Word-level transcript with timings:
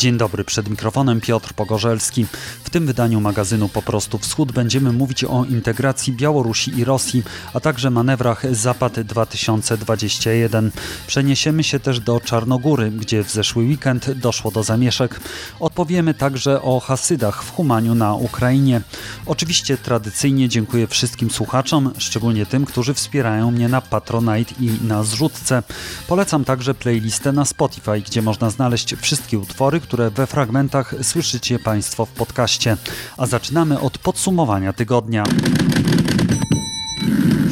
Dzień 0.00 0.16
dobry, 0.16 0.44
przed 0.44 0.70
mikrofonem 0.70 1.20
Piotr 1.20 1.52
Pogorzelski. 1.54 2.26
W 2.64 2.70
tym 2.70 2.86
wydaniu 2.86 3.20
magazynu 3.20 3.68
Po 3.68 3.82
prostu 3.82 4.18
Wschód 4.18 4.52
będziemy 4.52 4.92
mówić 4.92 5.24
o 5.24 5.44
integracji 5.44 6.12
Białorusi 6.12 6.78
i 6.78 6.84
Rosji, 6.84 7.22
a 7.54 7.60
także 7.60 7.90
manewrach 7.90 8.54
Zapad 8.54 9.00
2021. 9.00 10.70
Przeniesiemy 11.06 11.64
się 11.64 11.80
też 11.80 12.00
do 12.00 12.20
Czarnogóry, 12.20 12.90
gdzie 12.90 13.24
w 13.24 13.30
zeszły 13.30 13.64
weekend 13.64 14.10
doszło 14.10 14.50
do 14.50 14.62
zamieszek. 14.62 15.20
Odpowiemy 15.60 16.14
także 16.14 16.62
o 16.62 16.80
Hasydach 16.80 17.44
w 17.44 17.50
Humaniu 17.50 17.94
na 17.94 18.14
Ukrainie. 18.14 18.80
Oczywiście 19.26 19.78
tradycyjnie 19.78 20.48
dziękuję 20.48 20.86
wszystkim 20.86 21.30
słuchaczom, 21.30 21.92
szczególnie 21.98 22.46
tym, 22.46 22.64
którzy 22.64 22.94
wspierają 22.94 23.50
mnie 23.50 23.68
na 23.68 23.80
Patronite 23.80 24.54
i 24.60 24.70
na 24.86 25.02
zrzutce. 25.02 25.62
Polecam 26.08 26.44
także 26.44 26.74
playlistę 26.74 27.32
na 27.32 27.44
Spotify, 27.44 28.00
gdzie 28.06 28.22
można 28.22 28.50
znaleźć 28.50 28.94
wszystkie 28.94 29.38
utwory, 29.38 29.80
które 29.90 30.10
we 30.10 30.26
fragmentach 30.26 30.94
słyszycie 31.02 31.58
Państwo 31.58 32.06
w 32.06 32.10
podcaście. 32.10 32.76
A 33.16 33.26
zaczynamy 33.26 33.80
od 33.80 33.98
podsumowania 33.98 34.72
tygodnia 34.72 35.24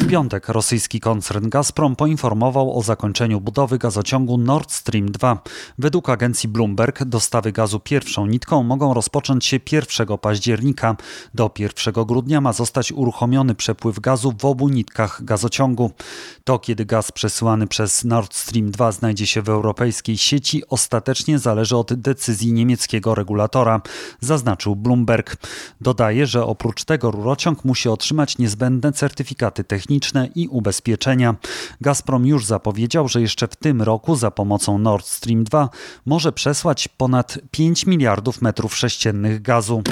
piątek 0.09 0.49
rosyjski 0.49 0.99
koncern 0.99 1.49
Gazprom 1.49 1.95
poinformował 1.95 2.77
o 2.77 2.81
zakończeniu 2.81 3.41
budowy 3.41 3.77
gazociągu 3.77 4.37
Nord 4.37 4.71
Stream 4.71 5.11
2. 5.11 5.41
Według 5.77 6.09
agencji 6.09 6.49
Bloomberg 6.49 7.03
dostawy 7.03 7.51
gazu 7.51 7.79
pierwszą 7.79 8.25
nitką 8.25 8.63
mogą 8.63 8.93
rozpocząć 8.93 9.45
się 9.45 9.59
1 9.71 10.17
października. 10.17 10.95
Do 11.33 11.51
1 11.59 11.93
grudnia 12.05 12.41
ma 12.41 12.53
zostać 12.53 12.91
uruchomiony 12.91 13.55
przepływ 13.55 13.99
gazu 13.99 14.33
w 14.39 14.45
obu 14.45 14.69
nitkach 14.69 15.23
gazociągu. 15.23 15.91
To, 16.43 16.59
kiedy 16.59 16.85
gaz 16.85 17.11
przesyłany 17.11 17.67
przez 17.67 18.03
Nord 18.03 18.35
Stream 18.35 18.71
2 18.71 18.91
znajdzie 18.91 19.27
się 19.27 19.41
w 19.41 19.49
europejskiej 19.49 20.17
sieci, 20.17 20.63
ostatecznie 20.67 21.39
zależy 21.39 21.77
od 21.77 21.93
decyzji 21.93 22.53
niemieckiego 22.53 23.15
regulatora, 23.15 23.81
zaznaczył 24.19 24.75
Bloomberg. 24.75 25.37
Dodaje, 25.81 26.27
że 26.27 26.45
oprócz 26.45 26.83
tego 26.83 27.11
rurociąg 27.11 27.65
musi 27.65 27.89
otrzymać 27.89 28.37
niezbędne 28.37 28.91
certyfikaty 28.93 29.63
techniczne 29.63 29.98
i 30.35 30.47
ubezpieczenia. 30.47 31.35
Gazprom 31.81 32.25
już 32.25 32.45
zapowiedział, 32.45 33.07
że 33.07 33.21
jeszcze 33.21 33.47
w 33.47 33.55
tym 33.55 33.81
roku 33.81 34.15
za 34.15 34.31
pomocą 34.31 34.77
Nord 34.77 35.05
Stream 35.05 35.43
2 35.43 35.69
może 36.05 36.31
przesłać 36.31 36.87
ponad 36.87 37.39
5 37.51 37.85
miliardów 37.85 38.41
metrów 38.41 38.75
sześciennych 38.75 39.41
gazu. 39.41 39.83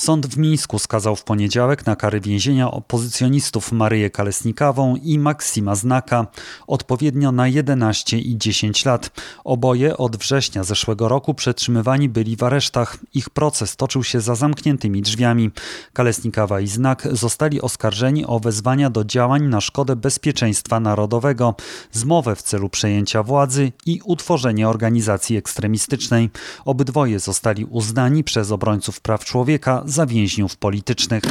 Sąd 0.00 0.26
w 0.26 0.38
Mińsku 0.38 0.78
skazał 0.78 1.16
w 1.16 1.24
poniedziałek 1.24 1.86
na 1.86 1.96
kary 1.96 2.20
więzienia 2.20 2.70
opozycjonistów 2.70 3.72
Maryję 3.72 4.10
Kalesnikawą 4.10 4.96
i 4.96 5.18
Maksima 5.18 5.74
Znaka, 5.74 6.26
odpowiednio 6.66 7.32
na 7.32 7.48
11 7.48 8.18
i 8.18 8.38
10 8.38 8.84
lat. 8.84 9.10
Oboje 9.44 9.96
od 9.96 10.16
września 10.16 10.64
zeszłego 10.64 11.08
roku 11.08 11.34
przetrzymywani 11.34 12.08
byli 12.08 12.36
w 12.36 12.42
aresztach. 12.42 12.96
Ich 13.14 13.30
proces 13.30 13.76
toczył 13.76 14.04
się 14.04 14.20
za 14.20 14.34
zamkniętymi 14.34 15.02
drzwiami. 15.02 15.50
Kalesnikawa 15.92 16.60
i 16.60 16.66
Znak 16.66 17.08
zostali 17.12 17.60
oskarżeni 17.60 18.26
o 18.26 18.40
wezwania 18.40 18.90
do 18.90 19.04
działań 19.04 19.42
na 19.42 19.60
szkodę 19.60 19.96
bezpieczeństwa 19.96 20.80
narodowego, 20.80 21.54
zmowę 21.92 22.36
w 22.36 22.42
celu 22.42 22.68
przejęcia 22.68 23.22
władzy 23.22 23.72
i 23.86 24.00
utworzenie 24.04 24.68
organizacji 24.68 25.36
ekstremistycznej. 25.36 26.30
Obydwoje 26.64 27.18
zostali 27.18 27.64
uznani 27.64 28.24
przez 28.24 28.50
obrońców 28.50 29.00
praw 29.00 29.24
człowieka 29.24 29.82
za 29.90 30.06
więźniów 30.06 30.56
politycznych. 30.56 31.22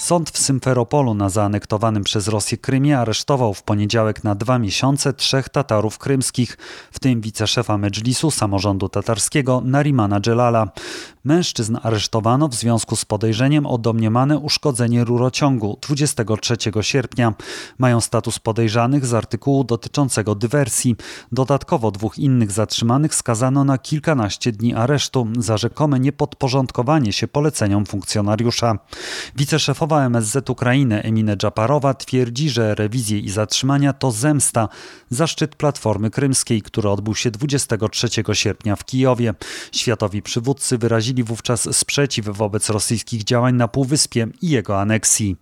Sąd 0.00 0.30
w 0.30 0.38
Symferopolu 0.38 1.14
na 1.14 1.28
zaanektowanym 1.28 2.04
przez 2.04 2.28
Rosję 2.28 2.58
Krymie 2.58 2.98
aresztował 2.98 3.54
w 3.54 3.62
poniedziałek 3.62 4.24
na 4.24 4.34
dwa 4.34 4.58
miesiące 4.58 5.12
trzech 5.12 5.48
Tatarów 5.48 5.98
krymskich, 5.98 6.58
w 6.92 6.98
tym 6.98 7.20
wiceszefa 7.20 7.78
Medżlisu 7.78 8.30
samorządu 8.30 8.88
tatarskiego 8.88 9.62
Narimana 9.64 10.20
Dżelala. 10.20 10.68
Mężczyzn 11.26 11.78
aresztowano 11.82 12.48
w 12.48 12.54
związku 12.54 12.96
z 12.96 13.04
podejrzeniem 13.04 13.66
o 13.66 13.78
domniemane 13.78 14.38
uszkodzenie 14.38 15.04
rurociągu 15.04 15.78
23 15.82 16.56
sierpnia. 16.80 17.34
Mają 17.78 18.00
status 18.00 18.38
podejrzanych 18.38 19.06
z 19.06 19.14
artykułu 19.14 19.64
dotyczącego 19.64 20.34
dywersji. 20.34 20.96
Dodatkowo 21.32 21.90
dwóch 21.90 22.18
innych 22.18 22.52
zatrzymanych 22.52 23.14
skazano 23.14 23.64
na 23.64 23.78
kilkanaście 23.78 24.52
dni 24.52 24.74
aresztu 24.74 25.26
za 25.38 25.56
rzekome 25.56 26.00
niepodporządkowanie 26.00 27.12
się 27.12 27.28
poleceniom 27.28 27.86
funkcjonariusza. 27.86 28.78
Wiceszefowa 29.36 30.04
MSZ 30.04 30.50
Ukrainy 30.50 31.02
Emine 31.02 31.36
Dżaparowa 31.36 31.94
twierdzi, 31.94 32.50
że 32.50 32.74
rewizje 32.74 33.18
i 33.18 33.30
zatrzymania 33.30 33.92
to 33.92 34.10
zemsta 34.10 34.68
za 35.10 35.26
szczyt 35.26 35.54
Platformy 35.56 36.10
Krymskiej, 36.10 36.62
który 36.62 36.88
odbył 36.88 37.14
się 37.14 37.30
23 37.30 38.08
sierpnia 38.32 38.76
w 38.76 38.84
Kijowie. 38.84 39.34
Światowi 39.72 40.22
przywódcy 40.22 40.78
wyrazili 40.78 41.15
wyrazili 41.16 41.24
wówczas 41.24 41.76
sprzeciw 41.76 42.26
wobec 42.26 42.70
rosyjskich 42.70 43.24
działań 43.24 43.54
na 43.54 43.68
Półwyspie 43.68 44.26
i 44.42 44.50
jego 44.50 44.80
aneksji. 44.80 45.36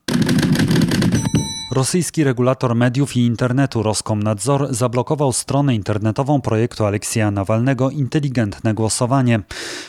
Rosyjski 1.71 2.25
regulator 2.25 2.75
mediów 2.75 3.17
i 3.17 3.21
internetu 3.21 3.83
Roskomnadzor 3.83 4.75
zablokował 4.75 5.33
stronę 5.33 5.75
internetową 5.75 6.41
projektu 6.41 6.87
Aleksieja 6.87 7.31
Nawalnego 7.31 7.91
Inteligentne 7.91 8.75
Głosowanie. 8.75 9.41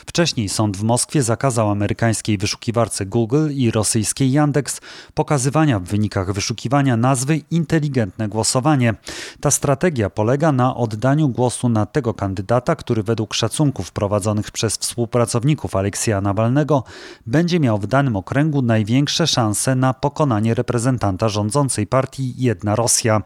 Wcześniej 0.06 0.48
sąd 0.48 0.76
w 0.76 0.82
Moskwie 0.82 1.22
zakazał 1.22 1.70
amerykańskiej 1.70 2.38
wyszukiwarce 2.38 3.06
Google 3.06 3.50
i 3.50 3.70
rosyjskiej 3.70 4.32
Yandex 4.32 4.80
pokazywania 5.14 5.80
w 5.80 5.82
wynikach 5.84 6.32
wyszukiwania 6.32 6.96
nazwy 6.96 7.40
Inteligentne 7.50 8.28
Głosowanie. 8.28 8.94
Ta 9.40 9.50
strategia 9.50 10.10
polega 10.10 10.52
na 10.52 10.76
oddaniu 10.76 11.28
głosu 11.28 11.68
na 11.68 11.86
tego 11.86 12.14
kandydata, 12.14 12.76
który 12.76 13.02
według 13.02 13.34
szacunków 13.34 13.92
prowadzonych 13.92 14.50
przez 14.50 14.76
współpracowników 14.76 15.76
Aleksieja 15.76 16.20
Nawalnego 16.20 16.84
będzie 17.26 17.60
miał 17.60 17.78
w 17.78 17.86
danym 17.86 18.16
okręgu 18.16 18.62
największe 18.62 19.26
szanse 19.26 19.74
na 19.74 19.94
pokonanie 19.94 20.54
reprezentanta 20.54 21.28
rządzącego 21.28 21.66
partii 21.86 22.34
Jedna 22.36 22.76
Rosja. 22.76 23.22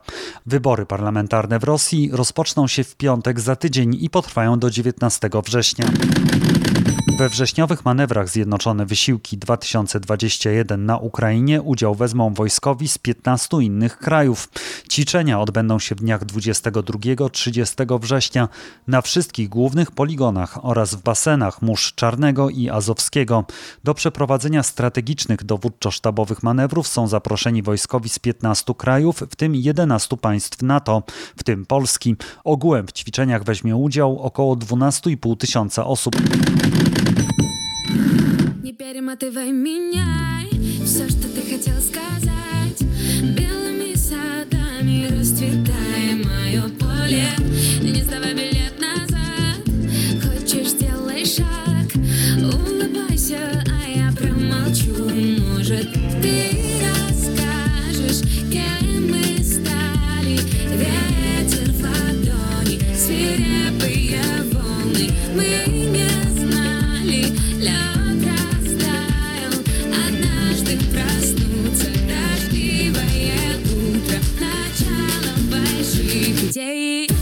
Wybory 0.47 0.87
parlamentarne 0.87 1.59
w 1.59 1.65
Rosji 1.65 2.11
rozpoczną 2.13 2.67
się 2.67 2.85
w 2.85 2.97
piątek 2.97 3.41
za 3.41 3.57
tydzień 3.57 3.97
i 4.01 4.11
potrwają 4.11 4.59
do 4.59 4.71
19 4.71 5.31
września. 5.45 5.87
We 7.21 7.29
wrześniowych 7.29 7.85
manewrach 7.85 8.29
Zjednoczone 8.29 8.87
Wysiłki 8.87 9.39
2021 9.39 10.87
na 10.87 10.99
Ukrainie 10.99 11.63
udział 11.63 11.95
wezmą 11.95 12.35
wojskowi 12.35 12.89
z 12.89 12.99
15 12.99 13.57
innych 13.61 13.99
krajów. 13.99 14.49
Ćwiczenia 14.91 15.41
odbędą 15.41 15.79
się 15.79 15.95
w 15.95 15.99
dniach 15.99 16.25
22-30 16.25 18.01
września 18.01 18.49
na 18.87 19.03
wszystkich 19.03 19.49
głównych 19.49 19.91
poligonach 19.91 20.65
oraz 20.65 20.95
w 20.95 21.03
basenach 21.03 21.63
Mórz 21.63 21.95
Czarnego 21.95 22.51
i 22.51 22.71
Azowskiego. 22.71 23.45
Do 23.85 23.95
przeprowadzenia 23.95 24.63
strategicznych 24.63 25.45
dowódczo-sztabowych 25.45 26.43
manewrów 26.43 26.89
są 26.89 27.09
zaproszeni 27.09 27.63
wojskowi 27.63 28.09
z 28.09 28.19
15 28.19 28.75
krajów, 28.75 29.21
w 29.31 29.37
tym 29.37 29.55
11 29.55 30.17
państw 30.17 30.63
NATO, 30.63 31.03
w 31.37 31.45
tym 31.45 31.67
Polski. 31.67 32.17
Ogółem 32.45 32.87
w 32.87 32.93
ćwiczeniach 32.93 33.45
weźmie 33.45 33.77
udział 33.77 34.19
około 34.19 34.57
12,5 34.57 35.37
tysiąca 35.37 35.85
osób. 35.85 36.17
Не 38.71 38.77
перематывай 38.77 39.51
меня, 39.51 40.47
все, 40.85 41.09
что 41.09 41.29
ты 41.35 41.41
хотел 41.41 41.75
сказать 41.81 42.81
Белыми 43.37 43.97
садами 43.97 45.09
расцветай 45.09 46.15
мое 46.15 46.69
поле. 46.79 47.27
Не 47.83 48.01
сдавай 48.01 48.33
билет 48.33 48.79
назад, 48.79 49.59
хочешь 50.23 50.69
сделай 50.69 51.25
шаг. 51.25 51.91
Улыбайся, 52.39 53.41
а 53.67 53.89
я 53.89 54.13
промолчу, 54.13 54.95
может 55.41 55.93
ты 56.23 56.60
day. 76.53 77.20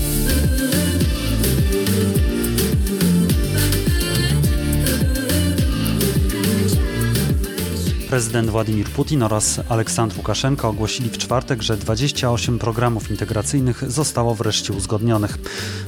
Prezydent 8.10 8.50
Władimir 8.50 8.88
Putin 8.88 9.22
oraz 9.22 9.60
Aleksandr 9.68 10.16
Łukaszenko 10.16 10.68
ogłosili 10.68 11.10
w 11.10 11.18
czwartek, 11.18 11.62
że 11.62 11.76
28 11.76 12.58
programów 12.58 13.10
integracyjnych 13.10 13.90
zostało 13.90 14.34
wreszcie 14.34 14.72
uzgodnionych. 14.72 15.38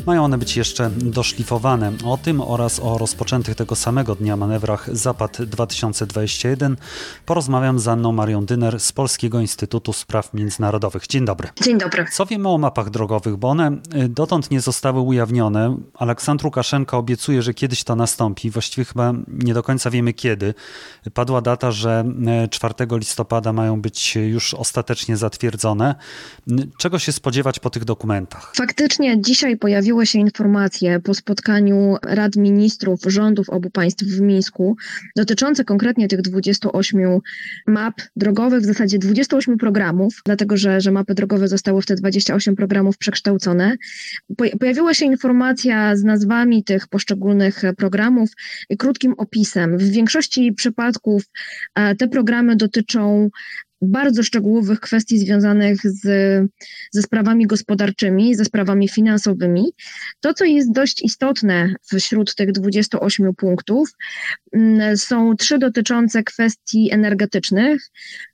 Mają 0.07 0.25
one 0.25 0.39
być 0.39 0.57
jeszcze 0.57 0.91
doszlifowane. 0.91 1.93
O 2.05 2.17
tym 2.17 2.41
oraz 2.41 2.81
o 2.81 2.99
rozpoczętych 2.99 3.55
tego 3.55 3.77
samego 3.77 4.15
dnia 4.15 4.37
manewrach 4.37 4.97
Zapad 4.97 5.43
2021 5.43 6.77
porozmawiam 7.27 7.79
z 7.79 7.89
Anną 7.89 8.13
Marią 8.13 8.45
Dyner 8.45 8.81
z 8.81 8.93
Polskiego 8.93 9.41
Instytutu 9.41 9.93
Spraw 9.93 10.35
Międzynarodowych. 10.35 11.07
Dzień 11.07 11.25
dobry. 11.25 11.49
Dzień 11.63 11.79
dobry. 11.79 12.07
Co 12.13 12.27
wiemy 12.27 12.49
o 12.49 12.59
mapach 12.59 12.91
drogowych, 12.91 13.37
bo 13.37 13.49
one 13.49 13.73
y, 14.05 14.09
dotąd 14.09 14.51
nie 14.51 14.61
zostały 14.61 15.01
ujawnione. 15.01 15.77
Aleksandr 15.95 16.45
Łukaszenko 16.45 16.99
obiecuje, 16.99 17.43
że 17.43 17.55
kiedyś 17.55 17.85
to 17.85 17.97
nastąpi. 17.97 18.51
Właściwie 18.51 18.85
chyba 18.85 19.13
nie 19.29 19.55
do 19.55 19.63
końca 19.63 19.91
wiemy 19.91 20.13
kiedy. 20.13 20.55
Padła 21.15 21.41
data, 21.41 21.71
że 21.71 22.10
4 22.51 22.75
e, 22.79 22.99
listopada 22.99 23.53
mają 23.53 23.81
być 23.81 24.17
już 24.17 24.55
ostatecznie 24.55 25.17
zatwierdzone. 25.17 25.95
Czego 26.79 26.99
się 26.99 27.13
spodziewać 27.13 27.59
po 27.59 27.71
tych 27.71 27.85
dokumentach? 27.85 28.53
Faktycznie 28.57 29.21
dzisiaj 29.21 29.57
pojawiły 29.57 30.07
się 30.07 30.19
informacje 30.19 31.01
po 31.01 31.15
spotkaniu 31.15 31.97
Rad 32.03 32.37
Ministrów 32.37 33.01
rządów 33.07 33.51
obu 33.51 33.71
państw 33.71 34.05
w 34.05 34.21
Mińsku 34.21 34.77
dotyczące 35.17 35.65
konkretnie 35.65 36.09
tych 36.09 36.23
28 36.23 37.21
map 37.67 37.95
drogowych, 38.17 38.61
w 38.61 38.65
zasadzie 38.65 38.99
28 38.99 39.59
programów, 39.59 40.21
dlatego 40.25 40.57
że, 40.57 40.81
że 40.81 40.91
mapy 40.91 41.15
drogowe 41.15 41.49
zostały 41.49 41.83
w 41.83 41.87
te 41.87 41.95
28 41.95 42.57
programów 42.57 42.99
przekształcone. 42.99 43.77
Pojawiła 44.61 44.95
się 44.95 45.05
informacja 45.05 45.97
z 45.97 46.05
nazwami 46.05 46.65
tych 46.65 46.89
poszczególnych 46.89 47.63
programów 47.77 48.31
i 48.71 48.77
krótkim 48.77 49.15
opisem. 49.19 49.79
W 49.79 49.83
większości 49.83 50.53
przypadków 50.53 51.23
e, 51.75 51.95
te 52.01 52.09
programy 52.09 52.57
dotyczą 52.57 53.31
bardzo 53.83 54.23
szczegółowych 54.23 54.81
kwestii 54.81 55.19
związanych 55.19 55.81
z, 55.85 56.03
ze 56.93 57.03
sprawami 57.03 57.47
gospodarczymi, 57.47 58.35
ze 58.35 58.45
sprawami 58.45 58.89
finansowymi. 58.89 59.73
To, 60.21 60.35
co 60.35 60.45
jest 60.45 60.73
dość 60.73 61.03
istotne 61.03 61.75
wśród 61.83 62.35
tych 62.35 62.53
28 62.53 63.35
punktów, 63.35 63.91
mm, 64.53 64.97
są 64.97 65.37
trzy 65.37 65.59
dotyczące 65.59 66.23
kwestii 66.23 66.91
energetycznych. 66.93 67.91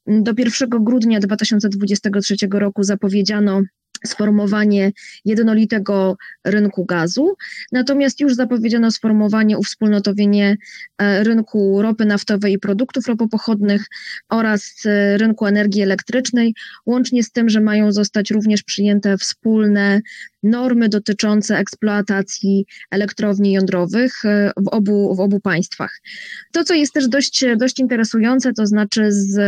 Do 0.06 0.32
1 0.38 0.68
grudnia 0.84 1.20
2023 1.20 2.36
roku 2.52 2.82
zapowiedziano 2.82 3.62
sformowanie 4.06 4.92
jednolitego 5.24 6.16
rynku 6.44 6.84
gazu, 6.84 7.36
natomiast 7.72 8.20
już 8.20 8.34
zapowiedziano 8.34 8.90
sformowanie, 8.90 9.58
uwspólnotowienie 9.58 10.56
e, 10.98 11.24
rynku 11.24 11.82
ropy 11.82 12.04
naftowej 12.04 12.52
i 12.52 12.58
produktów 12.58 13.06
ropopochodnych 13.06 13.86
oraz 14.28 14.74
e, 14.86 15.18
rynku 15.18 15.46
energii 15.46 15.82
elektrycznej, 15.82 16.54
łącznie 16.86 17.22
z 17.22 17.32
tym, 17.32 17.48
że 17.48 17.60
mają 17.60 17.92
zostać 17.92 18.30
również 18.30 18.62
przyjęte 18.62 19.18
wspólne 19.18 20.00
normy 20.46 20.88
dotyczące 20.88 21.58
eksploatacji 21.58 22.66
elektrowni 22.90 23.52
jądrowych 23.52 24.24
e, 24.24 24.50
w 24.56 24.68
obu, 24.68 25.14
w 25.14 25.20
obu 25.20 25.40
państwach. 25.40 26.00
To, 26.52 26.64
co 26.64 26.74
jest 26.74 26.92
też 26.92 27.08
dość, 27.08 27.44
dość 27.56 27.80
interesujące, 27.80 28.52
to 28.52 28.66
znaczy 28.66 29.12
z 29.12 29.38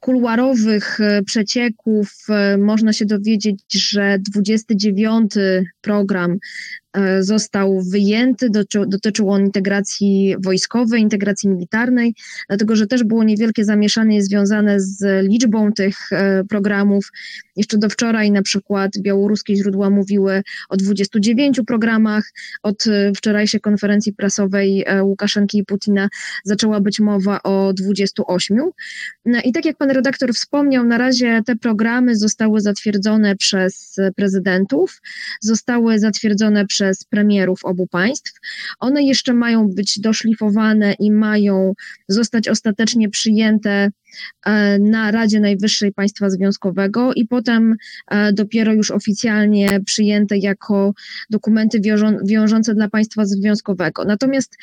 kuluarowych 0.00 0.98
przecieków 1.26 2.26
można 2.58 2.92
się 2.92 3.06
dowiedzieć, 3.06 3.62
że 3.72 4.18
29 4.18 5.32
program 5.80 6.38
E, 6.87 6.87
został 7.20 7.82
wyjęty, 7.82 8.50
dotyczył 8.86 9.30
on 9.30 9.44
integracji 9.44 10.36
wojskowej, 10.44 11.02
integracji 11.02 11.48
militarnej, 11.48 12.14
dlatego 12.48 12.76
że 12.76 12.86
też 12.86 13.04
było 13.04 13.24
niewielkie 13.24 13.64
zamieszanie 13.64 14.22
związane 14.22 14.80
z 14.80 15.26
liczbą 15.28 15.72
tych 15.72 16.12
e, 16.12 16.44
programów. 16.44 17.12
Jeszcze 17.56 17.78
do 17.78 17.88
wczoraj 17.88 18.30
na 18.30 18.42
przykład 18.42 18.90
białoruskie 18.98 19.56
źródła 19.56 19.90
mówiły 19.90 20.42
o 20.68 20.76
29 20.76 21.60
programach. 21.66 22.24
Od 22.62 22.86
e, 22.86 23.12
wczorajszej 23.16 23.60
konferencji 23.60 24.12
prasowej 24.12 24.84
Łukaszenki 25.02 25.58
i 25.58 25.64
Putina 25.64 26.08
zaczęła 26.44 26.80
być 26.80 27.00
mowa 27.00 27.42
o 27.42 27.72
28. 27.72 28.58
No 29.24 29.38
I 29.44 29.52
tak 29.52 29.64
jak 29.64 29.76
pan 29.76 29.90
redaktor 29.90 30.34
wspomniał, 30.34 30.84
na 30.84 30.98
razie 30.98 31.40
te 31.46 31.56
programy 31.56 32.16
zostały 32.16 32.60
zatwierdzone 32.60 33.36
przez 33.36 33.96
prezydentów, 34.16 35.00
zostały 35.40 35.98
zatwierdzone 35.98 36.66
przez 36.66 36.77
przez 36.78 37.04
premierów 37.04 37.64
obu 37.64 37.86
państw. 37.86 38.40
One 38.80 39.02
jeszcze 39.02 39.34
mają 39.34 39.68
być 39.68 40.00
doszlifowane 40.00 40.92
i 40.92 41.10
mają 41.10 41.72
zostać 42.08 42.48
ostatecznie 42.48 43.08
przyjęte 43.10 43.90
e, 44.46 44.78
na 44.78 45.10
Radzie 45.10 45.40
Najwyższej 45.40 45.92
Państwa 45.92 46.30
Związkowego 46.30 47.12
i 47.14 47.26
potem 47.26 47.76
e, 48.10 48.32
dopiero 48.32 48.72
już 48.72 48.90
oficjalnie 48.90 49.80
przyjęte 49.86 50.38
jako 50.38 50.92
dokumenty 51.30 51.80
wiążące 52.24 52.74
dla 52.74 52.88
państwa 52.88 53.24
związkowego. 53.24 54.04
Natomiast 54.04 54.56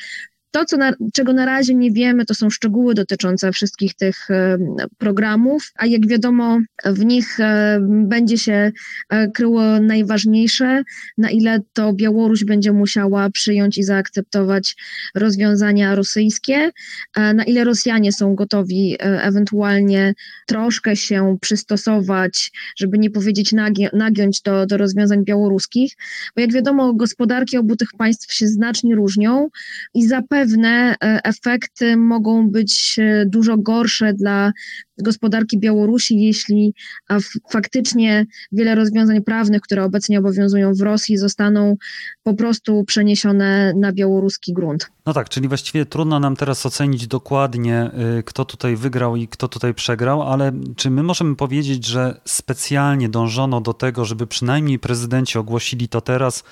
to, 0.50 0.64
co 0.64 0.76
na, 0.76 0.92
czego 1.12 1.32
na 1.32 1.46
razie 1.46 1.74
nie 1.74 1.90
wiemy, 1.92 2.24
to 2.24 2.34
są 2.34 2.50
szczegóły 2.50 2.94
dotyczące 2.94 3.52
wszystkich 3.52 3.94
tych 3.94 4.30
e, 4.30 4.58
programów, 4.98 5.72
a 5.76 5.86
jak 5.86 6.06
wiadomo, 6.06 6.58
w 6.84 7.04
nich 7.04 7.40
e, 7.40 7.78
będzie 7.88 8.38
się 8.38 8.72
e, 9.08 9.30
kryło 9.30 9.80
najważniejsze, 9.80 10.82
na 11.18 11.30
ile 11.30 11.60
to 11.72 11.92
Białoruś 11.92 12.44
będzie 12.44 12.72
musiała 12.72 13.30
przyjąć 13.30 13.78
i 13.78 13.82
zaakceptować 13.82 14.76
rozwiązania 15.14 15.94
rosyjskie, 15.94 16.70
na 17.16 17.44
ile 17.44 17.64
Rosjanie 17.64 18.12
są 18.12 18.34
gotowi 18.34 18.96
ewentualnie 19.00 20.14
troszkę 20.46 20.96
się 20.96 21.36
przystosować, 21.40 22.52
żeby 22.76 22.98
nie 22.98 23.10
powiedzieć 23.10 23.52
nagi 23.52 23.86
nagiąć 23.92 24.42
do, 24.42 24.66
do 24.66 24.76
rozwiązań 24.76 25.24
białoruskich, 25.24 25.92
bo 26.34 26.40
jak 26.40 26.52
wiadomo, 26.52 26.94
gospodarki 26.94 27.56
obu 27.56 27.76
tych 27.76 27.88
państw 27.98 28.32
się 28.32 28.48
znacznie 28.48 28.94
różnią 28.94 29.48
i 29.94 30.06
zapewne 30.06 30.35
pewne 30.36 30.94
e, 31.04 31.20
efekty 31.24 31.96
mogą 31.96 32.50
być 32.50 32.96
e, 32.98 33.26
dużo 33.26 33.56
gorsze 33.58 34.12
dla 34.14 34.52
gospodarki 34.98 35.58
Białorusi, 35.58 36.20
jeśli 36.20 36.74
faktycznie 37.50 38.26
wiele 38.52 38.74
rozwiązań 38.74 39.22
prawnych, 39.22 39.60
które 39.60 39.84
obecnie 39.84 40.18
obowiązują 40.18 40.74
w 40.74 40.80
Rosji, 40.80 41.16
zostaną 41.16 41.76
po 42.22 42.34
prostu 42.34 42.84
przeniesione 42.84 43.72
na 43.76 43.92
białoruski 43.92 44.52
grunt. 44.52 44.90
No 45.06 45.12
tak, 45.12 45.28
czyli 45.28 45.48
właściwie 45.48 45.86
trudno 45.86 46.20
nam 46.20 46.36
teraz 46.36 46.66
ocenić 46.66 47.06
dokładnie, 47.06 47.90
y, 48.18 48.22
kto 48.22 48.44
tutaj 48.44 48.76
wygrał 48.76 49.16
i 49.16 49.28
kto 49.28 49.48
tutaj 49.48 49.74
przegrał, 49.74 50.22
ale 50.22 50.52
czy 50.76 50.90
my 50.90 51.02
możemy 51.02 51.36
powiedzieć, 51.36 51.86
że 51.86 52.20
specjalnie 52.24 53.08
dążono 53.08 53.60
do 53.60 53.72
tego, 53.72 54.04
żeby 54.04 54.26
przynajmniej 54.26 54.78
prezydenci 54.78 55.38
ogłosili 55.38 55.88
to 55.88 56.00
teraz? 56.00 56.44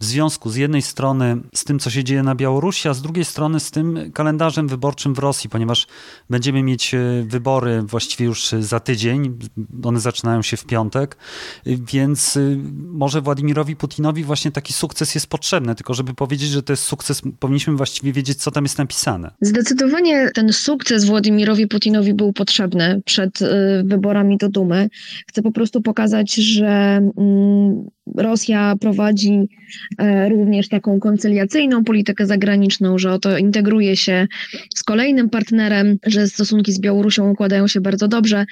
W 0.00 0.04
związku 0.04 0.50
z 0.50 0.56
jednej 0.56 0.82
strony 0.82 1.36
z 1.54 1.64
tym, 1.64 1.78
co 1.78 1.90
się 1.90 2.04
dzieje 2.04 2.22
na 2.22 2.34
Białorusi, 2.34 2.88
a 2.88 2.94
z 2.94 3.02
drugiej 3.02 3.24
strony 3.24 3.60
z 3.60 3.70
tym 3.70 4.12
kalendarzem 4.12 4.68
wyborczym 4.68 5.14
w 5.14 5.18
Rosji, 5.18 5.50
ponieważ 5.50 5.86
będziemy 6.30 6.62
mieć 6.62 6.94
e, 6.94 6.98
wybory 7.26 7.82
właściwie 7.82 8.26
już 8.26 8.48
za 8.60 8.80
tydzień, 8.80 9.38
one 9.84 10.00
zaczynają 10.00 10.42
się 10.42 10.56
w 10.56 10.64
piątek, 10.64 11.16
więc 11.66 12.36
e, 12.36 12.40
może 12.76 13.20
Władimirowi 13.20 13.76
Putinowi 13.76 14.24
właśnie 14.24 14.52
taki 14.52 14.72
sukces 14.72 15.14
jest 15.14 15.26
potrzebny, 15.26 15.74
tylko 15.74 15.94
żeby 15.94 16.14
powiedzieć, 16.14 16.48
że 16.48 16.62
to 16.62 16.72
jest 16.72 16.82
sukces, 16.82 17.22
powinniśmy 17.38 17.76
właściwie 17.76 18.12
wiedzieć, 18.12 18.38
co 18.38 18.50
tam 18.50 18.64
jest 18.64 18.78
napisane. 18.78 19.30
Zdecydowanie 19.40 20.30
ten 20.34 20.52
sukces 20.52 21.04
Władimirowi 21.04 21.66
Putinowi 21.66 22.14
był 22.14 22.32
potrzebny 22.32 23.02
przed 23.04 23.42
e, 23.42 23.82
wyborami 23.84 24.36
do 24.36 24.48
Dumy. 24.48 24.88
Chcę 25.26 25.42
po 25.42 25.52
prostu 25.52 25.82
pokazać, 25.82 26.34
że 26.34 27.00
mm, 27.16 27.90
Rosja 28.16 28.74
prowadzi 28.80 29.48
e, 29.98 30.28
również 30.28 30.68
taką 30.68 31.00
koncyliacyjną 31.00 31.84
politykę 31.84 32.26
zagraniczną, 32.26 32.98
że 32.98 33.12
oto 33.12 33.38
integruje 33.38 33.96
się 33.96 34.26
z 34.74 34.82
kolejnym 34.82 35.30
partnerem, 35.30 35.96
że 36.06 36.28
stosunki 36.28 36.72
z 36.72 36.80
Białorusią 36.80 37.30
układają 37.30 37.68
się 37.68 37.80
bardzo 37.80 38.08
dobrze. 38.08 38.46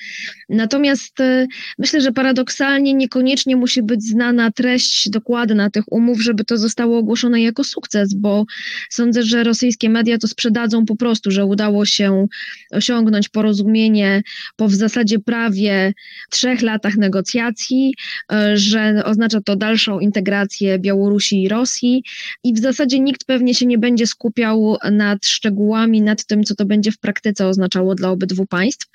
Natomiast 0.49 1.21
e, 1.21 1.47
myślę, 1.79 2.01
że 2.01 2.13
paradoksalnie 2.13 2.95
niekoniecznie 2.95 3.57
musi 3.57 3.83
być 3.83 4.03
znana 4.03 4.51
treść 4.51 5.11
dokładna 5.11 5.71
tych 5.71 5.93
umów, 5.93 6.23
żeby 6.23 6.45
to 6.45 6.57
zostało 6.57 6.99
ogłoszone 6.99 7.43
jako 7.43 7.65
sukces, 7.65 8.15
bo 8.15 8.45
sądzę, 8.91 9.23
że 9.23 9.45
rosyjskie 9.45 9.89
media 9.89 10.19
to 10.19 10.29
sprzedadzą 10.29 10.87
po 10.87 10.97
prostu, 10.97 11.31
że 11.31 11.45
udało 11.45 11.87
się 11.87 12.27
osiągnąć 12.71 13.29
porozumienie 13.29 14.23
po 14.57 14.69
w 14.69 14.75
zasadzie 14.75 15.19
prawie 15.19 15.93
trzech 16.31 16.63
latach 16.63 16.97
negocjacji, 16.97 17.95
e, 18.33 18.57
że 18.57 19.03
oznacza 19.05 19.40
to 19.41 19.57
dalszą 19.57 19.99
integrację 19.99 20.79
Białorusi 20.79 21.43
i 21.43 21.49
Rosji 21.49 22.05
i 22.45 22.55
w 22.55 22.59
zasadzie 22.59 23.01
nikt 23.01 23.25
pewnie 23.25 23.55
się 23.55 23.67
nie 23.67 23.79
będzie 23.79 24.07
skupiał 24.07 24.77
nad 24.93 25.27
szczegółami, 25.27 26.03
nad 26.03 26.25
tym, 26.27 26.45
co 26.45 26.55
to 26.55 26.65
będzie 26.65 26.93
w 26.93 26.99
praktyce 26.99 27.47
oznaczało 27.47 27.95
dla 27.95 28.11
obydwu 28.11 28.47
państw. 28.47 28.87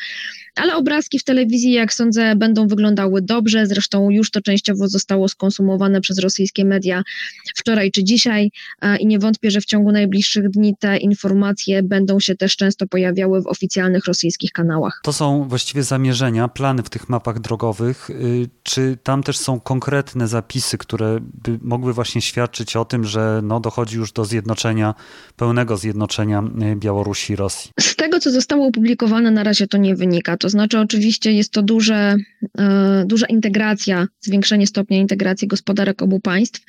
Ale 0.56 0.75
obrazki 0.75 1.20
w 1.20 1.24
telewizji, 1.24 1.72
jak 1.72 1.94
sądzę, 1.94 2.36
będą 2.36 2.68
wyglądały 2.68 3.22
dobrze. 3.22 3.68
Zresztą 3.68 4.10
już 4.10 4.32
to 4.32 4.42
częściowo 4.42 4.88
zostało 4.88 5.28
skonsumowane 5.28 6.02
przez 6.02 6.20
rosyjskie 6.20 6.66
media 6.66 7.04
wczoraj 7.56 7.92
czy 7.92 8.04
dzisiaj 8.04 8.52
i 9.00 9.08
nie 9.08 9.20
wątpię, 9.20 9.52
że 9.52 9.62
w 9.62 9.66
ciągu 9.66 9.92
najbliższych 9.92 10.50
dni 10.50 10.75
te 10.80 10.98
informacje 10.98 11.84
będą 11.84 12.20
się 12.20 12.36
też 12.36 12.56
często 12.56 12.88
pojawiały 12.88 13.42
w 13.42 13.48
oficjalnych 13.48 14.06
rosyjskich 14.06 14.52
kanałach. 14.52 15.00
To 15.04 15.14
są 15.14 15.48
właściwie 15.48 15.84
zamierzenia, 15.84 16.48
plany 16.48 16.84
w 16.84 16.90
tych 16.90 17.10
mapach 17.10 17.40
drogowych. 17.40 18.10
Y, 18.10 18.50
czy 18.64 18.98
tam 19.04 19.24
też 19.24 19.38
są 19.38 19.60
konkretne 19.60 20.28
zapisy, 20.36 20.77
które 20.77 21.20
by 21.22 21.60
mogły 21.62 21.94
właśnie 21.94 22.22
świadczyć 22.22 22.75
o 22.75 22.86
tym, 22.86 23.04
że 23.04 23.42
no, 23.44 23.60
dochodzi 23.60 23.98
już 23.98 24.12
do 24.12 24.25
zjednoczenia, 24.25 24.94
pełnego 25.36 25.77
zjednoczenia 25.77 26.44
y, 26.74 26.75
Białorusi 26.75 27.34
i 27.34 27.36
Rosji? 27.36 27.72
Z 27.80 27.96
tego, 27.96 28.20
co 28.20 28.32
zostało 28.32 28.68
opublikowane, 28.68 29.32
na 29.32 29.44
razie 29.44 29.68
to 29.68 29.77
nie 29.77 29.96
wynika. 29.96 30.38
To 30.38 30.50
znaczy, 30.50 30.80
oczywiście 30.80 31.32
jest 31.32 31.51
to 31.51 31.62
duże, 31.62 32.15
e, 32.58 33.04
duża 33.06 33.25
integracja, 33.25 34.08
zwiększenie 34.22 34.68
stopnia 34.68 34.98
integracji 34.98 35.48
gospodarek 35.48 36.01
obu 36.01 36.20
państw. 36.20 36.62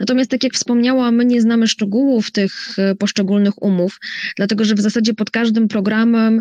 Natomiast, 0.00 0.30
tak 0.30 0.44
jak 0.44 0.52
wspomniałam, 0.54 1.14
my 1.14 1.24
nie 1.24 1.40
znamy 1.40 1.68
szczegółów 1.68 2.30
tych 2.30 2.78
e, 2.78 2.94
poszczególnych 2.94 3.62
umów, 3.62 3.98
dlatego 4.36 4.64
że 4.64 4.74
w 4.74 4.80
zasadzie 4.80 5.14
pod 5.14 5.30
każdym 5.30 5.68
programem 5.68 6.40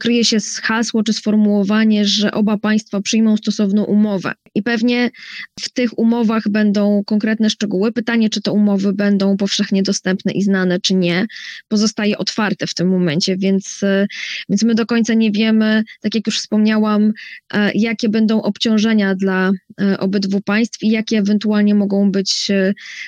kryje 0.00 0.24
się 0.24 0.38
hasło 0.62 1.02
czy 1.02 1.12
sformułowanie, 1.12 2.04
że 2.04 2.32
oba 2.32 2.58
państwa 2.58 3.00
przyjmą 3.00 3.36
stosowną 3.36 3.84
umowę. 3.84 4.32
I 4.54 4.62
pewnie 4.62 5.10
w 5.60 5.72
tych 5.72 5.98
umowach 5.98 6.48
będą 6.48 7.02
konkretne 7.06 7.50
szczegóły. 7.50 7.92
Pytanie, 7.92 8.30
czy 8.30 8.42
te 8.42 8.52
umowy 8.52 8.92
będą 8.92 9.36
powszechnie 9.36 9.82
dostępne 9.82 10.32
i 10.32 10.42
znane, 10.42 10.80
czy 10.80 10.94
nie, 10.94 11.26
pozostaje 11.68 12.18
otwarte 12.18 12.66
w 12.66 12.74
tym 12.74 12.88
momencie, 12.88 13.36
więc, 13.36 13.80
e, 13.82 14.06
więc 14.48 14.62
my 14.62 14.74
do 14.74 14.86
końca 14.86 15.14
nie 15.14 15.30
wiemy, 15.30 15.82
tak 16.00 16.14
jak 16.14 16.26
już 16.26 16.38
wspomniałam, 16.38 17.12
e, 17.54 17.70
jakie 17.74 18.08
będą 18.08 18.42
obciążenia 18.42 19.14
dla 19.14 19.50
e, 19.80 19.98
obydwu 19.98 20.40
państw 20.40 20.82
i 20.82 20.90
jakie 20.90 21.18
ewentualnie 21.18 21.74
mogą 21.74 22.10
być 22.10 22.48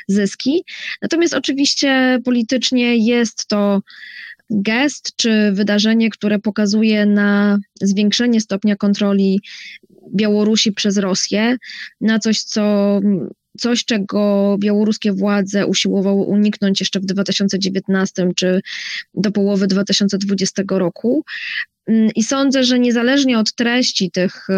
zyski. 0.08 0.64
Natomiast 1.02 1.34
oczywiście 1.34 2.18
politycznie 2.24 2.96
jest 2.96 3.46
to 3.46 3.80
gest 4.50 5.16
czy 5.16 5.52
wydarzenie, 5.52 6.10
które 6.10 6.38
pokazuje 6.38 7.06
na 7.06 7.58
zwiększenie 7.80 8.40
stopnia 8.40 8.76
kontroli 8.76 9.40
Białorusi 10.14 10.72
przez 10.72 10.96
Rosję, 10.96 11.56
na 12.00 12.18
coś, 12.18 12.42
co 12.42 13.00
coś, 13.58 13.84
czego 13.84 14.56
białoruskie 14.58 15.12
władze 15.12 15.66
usiłowały 15.66 16.22
uniknąć 16.22 16.80
jeszcze 16.80 17.00
w 17.00 17.04
2019 17.04 18.28
czy 18.36 18.60
do 19.14 19.32
połowy 19.32 19.66
2020 19.66 20.62
roku. 20.70 21.24
I 22.16 22.22
sądzę, 22.22 22.64
że 22.64 22.78
niezależnie 22.78 23.38
od 23.38 23.54
treści 23.54 24.10
tych 24.10 24.48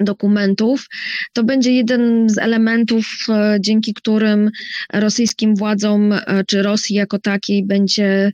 dokumentów, 0.00 0.86
to 1.32 1.44
będzie 1.44 1.72
jeden 1.72 2.28
z 2.30 2.38
elementów, 2.38 3.06
e, 3.28 3.56
dzięki 3.60 3.94
którym 3.94 4.50
rosyjskim 4.92 5.56
władzom, 5.56 6.12
e, 6.12 6.44
czy 6.46 6.62
Rosji 6.62 6.96
jako 6.96 7.18
takiej 7.18 7.64
będzie 7.64 8.32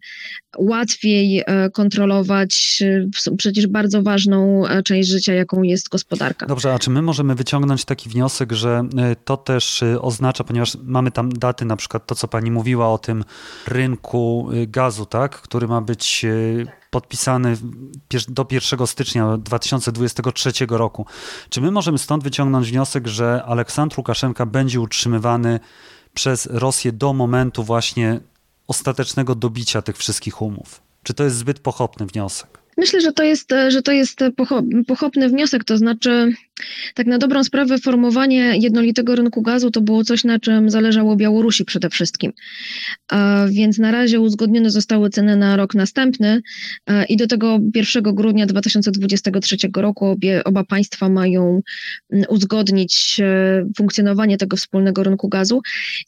łatwiej 0.58 1.42
e, 1.46 1.70
kontrolować 1.70 2.82
przecież 3.38 3.66
bardzo 3.66 4.02
ważną 4.02 4.62
część 4.84 5.08
życia, 5.08 5.34
jaką 5.34 5.62
jest 5.62 5.88
gospodarka. 5.88 6.46
Dobrze, 6.46 6.74
a 6.74 6.78
czy 6.78 6.90
my 6.90 7.02
możemy 7.02 7.34
wyciągnąć 7.34 7.84
taki 7.84 8.08
wniosek, 8.08 8.52
że 8.52 8.82
to 9.24 9.36
też 9.36 9.84
oznacza, 10.00 10.44
ponieważ 10.44 10.76
mamy 10.84 11.10
tam 11.10 11.32
daty, 11.32 11.64
na 11.64 11.76
przykład 11.76 12.06
to, 12.06 12.14
co 12.14 12.28
pani 12.28 12.50
mówiła 12.50 12.92
o 12.92 12.98
tym 12.98 13.24
rynku 13.66 14.48
gazu, 14.68 15.06
tak, 15.06 15.40
który 15.40 15.68
ma 15.68 15.80
być 15.80 16.26
podpisany 16.94 17.56
do 18.28 18.46
1 18.50 18.86
stycznia 18.86 19.36
2023 19.38 20.52
roku. 20.68 21.06
Czy 21.48 21.60
my 21.60 21.70
możemy 21.70 21.98
stąd 21.98 22.24
wyciągnąć 22.24 22.70
wniosek, 22.70 23.06
że 23.06 23.44
Aleksandr 23.46 23.98
Łukaszenka 23.98 24.46
będzie 24.46 24.80
utrzymywany 24.80 25.60
przez 26.14 26.46
Rosję 26.46 26.92
do 26.92 27.12
momentu 27.12 27.64
właśnie 27.64 28.20
ostatecznego 28.66 29.34
dobicia 29.34 29.82
tych 29.82 29.96
wszystkich 29.96 30.42
umów? 30.42 30.82
Czy 31.02 31.14
to 31.14 31.24
jest 31.24 31.36
zbyt 31.36 31.60
pochopny 31.60 32.06
wniosek? 32.06 32.63
Myślę, 32.76 33.00
że 33.00 33.12
to 33.12 33.22
jest, 33.22 33.50
że 33.68 33.82
to 33.82 33.92
jest 33.92 34.20
pochopny 34.86 35.28
wniosek, 35.28 35.64
to 35.64 35.78
znaczy 35.78 36.32
tak 36.94 37.06
na 37.06 37.18
dobrą 37.18 37.44
sprawę 37.44 37.78
formowanie 37.78 38.56
jednolitego 38.56 39.14
rynku 39.14 39.42
gazu 39.42 39.70
to 39.70 39.80
było 39.80 40.04
coś, 40.04 40.24
na 40.24 40.38
czym 40.38 40.70
zależało 40.70 41.16
Białorusi 41.16 41.64
przede 41.64 41.90
wszystkim. 41.90 42.32
Więc 43.48 43.78
na 43.78 43.90
razie 43.90 44.20
uzgodnione 44.20 44.70
zostały 44.70 45.10
ceny 45.10 45.36
na 45.36 45.56
rok 45.56 45.74
następny 45.74 46.42
i 47.08 47.16
do 47.16 47.26
tego 47.26 47.58
1 47.74 48.02
grudnia 48.02 48.46
2023 48.46 49.56
roku 49.76 50.06
obie, 50.06 50.44
oba 50.44 50.64
państwa 50.64 51.08
mają 51.08 51.62
uzgodnić 52.28 53.20
e, 53.20 53.66
funkcjonowanie 53.76 54.38
tego 54.38 54.56
wspólnego 54.56 55.02
rynku 55.02 55.28
gazu. 55.28 55.62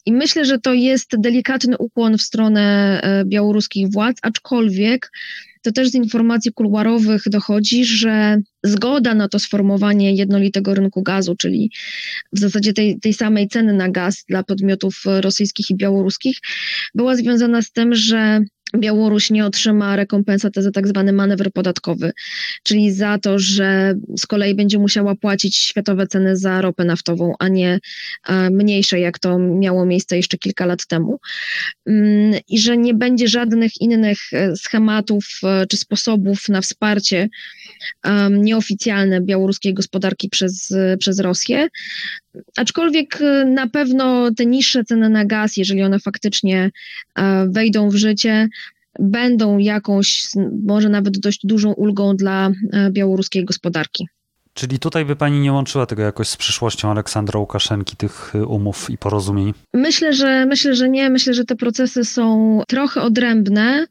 I 0.05 0.13
myślę, 0.13 0.45
że 0.45 0.59
to 0.59 0.73
jest 0.73 1.21
delikatny 1.21 1.77
ukłon 1.77 2.17
w 2.17 2.21
stronę 2.21 2.99
e, 3.01 3.25
białoruskich 3.25 3.91
władz, 3.91 4.17
aczkolwiek 4.21 5.11
to 5.61 5.71
też 5.71 5.89
z 5.89 5.95
informacji 5.95 6.53
kuluarowych 6.53 7.23
dochodzi, 7.25 7.85
że 7.85 8.41
zgoda 8.63 9.13
na 9.13 9.27
to 9.27 9.39
sformowanie 9.39 10.15
jednolitego 10.15 10.73
rynku 10.73 11.03
gazu, 11.03 11.35
czyli 11.35 11.71
w 12.33 12.39
zasadzie 12.39 12.73
tej, 12.73 12.99
tej 12.99 13.13
samej 13.13 13.47
ceny 13.47 13.73
na 13.73 13.89
gaz 13.89 14.23
dla 14.29 14.43
podmiotów 14.43 15.03
rosyjskich 15.05 15.69
i 15.69 15.75
białoruskich, 15.75 16.37
była 16.95 17.15
związana 17.15 17.61
z 17.61 17.71
tym, 17.71 17.95
że 17.95 18.41
Białoruś 18.75 19.29
nie 19.29 19.45
otrzyma 19.45 19.95
rekompensaty 19.95 20.61
za 20.61 20.71
tak 20.71 20.87
zwany 20.87 21.13
manewr 21.13 21.51
podatkowy, 21.51 22.11
czyli 22.63 22.91
za 22.91 23.17
to, 23.17 23.39
że 23.39 23.93
z 24.19 24.25
kolei 24.25 24.55
będzie 24.55 24.79
musiała 24.79 25.15
płacić 25.15 25.55
światowe 25.57 26.07
ceny 26.07 26.37
za 26.37 26.61
ropę 26.61 26.85
naftową, 26.85 27.33
a 27.39 27.47
nie 27.47 27.79
e, 28.27 28.49
mniejsze, 28.49 28.99
jak 28.99 29.19
to 29.19 29.39
miało 29.39 29.85
miejsce 29.85 30.17
jeszcze 30.17 30.37
kilka 30.37 30.65
lat 30.65 30.87
temu. 30.87 31.19
Mm, 31.85 32.39
I 32.47 32.59
że 32.59 32.77
nie 32.77 32.93
będzie 32.93 33.27
żadnych 33.27 33.81
innych 33.81 34.17
e, 34.33 34.55
schematów 34.55 35.25
e, 35.43 35.67
czy 35.67 35.77
sposobów 35.77 36.49
na 36.49 36.61
wsparcie 36.61 37.29
nieoficjalne 38.31 39.21
białoruskiej 39.21 39.73
gospodarki 39.73 40.29
przez, 40.29 40.73
przez 40.99 41.19
Rosję. 41.19 41.67
Aczkolwiek 42.57 43.19
na 43.45 43.67
pewno 43.67 44.31
te 44.31 44.45
niższe 44.45 44.83
ceny 44.83 45.09
na 45.09 45.25
gaz, 45.25 45.57
jeżeli 45.57 45.83
one 45.83 45.99
faktycznie 45.99 46.71
wejdą 47.47 47.89
w 47.89 47.95
życie, 47.95 48.47
będą 48.99 49.57
jakąś, 49.57 50.27
może 50.63 50.89
nawet 50.89 51.19
dość 51.19 51.39
dużą 51.43 51.73
ulgą 51.73 52.15
dla 52.15 52.51
e, 52.73 52.91
białoruskiej 52.91 53.45
gospodarki. 53.45 54.07
Czyli 54.57 54.79
tutaj 54.79 55.05
by 55.05 55.15
pani 55.15 55.39
nie 55.39 55.53
łączyła 55.53 55.85
tego 55.85 56.01
jakoś 56.01 56.27
z 56.27 56.37
przyszłością 56.37 56.91
Aleksandra 56.91 57.39
Łukaszenki, 57.39 57.95
tych 57.95 58.35
e, 58.35 58.45
umów 58.45 58.89
i 58.89 58.97
porozumień? 58.97 59.53
Myślę, 59.73 60.13
że 60.13 60.45
myślę, 60.45 60.75
że 60.75 60.89
nie. 60.89 61.09
Myślę, 61.09 61.33
że 61.33 61.45
te 61.45 61.55
procesy 61.55 62.05
są 62.05 62.61
trochę 62.67 63.01
odrębne. 63.01 63.87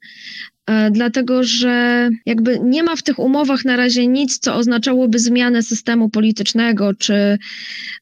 E, 0.67 0.91
dlatego 0.91 1.43
że 1.43 2.09
jakby 2.27 2.61
nie 2.63 2.83
ma 2.83 2.97
w 2.97 3.03
tych 3.03 3.19
umowach 3.19 3.65
na 3.65 3.77
razie 3.77 4.07
nic, 4.07 4.39
co 4.39 4.55
oznaczałoby 4.55 5.19
zmianę 5.19 5.63
systemu 5.63 6.11
politycznego, 6.11 6.95
czy 6.95 7.39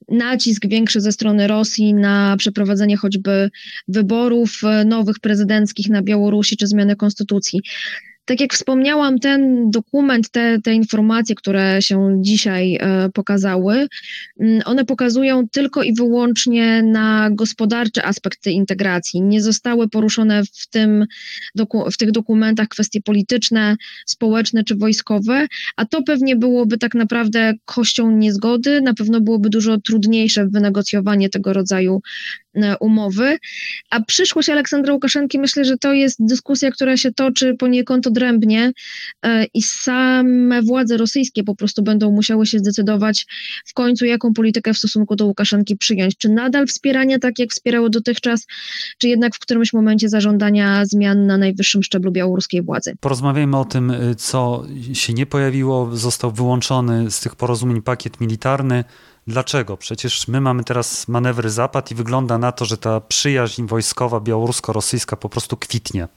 nacisk 0.08 0.66
większy 0.66 1.00
ze 1.00 1.12
strony 1.12 1.46
Rosji 1.46 1.94
na 1.94 2.36
przeprowadzenie 2.38 2.96
choćby 2.96 3.50
wyborów 3.88 4.60
e, 4.64 4.84
nowych 4.84 5.16
prezydenckich 5.20 5.88
na 5.88 6.02
Białorusi, 6.02 6.56
czy 6.56 6.66
zmianę 6.66 6.96
konstytucji. 6.96 7.60
Tak 8.24 8.40
jak 8.40 8.54
wspomniałam, 8.54 9.18
ten 9.18 9.70
dokument, 9.70 10.30
te, 10.30 10.60
te 10.60 10.74
informacje, 10.74 11.34
które 11.34 11.82
się 11.82 12.16
dzisiaj 12.20 12.78
e, 12.80 13.08
pokazały, 13.14 13.86
mm, 14.40 14.60
one 14.64 14.84
pokazują 14.84 15.48
tylko 15.48 15.82
i 15.82 15.94
wyłącznie 15.94 16.82
na 16.82 17.30
gospodarczy 17.30 18.04
aspekt 18.04 18.42
tej 18.42 18.54
integracji. 18.54 19.22
Nie 19.22 19.42
zostały 19.42 19.88
poruszone 19.88 20.42
w, 20.44 20.66
tym, 20.70 21.06
w 21.92 21.96
tych 21.96 22.10
dokumentach 22.10 22.68
kwestie 22.68 23.02
polityczne, 23.02 23.76
społeczne 24.06 24.64
czy 24.64 24.74
wojskowe, 24.74 25.46
a 25.76 25.84
to 25.84 26.02
pewnie 26.02 26.36
byłoby 26.36 26.78
tak 26.78 26.94
naprawdę 26.94 27.52
kością 27.64 28.10
niezgody, 28.10 28.80
na 28.80 28.94
pewno 28.94 29.20
byłoby 29.20 29.50
dużo 29.50 29.80
trudniejsze 29.80 30.46
wynegocjowanie 30.46 31.28
tego 31.28 31.52
rodzaju 31.52 32.00
umowy, 32.80 33.38
a 33.90 34.00
przyszłość 34.00 34.48
Aleksandra 34.48 34.92
Łukaszenki 34.92 35.38
myślę, 35.38 35.64
że 35.64 35.78
to 35.78 35.92
jest 35.92 36.16
dyskusja, 36.20 36.70
która 36.70 36.96
się 36.96 37.12
toczy 37.12 37.54
poniekąd 37.58 38.06
odrębnie 38.06 38.72
e, 39.22 39.44
i 39.54 39.62
same 39.62 40.62
władze 40.62 40.96
rosyjskie 40.96 41.44
po 41.44 41.54
prostu 41.54 41.82
będą 41.82 42.10
musiały 42.10 42.46
się 42.46 42.58
zdecydować 42.58 43.26
w 43.66 43.74
końcu, 43.74 44.04
jaką 44.04 44.32
politykę 44.32 44.74
w 44.74 44.78
stosunku 44.78 45.16
do 45.16 45.26
Łukaszenki 45.26 45.76
przyjąć. 45.76 46.16
Czy 46.16 46.28
nadal 46.28 46.66
wspieranie 46.66 47.18
tak, 47.18 47.38
jak 47.38 47.50
wspierało 47.50 47.88
dotychczas, 47.88 48.46
czy 48.98 49.08
jednak 49.08 49.34
w 49.34 49.38
którymś 49.38 49.72
momencie 49.72 50.08
zażądania 50.08 50.86
zmian 50.86 51.26
na 51.26 51.38
najwyższym 51.38 51.82
szczeblu 51.82 52.12
białoruskiej 52.12 52.62
władzy. 52.62 52.94
Porozmawiajmy 53.00 53.58
o 53.58 53.64
tym, 53.64 53.90
y, 53.90 54.14
co 54.14 54.64
się 54.92 55.12
nie 55.12 55.26
pojawiło, 55.26 55.96
został 55.96 56.30
wyłączony 56.30 57.10
z 57.10 57.20
tych 57.20 57.36
porozumień 57.36 57.82
pakiet 57.82 58.20
militarny 58.20 58.84
Dlaczego? 59.26 59.76
Przecież 59.76 60.28
my 60.28 60.40
mamy 60.40 60.64
teraz 60.64 61.08
manewry 61.08 61.50
Zapad 61.50 61.90
i 61.90 61.94
wygląda 61.94 62.38
na 62.38 62.52
to, 62.52 62.64
że 62.64 62.76
ta 62.76 63.00
przyjaźń 63.00 63.66
wojskowa 63.66 64.20
białorusko-rosyjska 64.20 65.16
po 65.16 65.28
prostu 65.28 65.56
kwitnie. 65.56 66.08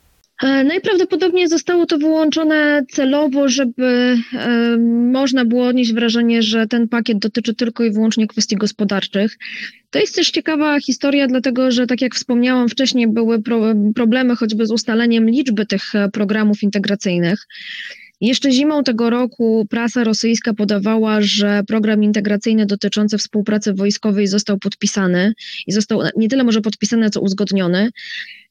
E, 0.44 0.64
najprawdopodobniej 0.64 1.48
zostało 1.48 1.86
to 1.86 1.98
wyłączone 1.98 2.86
celowo, 2.92 3.50
żeby 3.50 4.18
e, 4.34 4.78
można 5.12 5.46
było 5.46 5.68
odnieść 5.68 5.94
wrażenie, 5.94 6.42
że 6.42 6.68
ten 6.68 6.88
pakiet 6.88 7.20
dotyczy 7.20 7.56
tylko 7.56 7.84
i 7.84 7.92
wyłącznie 7.92 8.28
kwestii 8.28 8.56
gospodarczych. 8.56 9.38
To 9.90 10.00
jest 10.00 10.16
też 10.16 10.32
ciekawa 10.32 10.80
historia, 10.80 11.28
dlatego 11.28 11.72
że, 11.72 11.88
tak 11.88 12.02
jak 12.02 12.16
wspomniałam 12.16 12.70
wcześniej, 12.70 13.08
były 13.08 13.42
pro, 13.42 13.62
problemy 13.96 14.36
choćby 14.36 14.66
z 14.66 14.72
ustaleniem 14.72 15.30
liczby 15.30 15.66
tych 15.66 15.96
e, 15.96 16.10
programów 16.10 16.64
integracyjnych. 16.64 17.48
Jeszcze 18.22 18.52
zimą 18.52 18.84
tego 18.84 19.10
roku 19.10 19.66
prasa 19.70 20.04
rosyjska 20.04 20.54
podawała, 20.54 21.22
że 21.22 21.62
program 21.68 22.04
integracyjny 22.04 22.66
dotyczący 22.66 23.18
współpracy 23.18 23.74
wojskowej 23.74 24.28
został 24.28 24.58
podpisany 24.58 25.34
i 25.68 25.72
został 25.72 26.02
nie 26.18 26.30
tyle 26.30 26.44
może 26.44 26.62
podpisany, 26.62 27.10
co 27.10 27.22
uzgodniony. 27.22 27.90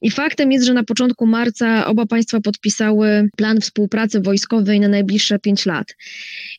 I 0.03 0.11
faktem 0.11 0.53
jest, 0.53 0.67
że 0.67 0.75
na 0.75 0.85
początku 0.85 1.27
marca 1.27 1.87
oba 1.87 2.07
państwa 2.07 2.41
podpisały 2.41 3.29
plan 3.37 3.61
współpracy 3.61 4.21
wojskowej 4.21 4.81
na 4.81 4.89
najbliższe 4.89 5.39
pięć 5.39 5.67
lat. 5.67 5.95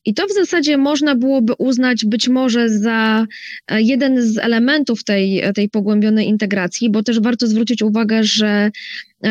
I 0.06 0.14
to 0.14 0.28
w 0.28 0.34
zasadzie 0.34 0.78
można 0.78 1.16
byłoby 1.16 1.54
uznać 1.58 2.06
być 2.06 2.30
może 2.30 2.70
za 2.70 3.26
e, 3.68 3.82
jeden 3.82 4.22
z 4.22 4.38
elementów 4.38 5.04
tej, 5.04 5.44
tej 5.56 5.70
pogłębionej 5.70 6.28
integracji, 6.28 6.90
bo 6.90 7.04
też 7.04 7.20
warto 7.20 7.48
zwrócić 7.48 7.82
uwagę, 7.82 8.24
że 8.24 8.48
e, 8.48 8.72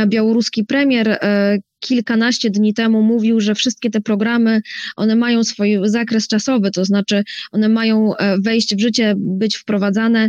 białoruski 0.06 0.64
premier 0.64 1.08
e, 1.08 1.58
kilkanaście 1.80 2.50
dni 2.50 2.74
temu 2.74 3.02
mówił, 3.02 3.40
że 3.40 3.54
wszystkie 3.54 3.90
te 3.90 4.00
programy, 4.00 4.60
one 4.96 5.16
mają 5.16 5.44
swój 5.44 5.78
zakres 5.84 6.28
czasowy, 6.28 6.70
to 6.70 6.84
znaczy 6.84 7.22
one 7.52 7.68
mają 7.68 8.12
wejść 8.44 8.74
w 8.76 8.80
życie, 8.80 9.14
być 9.16 9.56
wprowadzane 9.56 10.28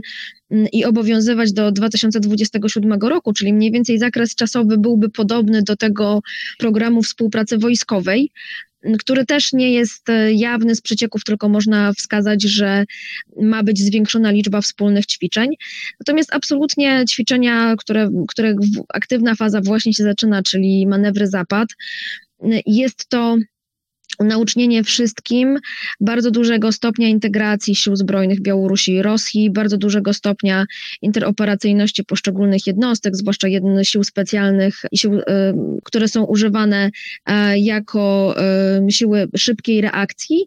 mm, 0.51 0.67
i 0.73 0.85
obowiązywać 0.85 1.53
do 1.53 1.71
2027 1.71 2.91
roku, 3.01 3.33
czyli 3.33 3.53
mniej 3.53 3.71
więcej 3.71 3.99
zakres 3.99 4.35
czasowy 4.35 4.77
byłby 4.77 5.09
podobny 5.09 5.63
do 5.63 5.75
tego 5.75 6.21
programu 6.59 7.03
współpracy 7.03 7.57
wojskowej 7.57 8.31
który 8.99 9.25
też 9.25 9.53
nie 9.53 9.73
jest 9.73 10.09
e, 10.09 10.33
jawny 10.33 10.75
z 10.75 10.81
przecieków, 10.81 11.23
tylko 11.23 11.49
można 11.49 11.93
wskazać, 11.93 12.43
że 12.43 12.85
ma 13.41 13.63
być 13.63 13.79
zwiększona 13.79 14.31
liczba 14.31 14.61
wspólnych 14.61 15.05
ćwiczeń. 15.05 15.49
Natomiast 15.99 16.35
absolutnie 16.35 17.05
ćwiczenia, 17.09 17.75
które, 17.77 18.09
które 18.27 18.55
aktywna 18.93 19.35
faza 19.35 19.61
właśnie 19.61 19.93
się 19.93 20.03
zaczyna, 20.03 20.43
czyli 20.43 20.87
manewry 20.87 21.27
zapad, 21.27 21.67
jest 22.65 23.09
to 23.09 23.37
naucznienie 24.19 24.83
wszystkim 24.83 25.59
bardzo 25.99 26.31
dużego 26.31 26.71
stopnia 26.71 27.07
integracji 27.07 27.75
sił 27.75 27.95
zbrojnych 27.95 28.41
Białorusi 28.41 28.91
i 28.91 29.01
Rosji, 29.01 29.51
bardzo 29.51 29.77
dużego 29.77 30.13
stopnia 30.13 30.65
interoperacyjności 31.01 32.03
poszczególnych 32.03 32.67
jednostek, 32.67 33.15
zwłaszcza 33.15 33.47
sił 33.83 34.03
specjalnych, 34.03 34.81
sił, 34.95 35.19
y, 35.19 35.23
które 35.83 36.07
są 36.07 36.23
używane 36.23 36.89
e, 37.25 37.59
jako 37.59 38.35
y, 38.87 38.91
siły 38.91 39.27
szybkiej 39.37 39.81
reakcji. 39.81 40.45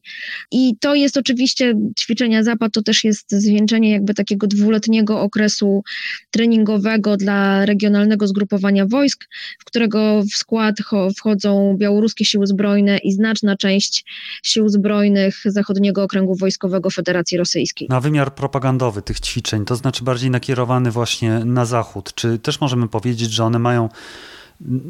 I 0.53 0.77
to 0.81 0.95
jest 0.95 1.17
oczywiście 1.17 1.75
ćwiczenia 2.01 2.43
Zapad, 2.43 2.73
to 2.73 2.83
też 2.83 3.05
jest 3.05 3.33
zwieńczenie 3.33 3.91
jakby 3.91 4.15
takiego 4.15 4.47
dwuletniego 4.47 5.21
okresu 5.21 5.83
treningowego 6.31 7.17
dla 7.17 7.67
regionalnego 7.67 8.27
zgrupowania 8.27 8.87
wojsk, 8.87 9.29
w 9.59 9.65
którego 9.65 10.23
w 10.23 10.37
skład 10.37 10.77
wchodzą 11.17 11.77
białoruskie 11.79 12.25
siły 12.25 12.47
zbrojne 12.47 12.99
i 12.99 13.13
znaczna 13.13 13.57
część 13.61 14.05
sił 14.43 14.69
zbrojnych 14.69 15.43
Zachodniego 15.45 16.03
Okręgu 16.03 16.35
Wojskowego 16.35 16.91
Federacji 16.91 17.39
Rosyjskiej. 17.39 17.89
Na 17.91 18.01
wymiar 18.01 18.35
propagandowy 18.35 19.03
tych 19.03 19.21
ćwiczeń, 19.21 19.65
to 19.65 19.77
znaczy 19.77 20.05
bardziej 20.05 20.31
nakierowany 20.31 20.91
właśnie 20.91 21.45
na 21.45 21.65
Zachód, 21.65 22.15
czy 22.15 22.39
też 22.39 22.61
możemy 22.61 22.89
powiedzieć, 22.89 23.33
że 23.33 23.45
one 23.45 23.59
mają 23.59 23.89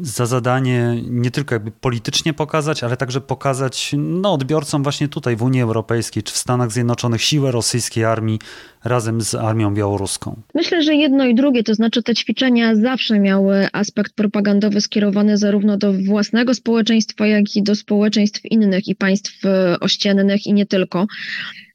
za 0.01 0.25
zadanie 0.25 1.01
nie 1.09 1.31
tylko 1.31 1.55
jakby 1.55 1.71
politycznie 1.71 2.33
pokazać, 2.33 2.83
ale 2.83 2.97
także 2.97 3.21
pokazać 3.21 3.95
no, 3.97 4.33
odbiorcom 4.33 4.83
właśnie 4.83 5.07
tutaj 5.07 5.35
w 5.35 5.41
Unii 5.41 5.61
Europejskiej 5.61 6.23
czy 6.23 6.33
w 6.33 6.37
Stanach 6.37 6.71
Zjednoczonych 6.71 7.21
siłę 7.21 7.51
rosyjskiej 7.51 8.05
armii 8.05 8.39
razem 8.83 9.21
z 9.21 9.35
armią 9.35 9.73
białoruską? 9.73 10.41
Myślę, 10.55 10.83
że 10.83 10.95
jedno 10.95 11.25
i 11.25 11.35
drugie, 11.35 11.63
to 11.63 11.75
znaczy 11.75 12.03
te 12.03 12.15
ćwiczenia 12.15 12.75
zawsze 12.75 13.19
miały 13.19 13.67
aspekt 13.73 14.13
propagandowy 14.13 14.81
skierowany 14.81 15.37
zarówno 15.37 15.77
do 15.77 15.93
własnego 15.93 16.53
społeczeństwa, 16.53 17.27
jak 17.27 17.55
i 17.55 17.63
do 17.63 17.75
społeczeństw 17.75 18.45
innych 18.45 18.87
i 18.87 18.95
państw 18.95 19.45
e, 19.45 19.79
ościennych 19.79 20.45
i 20.45 20.53
nie 20.53 20.65
tylko 20.65 21.07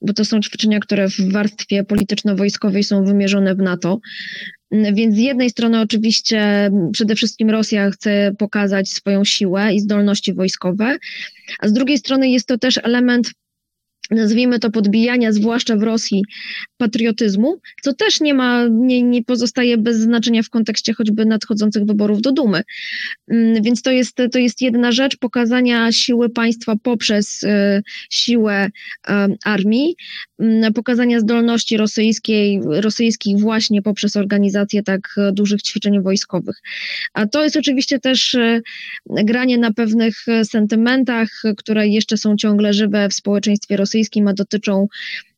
bo 0.06 0.12
to 0.12 0.24
są 0.24 0.40
ćwiczenia, 0.40 0.80
które 0.80 1.08
w 1.08 1.32
warstwie 1.32 1.84
polityczno-wojskowej 1.84 2.84
są 2.84 3.04
wymierzone 3.04 3.54
w 3.54 3.58
NATO. 3.58 3.98
Więc 4.70 5.14
z 5.14 5.18
jednej 5.18 5.50
strony 5.50 5.80
oczywiście 5.80 6.70
przede 6.92 7.14
wszystkim 7.14 7.50
Rosja 7.50 7.90
chce 7.90 8.32
pokazać 8.38 8.90
swoją 8.90 9.24
siłę 9.24 9.74
i 9.74 9.80
zdolności 9.80 10.34
wojskowe, 10.34 10.96
a 11.58 11.68
z 11.68 11.72
drugiej 11.72 11.98
strony 11.98 12.30
jest 12.30 12.46
to 12.46 12.58
też 12.58 12.78
element 12.82 13.30
nazwijmy 14.10 14.58
to 14.58 14.70
podbijania, 14.70 15.32
zwłaszcza 15.32 15.76
w 15.76 15.82
Rosji, 15.82 16.24
patriotyzmu, 16.76 17.60
co 17.82 17.92
też 17.92 18.20
nie 18.20 18.34
ma, 18.34 18.66
nie, 18.70 19.02
nie 19.02 19.24
pozostaje 19.24 19.78
bez 19.78 19.96
znaczenia 19.96 20.42
w 20.42 20.50
kontekście 20.50 20.94
choćby 20.94 21.24
nadchodzących 21.24 21.84
wyborów 21.84 22.22
do 22.22 22.32
Dumy. 22.32 22.62
Mm, 23.28 23.62
więc 23.62 23.82
to 23.82 23.90
jest, 23.90 24.16
to 24.32 24.38
jest 24.38 24.62
jedna 24.62 24.92
rzecz, 24.92 25.16
pokazania 25.16 25.92
siły 25.92 26.30
państwa 26.30 26.74
poprzez 26.82 27.42
y, 27.42 27.82
siłę 28.10 28.70
armii, 29.44 29.96
y, 30.42 30.72
pokazania 30.74 31.20
zdolności 31.20 31.76
rosyjskiej, 31.76 32.60
rosyjskich 32.64 33.38
właśnie 33.38 33.82
poprzez 33.82 34.16
organizację 34.16 34.82
tak 34.82 35.00
dużych 35.32 35.62
ćwiczeń 35.62 36.02
wojskowych. 36.02 36.56
A 37.14 37.26
to 37.26 37.44
jest 37.44 37.56
oczywiście 37.56 37.98
też 37.98 38.34
e, 38.34 38.60
granie 39.06 39.58
na 39.58 39.72
pewnych 39.72 40.24
sentymentach, 40.44 41.28
które 41.56 41.88
jeszcze 41.88 42.16
są 42.16 42.36
ciągle 42.36 42.72
żywe 42.72 43.08
w 43.08 43.14
społeczeństwie 43.14 43.76
rosyjskim, 43.76 43.95
rosyjskim, 43.96 44.28
a 44.28 44.32
dotyczą 44.32 44.86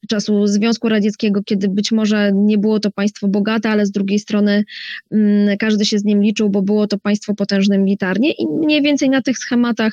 czasu 0.08 0.46
Związku 0.46 0.88
Radzieckiego, 0.88 1.40
kiedy 1.42 1.68
być 1.68 1.92
może 1.92 2.32
nie 2.34 2.58
było 2.58 2.80
to 2.80 2.90
państwo 2.90 3.28
bogate, 3.28 3.70
ale 3.70 3.86
z 3.86 3.90
drugiej 3.90 4.18
strony 4.18 4.64
mm, 5.10 5.56
każdy 5.58 5.84
się 5.84 5.98
z 5.98 6.04
nim 6.04 6.22
liczył, 6.22 6.50
bo 6.50 6.62
było 6.62 6.86
to 6.86 6.98
państwo 6.98 7.34
potężne 7.34 7.78
militarnie 7.78 8.32
i 8.32 8.46
mniej 8.46 8.82
więcej 8.82 9.10
na 9.10 9.22
tych 9.22 9.38
schematach 9.38 9.92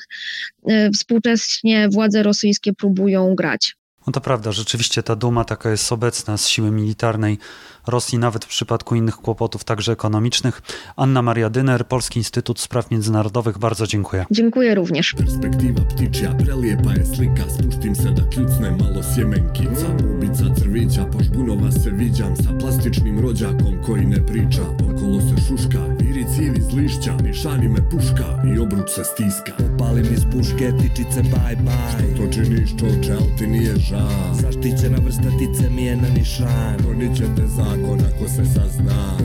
y, 0.70 0.90
współcześnie 0.90 1.88
władze 1.88 2.22
rosyjskie 2.22 2.72
próbują 2.72 3.34
grać. 3.34 3.76
No 4.06 4.12
to 4.12 4.20
prawda, 4.20 4.52
rzeczywiście 4.52 5.02
ta 5.02 5.16
duma 5.16 5.44
taka 5.44 5.70
jest 5.70 5.92
obecna 5.92 6.36
z 6.36 6.48
siły 6.48 6.70
militarnej 6.70 7.38
Rosji, 7.86 8.18
nawet 8.18 8.44
w 8.44 8.48
przypadku 8.48 8.94
innych 8.94 9.16
kłopotów, 9.16 9.64
także 9.64 9.92
ekonomicznych. 9.92 10.62
Anna 10.96 11.22
Maria 11.22 11.50
Dyner, 11.50 11.86
Polski 11.86 12.18
Instytut 12.18 12.60
Spraw 12.60 12.90
Międzynarodowych, 12.90 13.58
bardzo 13.58 13.86
dziękuję. 13.86 14.24
Dziękuję 14.30 14.74
również. 14.74 15.14
Perspektywa 15.14 15.80
ptičja 15.80 16.34
prelijepa 16.34 16.92
je 16.92 17.06
slika, 17.06 17.42
spuštim 17.58 17.96
se 17.96 18.10
da 18.10 18.22
kljucne 18.30 18.70
malo 18.70 19.02
sjemenkica. 19.14 19.86
Bubica 20.02 20.44
crvića, 20.58 21.04
požbunova 21.04 21.72
se 21.72 21.90
viđam 21.90 22.36
sa 22.36 22.50
plastičnim 22.60 23.20
rođakom 23.20 23.82
koji 23.86 24.06
ne 24.06 24.26
priča. 24.26 24.62
Okolo 24.62 25.20
se 25.20 25.42
šuška, 25.48 25.78
viri 26.00 26.24
civi 26.36 26.60
z 26.60 26.74
lišća, 26.74 27.16
nišani 27.22 27.68
me 27.68 27.90
puška 27.90 28.42
i 28.54 28.58
obruč 28.58 28.90
se 28.90 29.04
stiska. 29.04 29.52
Opalim 29.74 30.06
iz 30.14 30.24
puške 30.32 30.72
tičice 30.80 31.22
bye 31.22 31.56
bye. 31.64 31.90
Što 31.90 32.22
to 32.22 32.32
činiš 32.32 32.70
čoče, 32.70 33.12
al 33.12 33.38
ti 33.38 33.46
nije 33.46 33.76
ža. 33.76 34.08
Zaštićena 34.42 34.98
vrsta 35.04 35.30
tice 35.38 35.70
mi 35.70 35.84
je 35.84 35.96
na 35.96 36.08
nišan. 36.08 36.76
Gonit 36.84 37.16
će 37.16 37.24
te 37.36 37.46
za 37.46 37.75
zakon 37.76 38.00
ako 38.00 38.28
se 38.28 38.44
sazna 38.44 39.16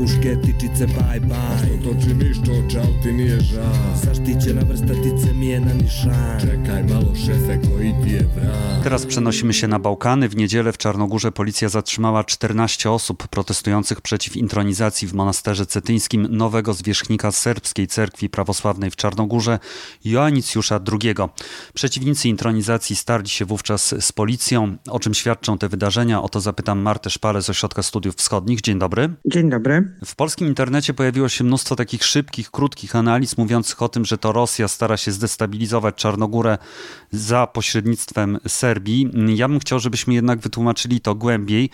puške 0.00 0.36
tičice 0.42 0.86
bye 0.86 1.20
bye 1.20 1.58
Što 1.58 1.90
to 1.90 2.00
činiš 2.00 2.36
ti 3.02 3.12
nije 3.12 3.38
Zaštićena 4.04 4.62
vrsta 4.68 4.94
tice 5.02 5.34
mi 5.34 5.46
je 5.46 5.60
na 5.60 5.72
Czekaj 6.40 6.82
malo 6.84 7.14
szefie, 7.14 7.58
koji 7.68 7.94
ti 8.04 8.10
je 8.10 8.24
Teraz 8.82 9.06
przenosimy 9.06 9.54
się 9.54 9.68
na 9.68 9.78
Bałkany. 9.78 10.28
W 10.28 10.36
niedzielę 10.36 10.72
w 10.72 10.78
Czarnogórze 10.78 11.32
policja 11.32 11.68
zatrzymała 11.68 12.24
14 12.24 12.90
osób 12.90 13.28
protestujących 13.28 14.00
przeciw 14.00 14.36
intronizacji 14.36 15.08
w 15.08 15.14
monasterze 15.14 15.66
cetyńskim 15.66 16.26
nowego 16.30 16.74
zwierzchnika 16.74 17.32
serbskiej 17.32 17.86
cerkwi 17.86 18.28
prawosławnej 18.28 18.90
w 18.90 18.96
Czarnogórze, 18.96 19.58
Joannicjusza 20.04 20.80
II. 20.92 21.14
Przeciwnicy 21.74 22.28
intronizacji 22.28 22.96
starli 22.96 23.28
się 23.28 23.44
wówczas 23.44 23.94
z 24.00 24.12
policją. 24.12 24.76
O 24.88 25.00
czym 25.00 25.14
świadczą 25.14 25.58
te 25.58 25.68
wydarzenia? 25.68 26.22
O 26.22 26.28
to 26.28 26.40
zapytam 26.40 26.78
Martę 26.78 27.10
Szpale 27.10 27.42
z 27.42 27.50
ośrodka 27.50 27.69
Ośrodka 27.70 27.82
Studiów 27.82 28.14
Wschodnich. 28.16 28.60
Dzień 28.60 28.78
dobry. 28.78 29.10
Dzień 29.24 29.50
dobry. 29.50 29.92
W 30.04 30.16
polskim 30.16 30.48
internecie 30.48 30.94
pojawiło 30.94 31.28
się 31.28 31.44
mnóstwo 31.44 31.76
takich 31.76 32.04
szybkich, 32.04 32.50
krótkich 32.50 32.96
analiz 32.96 33.36
mówiących 33.36 33.82
o 33.82 33.88
tym, 33.88 34.04
że 34.04 34.18
to 34.18 34.32
Rosja 34.32 34.68
stara 34.68 34.96
się 34.96 35.12
zdestabilizować 35.12 35.94
Czarnogórę 35.94 36.58
za 37.12 37.46
pośrednictwem 37.46 38.38
Serbii. 38.48 39.10
Ja 39.36 39.48
bym 39.48 39.58
chciał, 39.58 39.78
żebyśmy 39.78 40.14
jednak 40.14 40.38
wytłumaczyli 40.38 41.00
to 41.00 41.14
głębiej. 41.14 41.70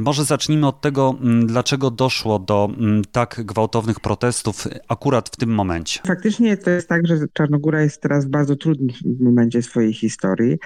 Może 0.00 0.24
zacznijmy 0.24 0.66
od 0.66 0.80
tego, 0.80 1.16
mm, 1.20 1.46
dlaczego 1.46 1.90
doszło 1.90 2.38
do 2.38 2.70
mm, 2.78 3.02
tak 3.12 3.40
gwałtownych 3.44 4.00
protestów 4.00 4.68
akurat 4.88 5.28
w 5.28 5.36
tym 5.36 5.50
momencie. 5.50 6.00
Faktycznie 6.06 6.56
to 6.56 6.70
jest 6.70 6.88
tak, 6.88 7.06
że 7.06 7.16
Czarnogóra 7.32 7.82
jest 7.82 8.02
teraz 8.02 8.26
w 8.26 8.28
bardzo 8.28 8.56
trudnym 8.56 8.96
momencie 9.20 9.62
swojej 9.62 9.92
historii, 9.92 10.58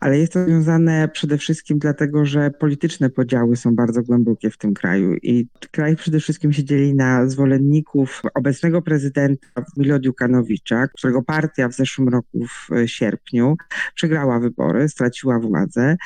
ale 0.00 0.18
jest 0.18 0.32
to 0.32 0.44
związane 0.44 1.08
przede 1.08 1.38
wszystkim 1.38 1.78
dlatego, 1.78 2.26
że 2.26 2.50
polityczne 2.50 3.10
podziały 3.10 3.56
są 3.56 3.74
bardzo 3.74 4.02
głębokie 4.02 4.50
w 4.50 4.58
tym 4.58 4.74
kraju 4.74 5.14
i 5.22 5.46
kraj 5.70 5.96
przede 5.96 6.20
wszystkim 6.20 6.52
się 6.52 6.64
dzieli 6.64 6.94
na 6.94 7.28
zwolenników 7.28 8.22
obecnego 8.34 8.82
prezydenta 8.82 9.46
Milo 9.76 9.98
Dziukanowicza, 9.98 10.88
którego 10.88 11.22
partia 11.22 11.68
w 11.68 11.74
zeszłym 11.74 12.08
roku 12.08 12.38
w 12.46 12.86
sierpniu 12.86 13.56
przegrała 13.94 14.40
wybory, 14.40 14.88
straciła 14.88 15.38
władzę. 15.38 15.96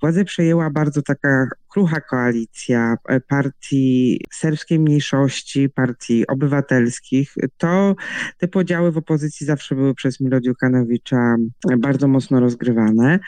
Władzę 0.00 0.24
przejęła 0.24 0.70
bardzo 0.70 1.02
taka 1.02 1.46
krucha 1.72 2.00
koalicja 2.00 2.96
partii 3.28 4.20
serbskiej 4.32 4.78
mniejszości, 4.78 5.68
partii 5.68 6.26
obywatelskich. 6.26 7.34
To 7.58 7.94
te 8.38 8.48
podziały 8.48 8.92
w 8.92 8.96
opozycji 8.96 9.46
zawsze 9.46 9.74
były 9.74 9.94
przez 9.94 10.20
Milo 10.20 10.40
Dziukanowicza 10.40 11.36
bardzo 11.78 12.08
mocno 12.08 12.40
rozgrywane 12.40 13.18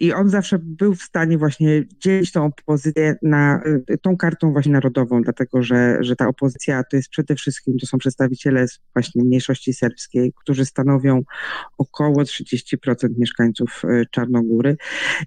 i 0.00 0.12
on 0.12 0.28
zawsze 0.28 0.58
był 0.58 0.94
w 0.94 1.02
stanie 1.02 1.38
właśnie 1.38 1.84
dzielić 2.00 2.32
tą 2.32 2.44
opozycję 2.44 3.16
na 3.22 3.62
tą 4.02 4.16
kartą 4.16 4.52
właśnie 4.52 4.72
narodową, 4.72 5.22
dlatego 5.22 5.62
że, 5.62 5.98
że 6.00 6.16
ta 6.16 6.28
opozycja 6.28 6.82
to 6.90 6.96
jest 6.96 7.08
przede 7.08 7.34
wszystkim, 7.34 7.78
to 7.78 7.86
są 7.86 7.98
przedstawiciele 7.98 8.66
właśnie 8.94 9.24
mniejszości 9.24 9.72
serbskiej, 9.72 10.32
którzy 10.42 10.64
stanowią 10.64 11.22
około 11.78 12.22
30% 12.22 12.76
mieszkańców 13.18 13.82
e, 13.84 14.02
Czarnogóry 14.10 14.76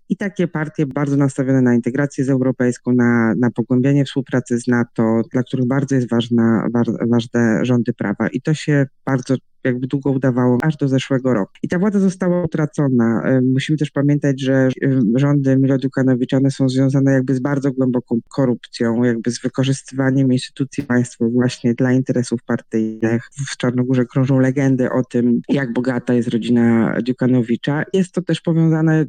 i 0.10 0.18
takie 0.18 0.48
partie 0.48 0.86
bardzo 0.86 1.18
nastawione 1.18 1.62
na 1.62 1.74
integrację 1.74 2.26
z 2.26 2.30
europejską, 2.62 2.91
na, 2.91 3.34
na 3.39 3.52
pogłębianie 3.52 4.06
współpracy 4.06 4.60
z 4.60 4.67
NATO, 4.67 5.21
dla 5.32 5.43
których 5.43 5.67
bardzo 5.67 5.95
jest 5.95 6.10
ważna, 6.10 6.67
ważne 7.12 7.65
rządy 7.65 7.93
prawa. 7.93 8.28
I 8.28 8.41
to 8.41 8.54
się 8.54 8.86
bardzo 9.06 9.36
jakby 9.63 9.88
długo 9.88 10.12
udawało, 10.12 10.58
aż 10.62 10.78
do 10.78 10.88
zeszłego 10.88 11.34
roku. 11.34 11.52
I 11.63 11.67
ta 11.67 11.80
władza 11.80 12.00
została 12.00 12.43
utracona. 12.43 13.21
E, 13.26 13.41
musimy 13.41 13.78
też 13.78 13.91
pamiętać, 13.91 14.41
że 14.41 14.54
e, 14.54 14.69
rządy 15.15 15.58
Milo 15.58 15.78
Dukanowicia, 15.78 16.38
one 16.38 16.52
są 16.52 16.69
związane 16.69 17.12
jakby 17.12 17.36
z 17.36 17.39
bardzo 17.39 17.71
głęboką 17.71 18.19
korupcją, 18.30 19.04
jakby 19.04 19.32
z 19.32 19.41
wykorzystywaniem 19.41 20.34
instytucji 20.34 20.84
państwa 20.84 21.26
właśnie 21.34 21.74
dla 21.74 21.93
interesów 21.93 22.43
partyjnych. 22.43 23.24
W 23.52 23.58
Czarnogórze 23.58 24.06
krążą 24.06 24.39
legendy 24.39 24.91
o 24.91 25.04
tym, 25.04 25.41
jak 25.50 25.74
bogata 25.74 26.13
jest 26.13 26.30
rodzina 26.30 26.95
Dukanowicza. 27.04 27.84
Jest 27.93 28.12
to 28.12 28.21
też 28.21 28.41
powiązane, 28.41 29.06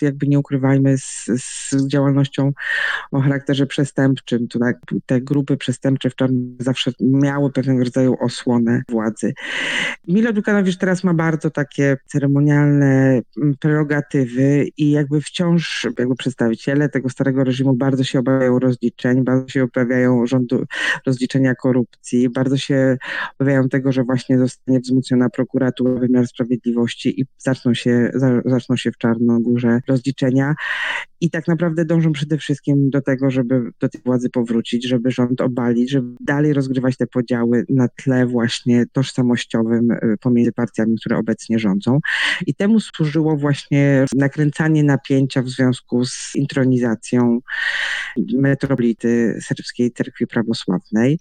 jakby 0.00 0.26
nie 0.26 0.38
ukrywajmy, 0.38 0.98
z, 0.98 1.24
z 1.26 1.86
działalnością 1.86 2.52
o 3.12 3.20
charakterze 3.20 3.66
przestępczym. 3.66 4.48
Tak, 4.48 4.76
te 5.06 5.20
grupy 5.20 5.56
przestępcze 5.56 6.10
w 6.10 6.14
Czarnogórze 6.14 6.56
zawsze 6.60 6.92
miały 7.00 7.52
pewnego 7.52 7.84
rodzaju 7.84 8.16
osłonę 8.20 8.82
władzy. 8.88 9.32
Milo 10.08 10.32
Dukanowicz 10.32 10.76
teraz 10.76 11.04
ma 11.04 11.14
bardzo 11.14 11.50
takie 11.50 11.96
ceremonialne 12.06 13.20
mm, 13.42 13.54
prerogatywy 13.60 14.66
i 14.76 14.90
jakby 14.90 15.20
wciąż 15.20 15.86
jakby 15.98 16.16
przedstawiciele 16.16 16.88
tego 16.88 17.08
starego 17.08 17.44
reżimu 17.44 17.76
bardzo 17.76 18.04
się 18.04 18.18
obawiają 18.18 18.58
rozliczeń, 18.58 19.24
bardzo 19.24 19.48
się 19.48 19.64
obawiają 19.64 20.26
rządu 20.26 20.64
rozliczenia 21.06 21.54
korupcji, 21.54 22.28
bardzo 22.28 22.56
się 22.56 22.96
obawiają 23.38 23.68
tego, 23.68 23.92
że 23.92 24.04
właśnie 24.04 24.38
zostanie 24.38 24.80
wzmocniona 24.80 25.28
prokuratura, 25.28 26.00
wymiar 26.00 26.26
sprawiedliwości 26.26 27.20
i 27.20 27.24
zaczną 27.38 27.74
się, 27.74 28.10
zaczną 28.44 28.76
się 28.76 28.92
w 28.92 28.98
Czarnogórze 28.98 29.80
rozliczenia. 29.88 30.54
I 31.20 31.30
tak 31.30 31.48
naprawdę 31.48 31.84
dążą 31.84 32.12
przede 32.12 32.38
wszystkim 32.38 32.90
do 32.90 33.00
tego, 33.00 33.30
żeby 33.30 33.70
do 33.80 33.88
tej 33.88 34.00
władzy 34.04 34.30
powrócić, 34.30 34.88
żeby 34.88 35.10
rząd 35.10 35.40
obalić, 35.40 35.90
żeby 35.90 36.16
dalej 36.20 36.52
rozgrywać 36.52 36.96
te 36.96 37.06
podziały 37.06 37.64
na 37.68 37.88
tle 37.88 38.26
właśnie 38.26 38.84
tożsamościowym 38.92 39.69
y, 39.76 40.16
pomiędzy 40.20 40.52
partiami, 40.52 40.96
które 41.00 41.18
obecnie 41.18 41.58
rządzą. 41.58 41.98
I 42.46 42.54
temu 42.54 42.80
służyło 42.80 43.36
właśnie 43.36 44.04
nakręcanie 44.14 44.84
napięcia 44.84 45.42
w 45.42 45.48
związku 45.48 46.04
z 46.04 46.32
intronizacją 46.34 47.40
metropolity 48.34 49.38
serbskiej 49.42 49.92
cerkwi 49.92 50.26
prawosławnej. 50.26 51.18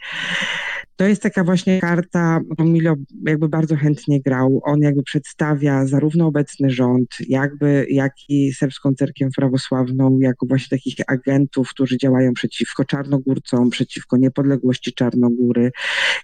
To 0.99 1.07
jest 1.07 1.21
taka 1.21 1.43
właśnie 1.43 1.79
karta, 1.79 2.39
Milo 2.59 2.95
jakby 3.25 3.49
bardzo 3.49 3.75
chętnie 3.75 4.21
grał. 4.21 4.61
On 4.63 4.81
jakby 4.81 5.03
przedstawia 5.03 5.85
zarówno 5.85 6.27
obecny 6.27 6.69
rząd, 6.69 7.17
jakby, 7.27 7.85
jak 7.89 8.13
i 8.29 8.53
serbską 8.53 8.93
cerkiew 8.93 9.33
prawosławną 9.35 10.19
jako 10.19 10.45
właśnie 10.45 10.77
takich 10.77 10.95
agentów, 11.07 11.69
którzy 11.69 11.97
działają 11.97 12.33
przeciwko 12.33 12.85
Czarnogórcom, 12.85 13.69
przeciwko 13.69 14.17
niepodległości 14.17 14.93
Czarnogóry. 14.93 15.71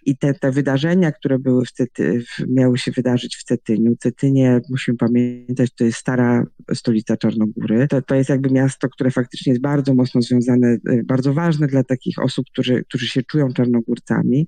I 0.05 0.17
te, 0.17 0.33
te 0.33 0.51
wydarzenia, 0.51 1.11
które 1.11 1.39
były 1.39 1.65
w 1.65 1.71
Cety, 1.71 2.23
miały 2.47 2.77
się 2.77 2.91
wydarzyć 2.91 3.35
w 3.35 3.43
Cetyniu. 3.43 3.95
Cetynie, 3.99 4.61
musimy 4.69 4.97
pamiętać, 4.97 5.71
to 5.75 5.83
jest 5.83 5.97
stara 5.97 6.43
stolica 6.73 7.17
Czarnogóry. 7.17 7.87
To, 7.87 8.01
to 8.01 8.15
jest 8.15 8.29
jakby 8.29 8.49
miasto, 8.49 8.89
które 8.89 9.11
faktycznie 9.11 9.51
jest 9.51 9.61
bardzo 9.61 9.93
mocno 9.93 10.21
związane, 10.21 10.77
bardzo 11.05 11.33
ważne 11.33 11.67
dla 11.67 11.83
takich 11.83 12.19
osób, 12.19 12.45
którzy, 12.51 12.83
którzy 12.83 13.07
się 13.07 13.23
czują 13.23 13.53
Czarnogórcami. 13.53 14.47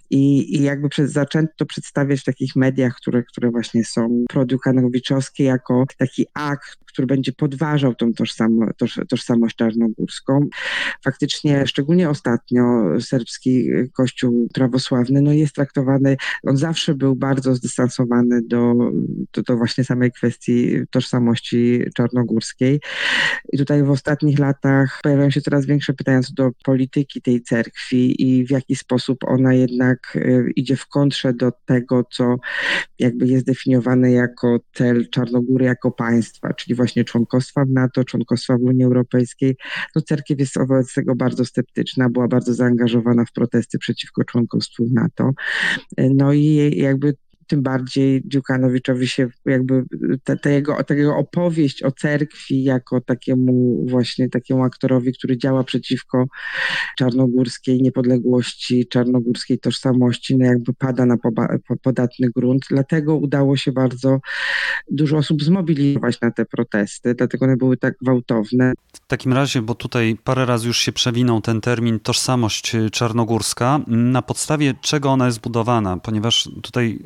I, 0.11 0.55
i 0.57 0.63
jakby 0.63 0.89
przez, 0.89 1.11
zaczęto 1.11 1.65
przedstawiać 1.65 2.21
w 2.21 2.23
takich 2.23 2.55
mediach, 2.55 2.95
które, 2.95 3.23
które 3.23 3.51
właśnie 3.51 3.85
są 3.85 4.25
produkanowiczowskie, 4.29 5.43
jako 5.43 5.85
taki 5.97 6.25
akt, 6.33 6.77
który 6.93 7.07
będzie 7.07 7.33
podważał 7.33 7.95
tą 7.95 8.13
tożsam, 8.13 8.59
toż, 8.77 8.99
tożsamość 9.09 9.55
czarnogórską. 9.55 10.47
Faktycznie, 11.03 11.67
szczególnie 11.67 12.09
ostatnio, 12.09 12.63
serbski 12.99 13.69
kościół 13.93 14.47
prawosławny 14.53 15.21
no 15.21 15.33
jest 15.33 15.55
traktowany, 15.55 16.17
on 16.43 16.57
zawsze 16.57 16.95
był 16.95 17.15
bardzo 17.15 17.55
zdystansowany 17.55 18.41
do, 18.41 18.73
do, 19.33 19.41
do 19.41 19.57
właśnie 19.57 19.83
samej 19.83 20.11
kwestii 20.11 20.77
tożsamości 20.89 21.83
czarnogórskiej. 21.95 22.79
I 23.53 23.57
tutaj 23.57 23.83
w 23.83 23.91
ostatnich 23.91 24.39
latach 24.39 24.99
pojawiają 25.03 25.29
się 25.29 25.41
coraz 25.41 25.65
większe 25.65 25.93
pytania 25.93 26.21
co 26.21 26.33
do 26.33 26.51
polityki 26.63 27.21
tej 27.21 27.41
cerkwi 27.41 28.23
i 28.29 28.45
w 28.45 28.51
jaki 28.51 28.75
sposób 28.75 29.23
ona 29.23 29.53
jednak 29.53 30.00
y, 30.15 30.51
idzie 30.55 30.75
w 30.75 30.87
kontrze 30.87 31.33
do 31.33 31.51
tego, 31.65 32.03
co 32.11 32.35
jakby 32.99 33.27
jest 33.27 33.45
definiowane 33.45 34.11
jako 34.11 34.59
cel 34.73 35.09
Czarnogóry 35.09 35.65
jako 35.65 35.91
państwa, 35.91 36.53
czyli 36.53 36.75
właśnie 36.75 37.03
członkostwa 37.03 37.65
w 37.65 37.69
NATO, 37.69 38.03
członkostwa 38.03 38.57
w 38.57 38.61
Unii 38.61 38.83
Europejskiej. 38.83 39.55
No 39.95 40.01
cerkiew 40.01 40.39
jest 40.39 40.57
wobec 40.57 40.93
tego 40.93 41.15
bardzo 41.15 41.45
sceptyczna, 41.45 42.09
była 42.09 42.27
bardzo 42.27 42.53
zaangażowana 42.53 43.25
w 43.25 43.31
protesty 43.31 43.77
przeciwko 43.77 44.23
członkostwu 44.23 44.85
w 44.85 44.93
NATO. 44.93 45.29
No 45.97 46.33
i 46.33 46.71
jakby 46.77 47.13
tym 47.51 47.63
bardziej 47.63 48.21
Dziukanowiczowi 48.25 49.07
się 49.07 49.27
jakby 49.45 49.83
ta, 50.23 50.35
ta, 50.35 50.49
jego, 50.49 50.83
ta 50.83 50.93
jego 50.93 51.17
opowieść 51.17 51.83
o 51.83 51.91
cerkwi 51.91 52.63
jako 52.63 53.01
takiemu 53.01 53.85
właśnie 53.89 54.29
takiemu 54.29 54.63
aktorowi, 54.63 55.13
który 55.13 55.37
działa 55.37 55.63
przeciwko 55.63 56.25
czarnogórskiej 56.97 57.81
niepodległości, 57.81 58.87
czarnogórskiej 58.87 59.59
tożsamości, 59.59 60.37
no 60.37 60.45
jakby 60.45 60.73
pada 60.73 61.05
na 61.05 61.17
poba, 61.17 61.47
podatny 61.83 62.27
grunt. 62.35 62.65
Dlatego 62.69 63.15
udało 63.15 63.57
się 63.57 63.71
bardzo 63.71 64.19
dużo 64.91 65.17
osób 65.17 65.43
zmobilizować 65.43 66.21
na 66.21 66.31
te 66.31 66.45
protesty, 66.45 67.15
dlatego 67.15 67.45
one 67.45 67.57
były 67.57 67.77
tak 67.77 67.93
gwałtowne. 68.01 68.73
W 68.93 69.07
takim 69.07 69.33
razie, 69.33 69.61
bo 69.61 69.75
tutaj 69.75 70.17
parę 70.23 70.45
razy 70.45 70.67
już 70.67 70.77
się 70.77 70.91
przewinął 70.91 71.41
ten 71.41 71.61
termin 71.61 71.99
tożsamość 71.99 72.75
czarnogórska, 72.91 73.79
na 73.87 74.21
podstawie 74.21 74.73
czego 74.81 75.09
ona 75.09 75.25
jest 75.25 75.39
budowana, 75.39 75.97
ponieważ 75.97 76.49
tutaj 76.61 76.99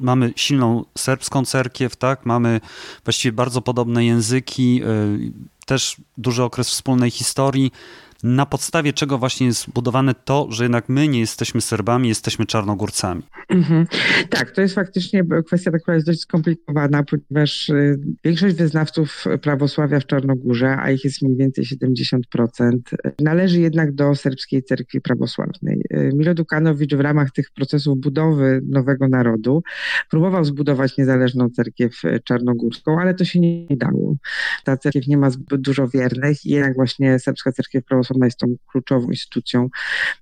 mamy 0.00 0.32
silną 0.36 0.84
serbską 0.98 1.44
cerkiew, 1.44 1.96
tak? 1.96 2.26
Mamy 2.26 2.60
właściwie 3.04 3.32
bardzo 3.32 3.62
podobne 3.62 4.04
języki, 4.04 4.82
y, 4.84 5.32
też 5.66 5.96
duży 6.18 6.42
okres 6.42 6.68
wspólnej 6.68 7.10
historii 7.10 7.72
na 8.22 8.46
podstawie 8.46 8.92
czego 8.92 9.18
właśnie 9.18 9.46
jest 9.46 9.70
budowane 9.70 10.14
to, 10.14 10.46
że 10.50 10.64
jednak 10.64 10.88
my 10.88 11.08
nie 11.08 11.20
jesteśmy 11.20 11.60
Serbami, 11.60 12.08
jesteśmy 12.08 12.46
Czarnogórcami. 12.46 13.22
Mhm. 13.48 13.86
Tak, 14.30 14.50
to 14.50 14.60
jest 14.60 14.74
faktycznie 14.74 15.24
kwestia, 15.46 15.70
która 15.70 15.94
jest 15.94 16.06
dość 16.06 16.20
skomplikowana, 16.20 17.02
ponieważ 17.02 17.68
y, 17.68 17.98
większość 18.24 18.56
wyznawców 18.56 19.24
prawosławia 19.42 20.00
w 20.00 20.06
Czarnogórze, 20.06 20.76
a 20.78 20.90
ich 20.90 21.04
jest 21.04 21.22
mniej 21.22 21.36
więcej 21.36 21.64
70%, 21.64 22.78
należy 23.20 23.60
jednak 23.60 23.92
do 23.92 24.14
serbskiej 24.14 24.62
cerkwi 24.62 25.00
prawosławnej. 25.00 25.80
Y, 25.94 26.10
Milo 26.14 26.34
Dukanowicz 26.34 26.94
w 26.94 27.00
ramach 27.00 27.30
tych 27.30 27.50
procesów 27.50 27.98
budowy 27.98 28.60
nowego 28.68 29.08
narodu 29.08 29.62
próbował 30.10 30.44
zbudować 30.44 30.96
niezależną 30.96 31.50
cerkiew 31.50 32.02
czarnogórską, 32.24 33.00
ale 33.00 33.14
to 33.14 33.24
się 33.24 33.40
nie 33.40 33.76
dało. 33.76 34.16
Ta 34.64 34.76
cerkiew 34.76 35.06
nie 35.06 35.16
ma 35.16 35.30
zbyt 35.30 35.60
dużo 35.60 35.88
wiernych 35.88 36.46
i 36.46 36.50
jednak 36.50 36.74
właśnie 36.74 37.18
serbska 37.18 37.52
cerkiew 37.52 37.84
prawosławna 37.84 38.05
ona 38.10 38.26
jest 38.26 38.38
tą 38.38 38.56
kluczową 38.66 39.10
instytucją, 39.10 39.68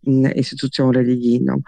mm, 0.07 0.35
instytucją 0.35 0.93
religijną. 0.93 1.63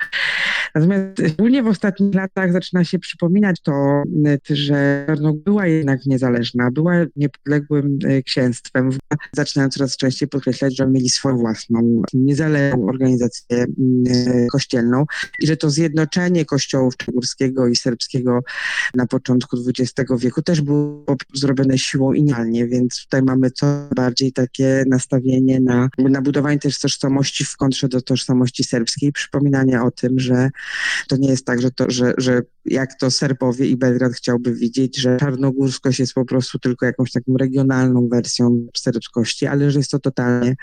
Natomiast 0.76 1.18
szczególnie 1.18 1.62
w 1.62 1.66
ostatnich 1.66 2.14
latach 2.14 2.52
zaczyna 2.52 2.84
się 2.84 2.98
przypominać 2.98 3.60
to, 3.60 4.02
że 4.50 5.06
no, 5.20 5.32
była 5.32 5.66
jednak 5.66 6.06
niezależna, 6.06 6.70
była 6.70 6.92
niepodległym 7.16 7.98
księstwem. 8.26 8.90
Zaczynają 9.32 9.70
coraz 9.70 9.96
częściej 9.96 10.28
podkreślać, 10.28 10.76
że 10.76 10.86
mieli 10.86 11.08
swoją 11.08 11.36
własną, 11.36 12.02
niezależną 12.14 12.86
organizację 12.86 13.66
kościelną 14.52 15.04
i 15.42 15.46
że 15.46 15.56
to 15.56 15.70
zjednoczenie 15.70 16.44
kościołów 16.44 16.96
czegórskiego 16.96 17.66
i 17.66 17.76
serbskiego 17.76 18.40
na 18.94 19.06
początku 19.06 19.56
XX 19.68 20.10
wieku 20.18 20.42
też 20.42 20.60
było 20.60 21.16
zrobione 21.34 21.78
siłą 21.78 22.12
i 22.12 22.22
nialnie, 22.22 22.66
więc 22.66 23.02
tutaj 23.02 23.22
mamy 23.22 23.50
co 23.50 23.66
bardziej 23.96 24.32
takie 24.32 24.84
nastawienie 24.86 25.60
na, 25.60 25.88
na 25.98 26.22
budowanie 26.22 26.58
też 26.58 26.80
tożsamości 26.80 27.44
w 27.44 27.56
kontrze 27.56 27.88
do 27.88 28.02
tożsamości 28.02 28.64
serbskiej, 28.64 29.12
przypominanie 29.12 29.82
o 29.82 29.90
tym, 29.90 30.18
że 30.18 30.50
to 31.08 31.16
nie 31.16 31.28
jest 31.28 31.46
tak, 31.46 31.60
że, 31.60 31.70
to, 31.70 31.84
że, 31.88 32.14
że 32.18 32.42
jak 32.64 32.94
to 32.94 33.10
Serbowie 33.10 33.66
i 33.66 33.76
Belgrad 33.76 34.12
chciałby 34.12 34.54
widzieć, 34.54 34.96
że 34.96 35.16
czarnogórskość 35.16 35.98
jest 35.98 36.14
po 36.14 36.24
prostu 36.24 36.58
tylko 36.58 36.86
jakąś 36.86 37.12
taką 37.12 37.36
regionalną 37.36 38.08
wersją 38.08 38.66
serbskości, 38.76 39.46
ale 39.46 39.70
że 39.70 39.78
jest 39.78 39.90
to 39.90 39.98
totalnie, 39.98 40.56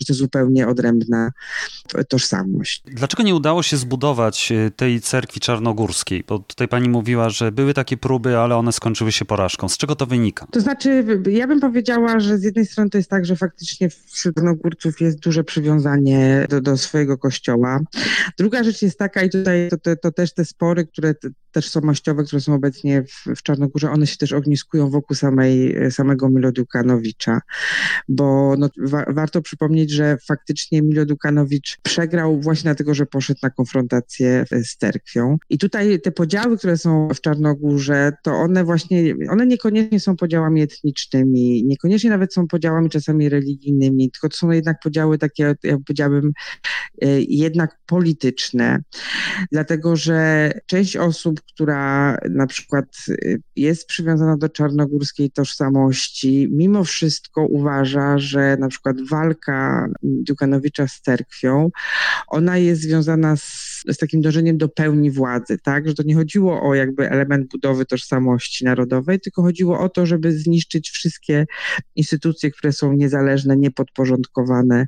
że 0.00 0.06
to 0.06 0.14
zupełnie 0.14 0.68
odrębna 0.68 1.30
tożsamość. 2.08 2.82
Dlaczego 2.86 3.22
nie 3.22 3.34
udało 3.34 3.62
się 3.62 3.76
zbudować 3.76 4.52
e, 4.52 4.70
tej 4.70 5.00
cerkwi 5.00 5.40
czarnogórskiej? 5.40 6.24
Bo 6.28 6.38
tutaj 6.38 6.68
pani 6.68 6.88
mówiła, 6.88 7.30
że 7.30 7.52
były 7.52 7.74
takie 7.74 7.96
próby, 7.96 8.38
ale 8.38 8.56
one 8.56 8.72
skończyły 8.72 9.12
się 9.12 9.24
porażką. 9.24 9.68
Z 9.68 9.76
czego 9.76 9.96
to 9.96 10.06
wynika? 10.06 10.46
To 10.50 10.60
znaczy, 10.60 11.04
ja 11.30 11.46
bym 11.46 11.60
powiedziała, 11.60 12.20
że 12.20 12.38
z 12.38 12.42
jednej 12.42 12.66
strony 12.66 12.90
to 12.90 12.98
jest 12.98 13.10
tak, 13.10 13.26
że 13.26 13.36
faktycznie 13.36 13.88
wśród 14.06 14.34
czarnogórców 14.34 15.00
jest 15.00 15.18
duże 15.18 15.44
przywiązanie 15.44 16.46
do, 16.48 16.60
do 16.60 16.76
swojego 16.76 17.18
kościoła. 17.18 17.80
Druga 18.38 18.64
rzecz 18.64 18.82
jest 18.82 18.98
taka, 18.98 19.22
i 19.22 19.30
tutaj 19.48 19.68
to, 19.70 19.78
to, 19.78 19.96
to 19.96 20.12
też 20.12 20.34
te 20.34 20.44
spory, 20.44 20.86
które 20.86 21.14
tożsamościowe, 21.62 22.24
które 22.24 22.40
są 22.40 22.54
obecnie 22.54 23.02
w, 23.02 23.36
w 23.36 23.42
Czarnogórze, 23.42 23.90
one 23.90 24.06
się 24.06 24.16
też 24.16 24.32
ogniskują 24.32 24.90
wokół 24.90 25.16
samej, 25.16 25.76
samego 25.90 26.28
Milo 26.28 26.52
Dukanowicia, 26.52 27.40
bo 28.08 28.54
no, 28.58 28.68
wa, 28.78 29.04
warto 29.08 29.42
przypomnieć, 29.42 29.90
że 29.90 30.16
faktycznie 30.26 30.82
Milo 30.82 31.04
Dukanowicz 31.04 31.78
przegrał 31.82 32.40
właśnie 32.40 32.68
dlatego, 32.68 32.94
że 32.94 33.06
poszedł 33.06 33.40
na 33.42 33.50
konfrontację 33.50 34.44
z 34.50 34.76
cerkwią. 34.76 35.36
I 35.50 35.58
tutaj 35.58 36.00
te 36.00 36.12
podziały, 36.12 36.58
które 36.58 36.76
są 36.76 37.08
w 37.08 37.20
Czarnogórze, 37.20 38.12
to 38.22 38.32
one 38.32 38.64
właśnie, 38.64 39.14
one 39.30 39.46
niekoniecznie 39.46 40.00
są 40.00 40.16
podziałami 40.16 40.62
etnicznymi, 40.62 41.64
niekoniecznie 41.64 42.10
nawet 42.10 42.34
są 42.34 42.46
podziałami 42.46 42.90
czasami 42.90 43.28
religijnymi, 43.28 44.10
tylko 44.10 44.28
to 44.28 44.36
są 44.36 44.50
jednak 44.50 44.76
podziały 44.82 45.18
takie, 45.18 45.54
jak 45.62 45.78
powiedziałbym, 45.86 46.32
e, 47.02 47.20
jednak 47.20 47.78
polityczne, 47.86 48.82
dlatego 49.52 49.96
że 49.96 50.52
część 50.66 50.96
osób, 50.96 51.40
która 51.54 52.16
na 52.30 52.46
przykład 52.46 52.84
y, 53.08 53.42
jest 53.56 53.86
przywiązana 53.86 54.36
do 54.36 54.48
czarnogórskiej 54.48 55.30
tożsamości, 55.30 56.48
mimo 56.50 56.84
wszystko 56.84 57.46
uważa, 57.46 58.18
że 58.18 58.56
na 58.60 58.68
przykład 58.68 58.96
walka 59.10 59.88
Dukanowicza 60.02 60.88
z 60.88 61.00
cerkwią, 61.00 61.70
ona 62.28 62.58
jest 62.58 62.82
związana 62.82 63.36
z, 63.36 63.82
z 63.88 63.96
takim 63.96 64.20
dążeniem 64.20 64.58
do 64.58 64.68
pełni 64.68 65.10
władzy, 65.10 65.58
tak? 65.62 65.88
Że 65.88 65.94
to 65.94 66.02
nie 66.02 66.14
chodziło 66.14 66.68
o 66.68 66.74
jakby 66.74 67.10
element 67.10 67.50
budowy 67.50 67.86
tożsamości 67.86 68.64
narodowej, 68.64 69.20
tylko 69.20 69.42
chodziło 69.42 69.80
o 69.80 69.88
to, 69.88 70.06
żeby 70.06 70.32
zniszczyć 70.32 70.90
wszystkie 70.90 71.46
instytucje, 71.96 72.50
które 72.50 72.72
są 72.72 72.92
niezależne, 72.92 73.56
niepodporządkowane 73.56 74.86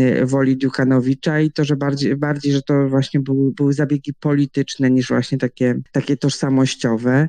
y, 0.00 0.26
woli 0.26 0.56
Dukanowicza 0.56 1.40
i 1.40 1.50
to, 1.50 1.64
że 1.64 1.76
bardziej, 1.76 2.16
bardziej 2.16 2.52
że 2.52 2.62
to 2.62 2.88
właśnie 2.88 3.20
były, 3.20 3.52
były 3.52 3.72
zabiegi 3.72 4.14
polityczne 4.14 4.90
niż 4.90 5.08
właśnie 5.08 5.38
takie 5.38 5.69
takie 5.92 6.16
tożsamościowe. 6.16 7.28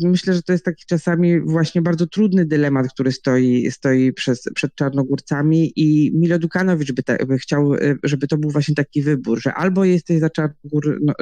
Myślę, 0.00 0.34
że 0.34 0.42
to 0.42 0.52
jest 0.52 0.64
taki 0.64 0.84
czasami 0.86 1.40
właśnie 1.40 1.82
bardzo 1.82 2.06
trudny 2.06 2.46
dylemat, 2.46 2.92
który 2.92 3.12
stoi, 3.12 3.70
stoi 3.70 4.12
przez, 4.12 4.42
przed 4.54 4.74
Czarnogórcami 4.74 5.72
i 5.76 6.12
Milo 6.14 6.38
Dukanowicz 6.38 6.92
by, 6.92 7.02
ta, 7.02 7.16
by 7.26 7.38
chciał, 7.38 7.72
żeby 8.02 8.28
to 8.28 8.38
był 8.38 8.50
właśnie 8.50 8.74
taki 8.74 9.02
wybór, 9.02 9.42
że 9.42 9.54
albo 9.54 9.84
jesteś 9.84 10.20
za 10.20 10.30
Czarnogór 10.30 10.98
no, 11.02 11.14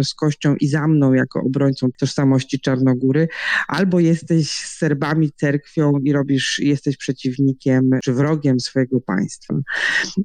i 0.60 0.68
za 0.68 0.88
mną 0.88 1.12
jako 1.12 1.40
obrońcą 1.40 1.86
tożsamości 1.98 2.60
Czarnogóry, 2.60 3.28
albo 3.68 4.00
jesteś 4.00 4.50
z 4.50 4.78
Serbami, 4.78 5.32
cerkwią 5.32 5.92
i 6.04 6.12
robisz, 6.12 6.58
jesteś 6.58 6.96
przeciwnikiem 6.96 7.90
czy 8.04 8.12
wrogiem 8.12 8.60
swojego 8.60 9.00
państwa. 9.00 9.54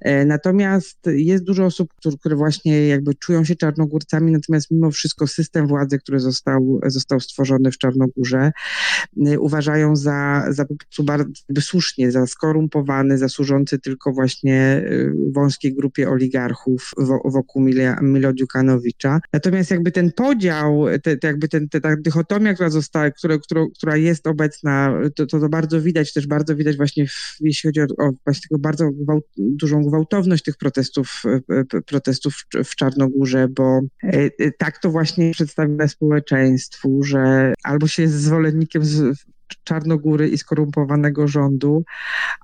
E, 0.01 0.25
natomiast 0.25 0.99
jest 1.05 1.43
dużo 1.43 1.65
osób, 1.65 1.89
które 2.19 2.35
właśnie 2.35 2.87
jakby 2.87 3.15
czują 3.15 3.43
się 3.43 3.55
Czarnogórcami, 3.55 4.31
natomiast 4.31 4.71
mimo 4.71 4.91
wszystko 4.91 5.27
system 5.27 5.67
władzy, 5.67 5.99
który 5.99 6.19
został 6.21 6.81
został, 6.85 7.19
stworzony 7.19 7.71
w 7.71 7.77
Czarnogórze, 7.77 8.51
y, 9.27 9.39
uważają 9.39 9.95
za, 9.95 10.45
za 10.49 10.65
po 10.65 10.75
prostu 10.75 11.03
bardzo 11.03 11.29
słusznie, 11.59 12.11
za 12.11 12.27
skorumpowany, 12.27 13.17
za 13.17 13.29
służący 13.29 13.79
tylko 13.79 14.11
właśnie 14.13 14.83
y, 14.91 15.13
wąskiej 15.31 15.73
grupie 15.73 16.09
oligarchów 16.09 16.91
wokół 17.25 17.61
Milo 18.01 18.33
Dziukanowicza. 18.33 19.19
Natomiast 19.33 19.71
jakby 19.71 19.91
ten 19.91 20.11
podział, 20.11 20.85
te, 21.03 21.17
te 21.17 21.27
jakby 21.27 21.47
ten, 21.47 21.69
te, 21.69 21.81
ta 21.81 21.95
dychotomia, 21.95 22.53
która 22.53 22.69
została, 22.69 23.11
która, 23.11 23.37
która, 23.37 23.65
która 23.77 23.97
jest 23.97 24.27
obecna, 24.27 24.93
to, 25.15 25.25
to, 25.25 25.39
to 25.39 25.49
bardzo 25.49 25.81
widać, 25.81 26.13
też 26.13 26.27
bardzo 26.27 26.55
widać 26.55 26.77
właśnie, 26.77 27.07
w, 27.07 27.37
jeśli 27.39 27.67
chodzi 27.67 27.81
o, 27.81 28.05
o 28.05 28.11
właśnie 28.25 28.41
tego 28.49 28.59
bardzo 28.59 28.91
gwałt, 28.91 29.25
dużą 29.37 29.83
gwałtowność 29.83 30.43
tych 30.43 30.57
protestów, 30.57 31.23
y, 31.75 31.81
protestów 31.81 32.33
w, 32.65 32.75
Czarnogórze, 32.75 33.47
bo 33.47 33.81
tak 34.57 34.77
to 34.77 34.91
właśnie 34.91 35.31
przedstawia 35.31 35.87
społeczeństwo 35.87 36.10
społeczeństwu, 36.11 37.03
że 37.03 37.53
albo 37.63 37.87
się 37.87 38.01
jest 38.01 38.21
zwolennikiem 38.21 38.85
Czarnogóry 39.63 40.29
i 40.29 40.37
skorumpowanego 40.37 41.27
rządu, 41.27 41.83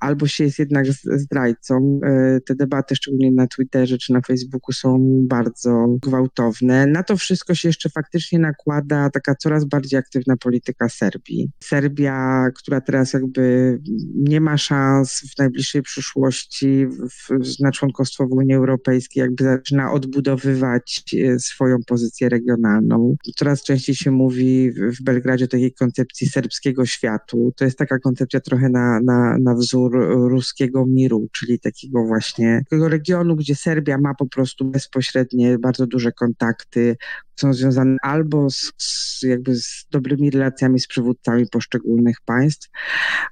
albo 0.01 0.27
się 0.27 0.43
jest 0.43 0.59
jednak 0.59 0.85
zdrajcą. 1.05 1.99
E, 2.05 2.39
te 2.45 2.55
debaty, 2.55 2.95
szczególnie 2.95 3.31
na 3.31 3.47
Twitterze 3.47 3.97
czy 3.97 4.13
na 4.13 4.21
Facebooku, 4.21 4.73
są 4.73 4.97
bardzo 5.29 5.87
gwałtowne. 6.01 6.87
Na 6.87 7.03
to 7.03 7.17
wszystko 7.17 7.55
się 7.55 7.69
jeszcze 7.69 7.89
faktycznie 7.89 8.39
nakłada 8.39 9.09
taka 9.09 9.35
coraz 9.35 9.65
bardziej 9.65 9.99
aktywna 9.99 10.37
polityka 10.37 10.89
Serbii. 10.89 11.51
Serbia, 11.63 12.47
która 12.55 12.81
teraz 12.81 13.13
jakby 13.13 13.79
nie 14.15 14.41
ma 14.41 14.57
szans 14.57 15.21
w 15.35 15.37
najbliższej 15.37 15.81
przyszłości 15.81 16.87
w, 16.87 17.29
na 17.59 17.71
członkostwo 17.71 18.27
w 18.27 18.31
Unii 18.31 18.55
Europejskiej, 18.55 19.21
jakby 19.21 19.43
zaczyna 19.43 19.91
odbudowywać 19.91 21.03
e, 21.13 21.39
swoją 21.39 21.77
pozycję 21.87 22.29
regionalną. 22.29 23.15
Coraz 23.35 23.63
częściej 23.63 23.95
się 23.95 24.11
mówi 24.11 24.71
w 24.71 25.03
Belgradzie 25.03 25.45
o 25.45 25.47
takiej 25.47 25.73
koncepcji 25.73 26.27
serbskiego 26.27 26.85
światu. 26.97 27.53
To 27.55 27.65
jest 27.65 27.77
taka 27.77 27.99
koncepcja 27.99 28.39
trochę 28.39 28.69
na, 28.69 28.99
na, 28.99 29.37
na 29.37 29.53
wzór 29.53 29.97
ruskiego 30.29 30.85
miru, 30.87 31.27
czyli 31.31 31.59
takiego 31.59 32.05
właśnie 32.05 32.61
takiego 32.69 32.89
regionu, 32.89 33.35
gdzie 33.35 33.55
Serbia 33.55 33.97
ma 33.97 34.13
po 34.13 34.27
prostu 34.27 34.65
bezpośrednie, 34.65 35.59
bardzo 35.59 35.87
duże 35.87 36.11
kontakty, 36.11 36.95
są 37.39 37.53
związane 37.53 37.97
albo 38.01 38.49
z, 38.49 38.71
z, 38.77 39.21
jakby 39.23 39.55
z 39.55 39.85
dobrymi 39.91 40.31
relacjami 40.31 40.79
z 40.79 40.87
przywódcami 40.87 41.45
poszczególnych 41.51 42.17
państw, 42.25 42.69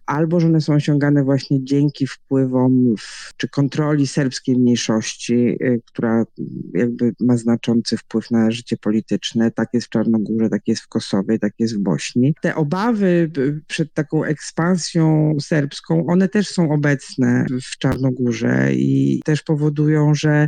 albo 0.06 0.40
że 0.40 0.48
one 0.48 0.62
są 0.62 0.74
osiągane 0.74 1.24
właśnie 1.24 1.64
dzięki 1.64 2.08
wpływom 2.08 2.96
w, 3.00 3.34
czy 3.38 3.50
kontroli 3.50 4.08
serbskiej 4.08 4.58
mniejszości, 4.58 5.34
y, 5.34 5.82
która 5.86 6.26
jakby 6.74 7.14
ma 7.20 7.38
znaczący 7.38 7.98
wpływ 7.98 8.32
na 8.32 8.52
życie 8.52 8.78
polityczne. 8.78 9.52
Tak 9.52 9.70
jest 9.74 9.88
w 9.88 9.90
Czarnogórze, 9.90 10.50
tak 10.50 10.68
jest 10.68 10.82
w 10.82 10.88
Kosowie, 10.88 11.40
tak 11.40 11.54
jest 11.60 11.78
w 11.78 11.80
Bośni. 11.80 12.36
Te 12.42 12.56
obawy 12.56 13.32
przed 13.68 13.94
taką 13.94 14.24
ekspansją 14.24 15.34
serbską, 15.42 16.06
one 16.08 16.30
też 16.30 16.48
są 16.48 16.72
obecne 16.72 17.46
w 17.64 17.78
Czarnogórze 17.78 18.74
i 18.74 19.22
też 19.26 19.42
powodują, 19.42 20.16
że, 20.16 20.48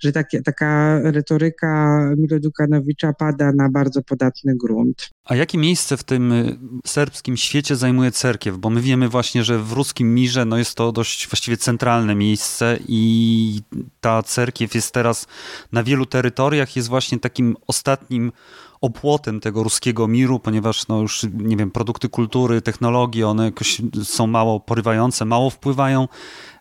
że 0.00 0.12
takie, 0.12 0.42
taka 0.42 1.00
retoryka 1.02 2.00
Milo 2.16 2.40
Dukanowi 2.40 2.96
pada 3.18 3.52
na 3.52 3.68
bardzo 3.68 4.02
podatny 4.02 4.56
grunt. 4.56 5.10
A 5.24 5.36
jakie 5.36 5.58
miejsce 5.58 5.96
w 5.96 6.04
tym 6.04 6.32
y, 6.32 6.58
serbskim 6.86 7.36
świecie 7.36 7.76
zajmuje 7.76 8.10
cerkiew? 8.10 8.56
Bo 8.56 8.70
my 8.70 8.80
wiemy 8.80 9.08
właśnie, 9.08 9.44
że 9.44 9.58
w 9.58 9.72
ruskim 9.72 10.14
mirze 10.14 10.44
no 10.44 10.58
jest 10.58 10.74
to 10.74 10.92
dość 10.92 11.28
właściwie 11.28 11.56
centralne 11.56 12.14
miejsce 12.14 12.78
i 12.88 13.60
ta 14.00 14.22
cerkiew 14.22 14.74
jest 14.74 14.94
teraz 14.94 15.26
na 15.72 15.82
wielu 15.82 16.06
terytoriach, 16.06 16.76
jest 16.76 16.88
właśnie 16.88 17.20
takim 17.20 17.56
ostatnim 17.66 18.32
opłotem 18.80 19.40
tego 19.40 19.62
ruskiego 19.62 20.08
miru, 20.08 20.38
ponieważ 20.38 20.88
no 20.88 21.00
już, 21.00 21.26
nie 21.34 21.56
wiem, 21.56 21.70
produkty 21.70 22.08
kultury, 22.08 22.62
technologie, 22.62 23.28
one 23.28 23.44
jakoś 23.44 23.82
są 24.04 24.26
mało 24.26 24.60
porywające, 24.60 25.24
mało 25.24 25.50
wpływają 25.50 26.08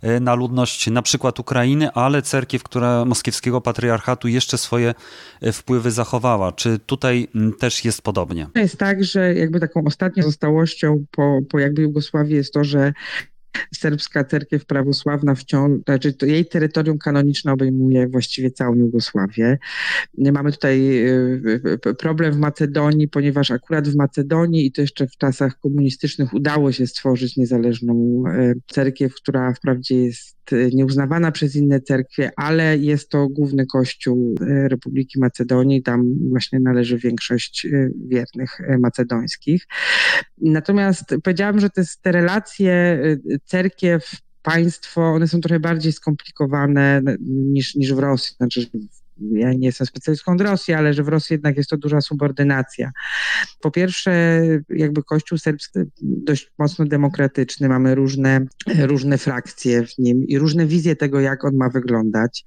e, 0.02 0.20
na 0.20 0.36
ludność 0.36 0.88
na 0.88 1.02
przykład 1.02 1.40
Ukrainy, 1.40 1.92
ale 1.92 2.22
cerkiew, 2.22 2.64
która 2.64 3.06
moskiewskiego 3.06 3.62
patriarchatu 3.62 4.28
jeszcze 4.28 4.58
swoje 4.58 4.94
e, 5.42 5.52
wpływy 5.52 5.92
zachowała. 5.92 6.52
Czy 6.52 6.80
tutaj 6.80 7.28
też 7.60 7.86
jest 7.86 8.02
podobnie? 8.02 8.48
Jest 8.56 8.78
tak, 8.78 9.04
że 9.04 9.34
jakby 9.34 9.60
taką 9.60 9.84
ostatnią 9.86 10.24
zostałością 10.24 11.06
po, 11.12 11.40
po 11.50 11.60
jakby 11.60 11.82
Jugosławii 11.82 12.36
jest 12.36 12.54
to, 12.54 12.64
że 12.64 12.94
serbska 13.76 14.24
cerkiew 14.24 14.66
prawosławna 14.66 15.36
wciąż, 15.36 15.82
znaczy 15.84 16.14
to 16.14 16.26
jej 16.26 16.46
terytorium 16.46 16.98
kanoniczne 16.98 17.54
obejmuje 17.54 18.08
właściwie 18.08 18.52
całą 18.52 18.76
Jugosławię. 18.76 19.58
Mamy 20.18 20.52
tutaj 20.52 21.06
problem 22.00 22.34
w 22.34 22.38
Macedonii, 22.38 23.08
ponieważ 23.08 23.52
akurat 23.52 23.88
w 23.88 23.96
Macedonii 23.96 24.66
i 24.66 24.72
to 24.72 24.82
jeszcze 24.82 25.08
w 25.08 25.18
czasach 25.18 25.60
komunistycznych 25.60 26.34
udało 26.34 26.72
się 26.72 26.88
stworzyć 26.88 27.38
niezależną 27.38 28.24
cerkiew, 28.72 29.14
która 29.14 29.54
wprawdzie 29.54 29.96
jest 29.96 30.35
nieuznawana 30.74 31.32
przez 31.32 31.56
inne 31.56 31.82
cerkwie, 31.82 32.32
ale 32.36 32.78
jest 32.78 33.10
to 33.10 33.28
główny 33.28 33.66
kościół 33.66 34.36
Republiki 34.68 35.20
Macedonii, 35.20 35.84
tam 35.84 36.04
właśnie 36.30 36.60
należy 36.60 36.98
większość 36.98 37.68
wiernych 38.08 38.58
macedońskich. 38.80 39.68
Natomiast 40.42 41.16
powiedziałam, 41.24 41.60
że 41.60 41.70
te, 41.70 41.84
te 42.02 42.12
relacje 42.12 43.00
cerkiew, 43.46 44.12
państwo, 44.42 45.02
one 45.02 45.28
są 45.28 45.42
trochę 45.42 45.60
bardziej 45.60 45.92
skomplikowane 45.92 47.02
niż, 47.30 47.76
niż 47.76 47.94
w 47.94 48.00
Rosji. 48.00 48.36
Znaczy, 48.36 48.68
ja 49.32 49.54
nie 49.54 49.68
jestem 49.68 49.88
specjalistką 49.88 50.32
od 50.32 50.42
Rosji, 50.42 50.74
ale 50.74 50.94
że 50.94 51.04
w 51.04 51.08
Rosji 51.08 51.34
jednak 51.34 51.58
jest 51.58 51.70
to 51.70 51.78
duża 51.78 52.02
subordynacja. 52.02 52.92
Po 53.62 53.72
pierwsze, 53.72 54.42
jakby 54.70 55.04
Kościół 55.04 55.38
serbski 55.38 55.80
dość 56.02 56.52
mocno 56.60 56.86
demokratyczny, 56.86 57.70
mamy 57.70 57.96
różne, 57.96 58.46
różne 58.92 59.18
frakcje 59.18 59.86
w 59.86 59.98
nim 59.98 60.28
i 60.28 60.38
różne 60.38 60.66
wizje 60.66 60.96
tego, 60.96 61.20
jak 61.20 61.46
on 61.46 61.56
ma 61.56 61.70
wyglądać. 61.70 62.46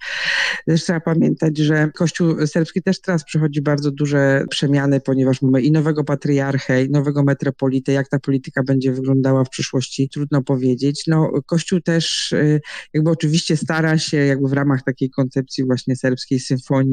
Też 0.67 0.83
trzeba 0.83 1.01
pamiętać, 1.01 1.59
że 1.59 1.91
Kościół 1.95 2.47
serbski 2.47 2.83
też 2.83 3.01
teraz 3.01 3.25
przechodzi 3.25 3.63
bardzo 3.63 3.91
duże 3.91 4.45
przemiany, 4.51 5.01
ponieważ 5.01 5.43
mamy 5.43 5.63
i 5.63 5.73
nowego 5.73 6.05
patriarchę, 6.05 6.85
i 6.85 6.91
nowego 6.91 7.23
metropolitę. 7.23 7.93
Jak 7.93 8.09
ta 8.09 8.19
polityka 8.19 8.63
będzie 8.63 8.93
wyglądała 8.93 9.45
w 9.45 9.49
przyszłości, 9.49 10.09
trudno 10.09 10.43
powiedzieć. 10.43 11.05
No, 11.07 11.31
Kościół 11.47 11.81
też 11.81 12.33
y, 12.33 12.61
jakby 12.95 13.11
oczywiście 13.11 13.57
stara 13.57 13.99
się 13.99 14.17
jakby 14.17 14.49
w 14.49 14.53
ramach 14.53 14.83
takiej 14.83 15.11
koncepcji 15.11 15.65
właśnie 15.65 15.97
serbskiej 15.97 16.41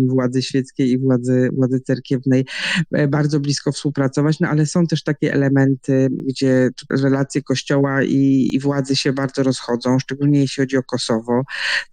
władzy 0.08 0.41
świeckiej 0.41 0.91
i 0.91 0.97
władzy, 0.97 1.49
władzy 1.54 1.82
cerkiewnej 1.82 2.45
e, 2.91 3.08
bardzo 3.08 3.39
blisko 3.39 3.71
współpracować, 3.71 4.39
no 4.39 4.47
ale 4.47 4.65
są 4.65 4.88
też 4.88 5.04
takie 5.04 5.34
elementy, 5.34 6.08
gdzie 6.12 6.69
relacje 6.89 7.41
kościoła 7.41 8.04
i, 8.04 8.49
i 8.54 8.60
władzy 8.60 8.95
się 8.95 9.13
bardzo 9.13 9.43
rozchodzą, 9.43 9.99
szczególnie 9.99 10.39
jeśli 10.39 10.62
chodzi 10.62 10.78
o 10.78 10.84
Kosowo. 10.84 11.41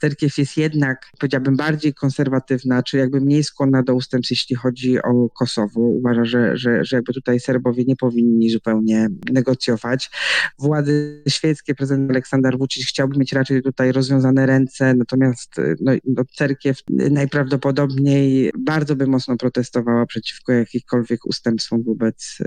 Cerkiew 0.00 0.38
jest 0.38 0.56
jednak, 0.56 1.10
powiedziałbym, 1.18 1.56
bardziej 1.56 1.94
konserwatywna, 1.94 2.82
czy 2.82 2.96
jakby 2.96 3.20
mniej 3.20 3.44
skłonna 3.44 3.82
do 3.82 3.94
ustępstw, 3.94 4.30
jeśli 4.30 4.56
chodzi 4.56 5.02
o 5.02 5.28
Kosowo. 5.28 5.80
Uważa, 5.80 6.24
że, 6.24 6.56
że, 6.56 6.84
że 6.84 6.96
jakby 6.96 7.12
tutaj 7.12 7.40
Serbowie 7.40 7.84
nie 7.84 7.96
powinni 7.96 8.50
zupełnie 8.50 9.08
negocjować. 9.32 10.10
Władze 10.58 10.92
świeckie, 11.28 11.74
prezydent 11.74 12.10
Aleksander 12.10 12.58
Vucic 12.58 12.86
chciałby 12.86 13.18
mieć 13.18 13.32
raczej 13.32 13.62
tutaj 13.62 13.92
rozwiązane 13.92 14.46
ręce, 14.46 14.94
natomiast 14.94 15.54
no, 15.80 15.92
no, 16.04 16.22
cerkiew 16.36 16.78
najprawdopodobniej 16.90 17.61
najprawdopodobniej 17.62 18.50
bardzo 18.58 18.96
by 18.96 19.06
mocno 19.06 19.36
protestowała 19.36 20.06
przeciwko 20.06 20.52
jakichkolwiek 20.52 21.26
ustępstwom 21.26 21.82
wobec, 21.82 22.38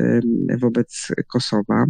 wobec 0.57 1.07
Kosowa. 1.27 1.85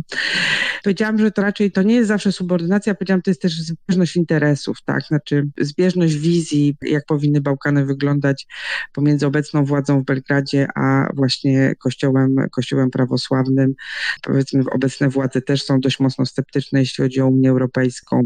Powiedziałam, 0.84 1.20
że 1.20 1.32
to 1.32 1.42
raczej 1.42 1.72
to 1.72 1.84
nie 1.84 1.96
jest 1.96 2.08
zawsze 2.08 2.32
subordynacja, 2.32 2.96
powiedziałam, 2.96 3.22
to 3.22 3.32
jest 3.32 3.42
też 3.42 3.62
zbieżność 3.62 4.16
interesów, 4.16 4.78
tak, 4.86 5.04
znaczy 5.04 5.50
zbieżność 5.60 6.16
wizji, 6.16 6.78
jak 6.82 7.06
powinny 7.06 7.42
Bałkany 7.42 7.86
wyglądać 7.86 8.48
pomiędzy 8.94 9.28
obecną 9.28 9.66
władzą 9.66 10.02
w 10.02 10.06
Belgradzie, 10.06 10.68
a 10.76 11.10
właśnie 11.16 11.76
kościołem, 11.80 12.36
kościołem 12.52 12.90
prawosławnym. 12.90 13.74
Powiedzmy, 14.22 14.64
obecne 14.72 15.10
władze 15.10 15.42
też 15.42 15.64
są 15.64 15.80
dość 15.80 16.00
mocno 16.00 16.26
sceptyczne, 16.26 16.80
jeśli 16.80 17.04
chodzi 17.04 17.22
o 17.22 17.28
Unię 17.28 17.50
Europejską, 17.50 18.26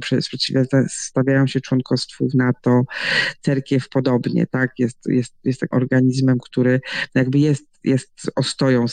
stawiają 0.89 1.47
się 1.47 1.61
członkostwu 1.61 2.29
w 2.29 2.35
NATO, 2.35 2.81
cerkiew 3.41 3.89
podobnie, 3.89 4.47
tak, 4.47 4.71
jest 4.79 4.88
jest, 4.89 5.05
jest, 5.05 5.35
jest 5.43 5.59
tak 5.59 5.73
organizmem, 5.73 6.37
który 6.43 6.81
jakby 7.15 7.39
jest, 7.39 7.65
jest 7.83 8.31
ostoją 8.35 8.85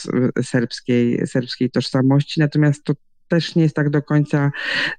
serbskiej, 0.43 1.27
serbskiej 1.27 1.69
tożsamości, 1.69 2.39
natomiast 2.39 2.83
to 2.83 2.93
też 3.27 3.55
nie 3.55 3.63
jest 3.63 3.75
tak 3.75 3.89
do 3.89 4.01
końca 4.01 4.51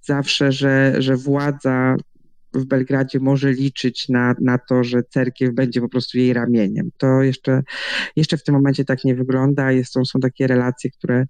zawsze, 0.03 0.53
że, 0.53 0.95
że 0.99 1.17
władza 1.17 1.97
w 2.59 2.67
Belgradzie 2.67 3.21
może 3.21 3.53
liczyć 3.53 4.09
na, 4.09 4.35
na 4.41 4.59
to, 4.59 4.85
że 4.85 5.03
cerkiew 5.03 5.55
będzie 5.55 5.81
po 5.81 5.89
prostu 5.89 6.19
jej 6.19 6.33
ramieniem. 6.33 6.91
To 6.99 7.23
jeszcze, 7.23 7.63
jeszcze 8.17 8.37
w 8.37 8.45
tym 8.45 8.55
momencie 8.55 8.85
tak 8.85 9.05
nie 9.05 9.15
wygląda. 9.15 9.73
Jest, 9.73 9.93
są, 9.93 10.21
takie 10.23 10.47
relacje, 10.47 10.91
które 10.91 11.15
mm, 11.15 11.27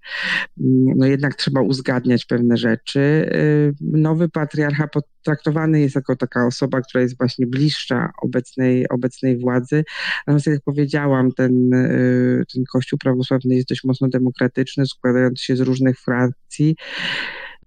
no 0.97 1.05
jednak 1.05 1.35
trzeba 1.35 1.61
uzgadniać 1.61 2.25
pewne 2.25 2.57
rzeczy. 2.57 2.99
Y, 2.99 3.73
nowy 3.81 4.29
patriarcha 4.29 4.87
potraktowany 4.87 5.79
jest 5.79 5.95
jako 5.95 6.15
taka 6.15 6.47
osoba, 6.47 6.81
która 6.81 7.01
jest 7.01 7.17
właśnie 7.17 7.47
bliższa 7.47 8.11
obecnej, 8.21 8.89
obecnej 8.89 9.37
władzy. 9.37 9.83
Natomiast 10.27 10.47
jak 10.47 10.61
powiedziałam, 10.65 11.31
ten, 11.31 11.73
y, 11.73 12.43
ten 12.53 12.63
kościół 12.73 12.99
prawosławny 12.99 13.55
jest 13.55 13.69
dość 13.69 13.83
mocno 13.83 14.07
demokratyczny, 14.07 14.85
składający 14.85 15.43
się 15.43 15.55
z 15.55 15.59
różnych 15.59 15.99
frakcji 15.99 16.75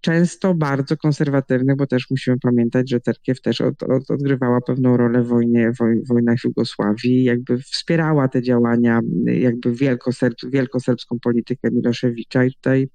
często 0.02 0.54
bardzo 0.54 0.96
konserwatywnych, 0.96 1.76
bo 1.76 1.86
też 1.86 2.10
musimy 2.10 2.38
pamiętać, 2.38 2.90
że 2.90 3.00
cerkiew 3.00 3.40
też 3.40 3.60
od, 3.60 3.82
od, 3.82 4.10
odgrywała 4.10 4.60
pewną 4.60 4.96
rolę 4.96 5.22
w 5.22 5.28
wojnie, 5.28 5.72
woj, 5.80 6.02
wojnach 6.08 6.44
Jugosławii, 6.44 7.24
jakby 7.24 7.58
wspierała 7.58 8.28
te 8.28 8.42
działania, 8.42 9.00
jakby 9.24 9.74
wielkoserb, 9.74 10.36
wielkoserbską 10.48 11.18
politykę 11.22 11.70
Miloszewicza 11.70 12.44
i 12.44 12.54
tutaj 12.54 12.88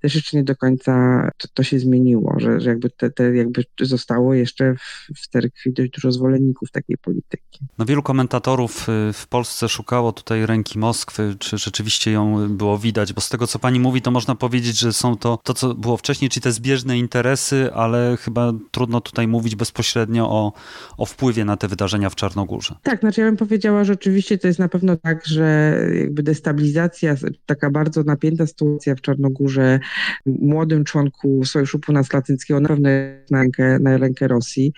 też 0.00 0.14
jeszcze 0.14 0.36
nie 0.36 0.44
do 0.44 0.56
końca 0.56 0.92
to, 1.36 1.48
to 1.54 1.62
się 1.62 1.78
zmieniło, 1.78 2.34
że, 2.38 2.60
że 2.60 2.70
jakby, 2.70 2.90
te, 2.90 3.10
te, 3.10 3.36
jakby 3.36 3.64
zostało 3.80 4.34
jeszcze 4.34 4.74
w, 4.74 5.20
w 5.20 5.28
cerkwi 5.28 5.72
dość 5.72 5.90
dużo 5.90 6.12
zwolenników 6.12 6.70
takiej 6.70 6.98
polityki. 6.98 7.58
No 7.78 7.84
wielu 7.84 8.02
komentatorów 8.02 8.88
y, 8.88 9.12
w 9.12 9.26
Polsce 9.28 9.68
szukało 9.68 10.12
tutaj 10.12 10.46
ręki 10.46 10.78
Moskwy, 10.78 11.36
czy 11.38 11.58
rzeczywiście 11.58 12.12
ją 12.12 12.48
było 12.56 12.78
widać, 12.78 13.12
bo 13.12 13.20
z 13.20 13.28
tego 13.28 13.46
co 13.46 13.58
pani 13.58 13.80
mówi, 13.80 14.02
to 14.02 14.10
można 14.10 14.34
powiedzieć, 14.34 14.78
że 14.78 14.92
są 14.92 15.16
to 15.16 15.38
to, 15.42 15.54
co 15.54 15.74
było 15.74 15.96
wcześniej, 15.96 16.30
czy 16.32 16.40
te 16.40 16.52
zbieżne 16.52 16.98
interesy, 16.98 17.70
ale 17.74 18.16
chyba 18.20 18.52
trudno 18.70 19.00
tutaj 19.00 19.28
mówić 19.28 19.56
bezpośrednio 19.56 20.30
o, 20.30 20.52
o 20.96 21.06
wpływie 21.06 21.44
na 21.44 21.56
te 21.56 21.68
wydarzenia 21.68 22.10
w 22.10 22.14
Czarnogórze. 22.14 22.74
Tak, 22.82 23.00
znaczy 23.00 23.20
ja 23.20 23.26
bym 23.26 23.36
powiedziała, 23.36 23.84
że 23.84 23.92
oczywiście 23.92 24.38
to 24.38 24.46
jest 24.46 24.58
na 24.58 24.68
pewno 24.68 24.96
tak, 24.96 25.26
że 25.26 25.76
jakby 25.94 26.22
destabilizacja, 26.22 27.14
taka 27.46 27.70
bardzo 27.70 28.02
napięta 28.02 28.46
sytuacja 28.46 28.94
w 28.94 29.00
Czarnogórze, 29.00 29.80
młodym 30.26 30.84
członku 30.84 31.44
Sojuszu 31.44 31.78
Północnoatlantyckiego 31.78 32.60
na 32.60 32.68
pewno 32.68 32.88
na 33.30 33.38
rękę, 33.40 33.78
na 33.78 33.98
rękę 33.98 34.28
Rosji. 34.28 34.72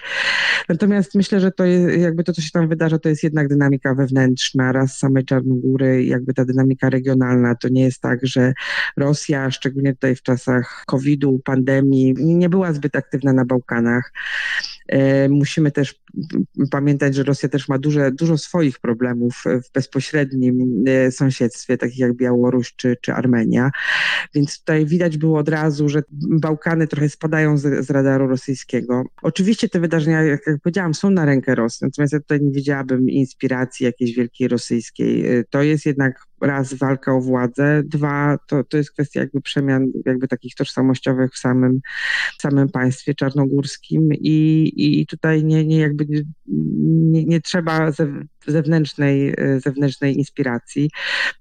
Natomiast 0.69 1.15
myślę, 1.15 1.41
że 1.41 1.53
to 1.53 1.65
jest, 1.65 1.99
jakby 1.99 2.25
to, 2.25 2.33
co 2.33 2.43
się 2.43 2.51
tam 2.51 2.69
wydarza, 2.69 2.99
to 2.99 3.09
jest 3.09 3.23
jednak 3.23 3.49
dynamika 3.49 3.95
wewnętrzna, 3.95 4.73
raz 4.73 4.99
samej 4.99 5.25
Czarnogóry, 5.25 6.05
jakby 6.05 6.35
ta 6.35 6.45
dynamika 6.45 6.91
regionalna. 6.91 7.55
To 7.55 7.69
nie 7.69 7.83
jest 7.83 8.01
tak, 8.01 8.19
że 8.23 8.53
Rosja, 8.97 9.51
szczególnie 9.51 9.93
tutaj 9.93 10.17
w 10.17 10.23
czasach 10.23 10.85
COVID-u, 10.87 11.39
pandemii, 11.45 12.15
nie 12.19 12.49
była 12.49 12.73
zbyt 12.73 12.97
aktywna 12.97 13.33
na 13.33 13.45
Bałkanach. 13.45 14.13
E, 14.89 15.29
musimy 15.29 15.73
też 15.73 15.95
pamiętać, 16.71 17.15
że 17.15 17.23
Rosja 17.23 17.49
też 17.49 17.69
ma 17.69 17.79
duże, 17.79 18.13
dużo 18.13 18.39
swoich 18.39 18.79
problemów 18.79 19.45
w 19.47 19.73
bezpośrednim 19.73 20.85
e, 20.87 21.11
sąsiedztwie, 21.11 21.79
takich 21.79 21.99
jak 21.99 22.15
Białoruś 22.17 22.75
czy, 22.77 22.97
czy 23.01 23.13
Armenia. 23.13 23.71
Więc 24.35 24.59
tutaj 24.59 24.87
widać 24.87 25.17
było 25.17 25.39
od 25.39 25.49
razu, 25.49 25.89
że 25.89 26.03
Bałkany 26.41 26.87
trochę 26.87 27.09
spadają 27.09 27.59
z, 27.59 27.87
z 27.87 27.91
radaru 27.91 28.29
rosyjskiego. 28.29 29.05
Oczywiście 29.23 29.69
te 29.69 29.81
wydarzenia, 29.81 30.23
jak, 30.23 30.47
jak 30.47 30.61
powiedziałam, 30.61 30.95
są 30.95 31.11
na 31.11 31.25
rękę 31.25 31.55
Rosji, 31.55 31.79
natomiast 31.85 32.13
ja 32.13 32.21
tutaj 32.21 32.41
nie 32.43 32.53
widziałabym 32.53 33.11
inspiracji 33.11 33.85
jakiejś 33.85 34.15
wielkiej 34.15 34.49
rosyjskiej. 34.49 35.27
E, 35.27 35.45
to 35.51 35.63
jest 35.63 35.87
jednak 35.87 36.27
raz 36.41 36.75
walka 36.75 37.15
o 37.15 37.21
władzę, 37.21 37.83
dwa 37.87 38.39
to, 38.47 38.65
to 38.65 38.77
jest 38.77 38.93
kwestia 38.93 39.21
jakby 39.21 39.41
przemian 39.41 39.87
jakby 40.07 40.29
takich 40.29 40.55
tożsamościowych 40.55 41.33
w 41.33 41.39
samym, 41.39 41.81
w 42.39 42.43
samym 42.43 42.69
państwie 42.69 43.15
czarnogórskim 43.15 44.09
i, 44.13 44.73
i 44.77 45.07
tutaj 45.07 45.45
nie, 45.45 45.65
nie 45.65 45.79
jakby 45.79 46.04
nie, 46.47 47.25
nie 47.25 47.41
trzeba 47.41 47.93
zewnętrznej, 48.47 49.35
zewnętrznej 49.59 50.19
inspiracji. 50.19 50.91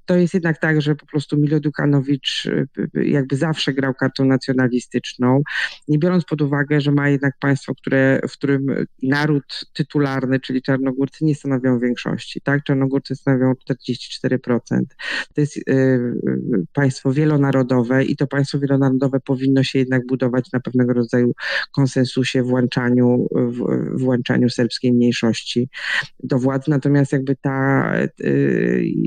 To 0.05 0.15
jest 0.15 0.33
jednak 0.33 0.59
tak, 0.59 0.81
że 0.81 0.95
po 0.95 1.05
prostu 1.05 1.37
Milo 1.37 1.59
Dukanowicz 1.59 2.47
jakby 2.93 3.35
zawsze 3.35 3.73
grał 3.73 3.93
kartą 3.93 4.25
nacjonalistyczną, 4.25 5.41
nie 5.87 5.99
biorąc 5.99 6.25
pod 6.25 6.41
uwagę, 6.41 6.81
że 6.81 6.91
ma 6.91 7.09
jednak 7.09 7.33
państwo, 7.39 7.75
które, 7.75 8.19
w 8.29 8.33
którym 8.33 8.65
naród 9.03 9.65
tytularny, 9.73 10.39
czyli 10.39 10.61
Czarnogórcy 10.61 11.25
nie 11.25 11.35
stanowią 11.35 11.79
większości. 11.79 12.41
Tak, 12.41 12.63
Czarnogórcy 12.63 13.15
stanowią 13.15 13.53
44%. 13.71 14.59
To 15.35 15.41
jest 15.41 15.57
y, 15.57 15.63
państwo 16.73 17.13
wielonarodowe 17.13 18.03
i 18.03 18.15
to 18.15 18.27
państwo 18.27 18.59
wielonarodowe 18.59 19.19
powinno 19.19 19.63
się 19.63 19.79
jednak 19.79 20.05
budować 20.05 20.51
na 20.51 20.59
pewnego 20.59 20.93
rodzaju 20.93 21.33
konsensusie, 21.71 22.43
włączaniu, 22.43 23.27
włączaniu 23.95 24.49
serbskiej 24.49 24.93
mniejszości 24.93 25.69
do 26.23 26.39
władzy. 26.39 26.63
Natomiast 26.67 26.92
natomiast 26.93 27.12
jakby 27.12 27.36
ta, 27.36 27.93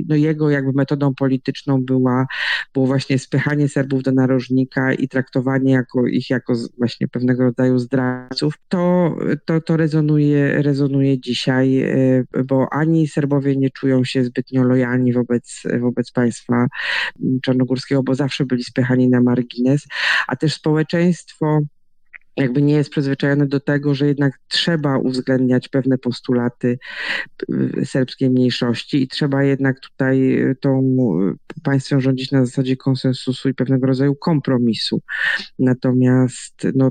no 0.09 0.17
jego 0.17 0.51
jakby 0.51 0.73
metodą 0.73 1.15
polityczną 1.15 1.85
była, 1.85 2.27
było 2.75 2.87
właśnie 2.87 3.19
spychanie 3.19 3.69
Serbów 3.69 4.03
do 4.03 4.13
narożnika 4.13 4.93
i 4.93 5.09
traktowanie 5.09 5.73
jako, 5.73 6.07
ich 6.07 6.31
jako 6.31 6.55
właśnie 6.79 7.09
pewnego 7.09 7.43
rodzaju 7.43 7.79
zdrajców, 7.79 8.55
to, 8.69 9.17
to, 9.45 9.61
to 9.61 9.77
rezonuje, 9.77 10.63
rezonuje 10.63 11.21
dzisiaj, 11.21 11.85
bo 12.49 12.67
ani 12.73 13.09
Serbowie 13.09 13.57
nie 13.57 13.71
czują 13.71 14.05
się 14.05 14.25
zbytnio 14.25 14.65
lojalni 14.65 15.13
wobec, 15.13 15.63
wobec 15.81 16.13
państwa 16.13 16.67
czarnogórskiego, 17.43 18.03
bo 18.03 18.15
zawsze 18.15 18.45
byli 18.45 18.65
spychani 18.65 19.09
na 19.09 19.21
margines, 19.21 19.87
a 20.29 20.37
też 20.37 20.55
społeczeństwo 20.55 21.61
jakby 22.37 22.63
nie 22.63 22.75
jest 22.75 22.91
przyzwyczajone 22.91 23.47
do 23.47 23.61
tego, 23.61 23.95
że 23.95 24.07
jednak 24.07 24.39
trzeba 24.49 24.99
uwzględniać 24.99 25.69
pewne 25.69 25.99
postulaty 25.99 26.79
y, 27.51 27.87
serbskiej 27.87 28.31
mniejszości 28.31 29.03
i 29.03 29.09
trzeba 29.09 29.45
jednak 29.45 29.81
tutaj 29.81 30.41
y, 30.41 30.57
tą 30.61 30.97
y, 31.57 31.63
państwem 31.63 32.01
rządzić 32.01 32.33
na 32.33 32.45
zasadzie 32.45 32.77
konsensusu 32.77 33.49
i 33.49 33.55
pewnego 33.55 33.87
rodzaju 33.87 34.15
kompromisu. 34.15 35.03
Natomiast 35.59 36.67
no, 36.75 36.91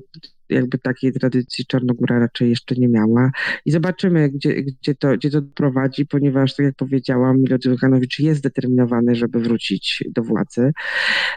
jakby 0.49 0.77
takiej 0.77 1.13
tradycji 1.13 1.65
Czarnogóra 1.65 2.19
raczej 2.19 2.49
jeszcze 2.49 2.75
nie 2.75 2.87
miała. 2.87 3.31
I 3.65 3.71
zobaczymy, 3.71 4.29
gdzie, 4.29 4.63
gdzie, 4.63 4.95
to, 4.95 5.13
gdzie 5.13 5.29
to 5.29 5.41
prowadzi, 5.41 6.05
ponieważ, 6.05 6.55
tak 6.55 6.65
jak 6.65 6.75
powiedziałam, 6.75 7.41
Milo 7.41 7.57
Djukanowic 7.57 8.19
jest 8.19 8.39
zdeterminowany, 8.39 9.15
żeby 9.15 9.39
wrócić 9.39 10.03
do 10.11 10.23
władzy, 10.23 10.71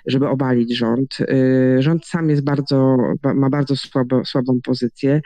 żeby 0.07 0.29
obalić 0.29 0.77
rząd. 0.77 1.19
Y, 1.21 1.83
rząd 1.83 2.07
sam 2.07 2.31
jest 2.31 2.45
bardzo, 2.45 2.97
ma 3.35 3.51
bardzo 3.51 3.77
słabo, 3.77 4.25
słabą 4.25 4.61
pozycję, 4.65 5.21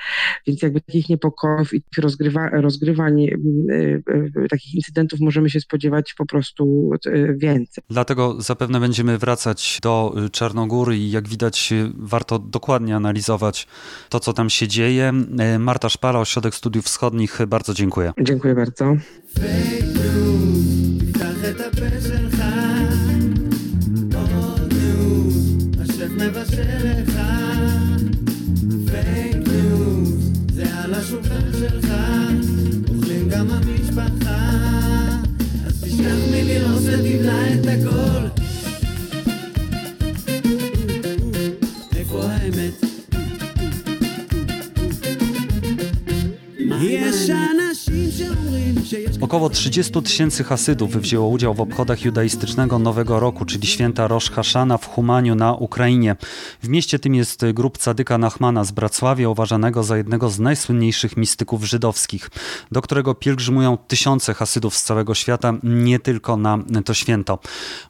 więc 0.46 0.62
jakby 0.62 0.80
takich 0.80 1.08
niepokojów 1.08 1.74
i 1.74 1.82
rozgrywa, 1.98 2.50
rozgrywań, 2.50 3.22
y, 3.22 4.02
y, 4.44 4.48
takich 4.50 4.74
incydentów 4.74 5.20
możemy 5.20 5.50
się 5.50 5.60
spodziewać 5.60 6.14
po 6.14 6.26
prostu 6.26 6.90
więcej. 7.36 7.84
Dlatego 7.90 8.40
zapewne 8.40 8.80
będziemy 8.80 9.18
wracać 9.18 9.78
do 9.82 10.14
Czarnogóry 10.32 10.96
i 10.96 11.10
jak 11.10 11.28
widać 11.28 11.74
warto 11.94 12.38
dokładnie 12.38 12.96
analizować 12.96 13.66
to, 14.08 14.20
co 14.20 14.32
tam 14.32 14.50
się 14.50 14.68
dzieje. 14.68 15.12
E, 15.38 15.58
Marta 15.58 15.88
Szpala, 15.88 16.20
Ośrodek 16.20 16.54
Studiów 16.54 16.84
Wschodnich, 16.84 17.38
bardzo 17.46 17.74
dziękuję. 17.74 18.12
Dziękuję 18.20 18.54
bardzo. 18.54 18.96
Około 49.32 49.50
30 49.50 50.02
tysięcy 50.02 50.44
Hasydów 50.44 50.96
wzięło 50.96 51.28
udział 51.28 51.54
w 51.54 51.60
obchodach 51.60 52.04
judaistycznego 52.04 52.78
Nowego 52.78 53.20
Roku, 53.20 53.44
czyli 53.44 53.66
święta 53.66 54.08
Rosh 54.08 54.30
Hashana 54.30 54.78
w 54.78 54.86
Humaniu 54.86 55.34
na 55.34 55.54
Ukrainie. 55.54 56.16
W 56.62 56.68
mieście 56.68 56.98
tym 56.98 57.14
jest 57.14 57.44
grup 57.54 57.78
Cadyka 57.78 58.18
Nachmana 58.18 58.64
z 58.64 58.70
Bracławia, 58.70 59.28
uważanego 59.28 59.82
za 59.82 59.96
jednego 59.96 60.30
z 60.30 60.40
najsłynniejszych 60.40 61.16
mistyków 61.16 61.64
żydowskich, 61.64 62.30
do 62.72 62.82
którego 62.82 63.14
pielgrzymują 63.14 63.78
tysiące 63.78 64.34
Hasydów 64.34 64.76
z 64.76 64.84
całego 64.84 65.14
świata, 65.14 65.54
nie 65.62 65.98
tylko 65.98 66.36
na 66.36 66.58
to 66.84 66.94
święto. 66.94 67.38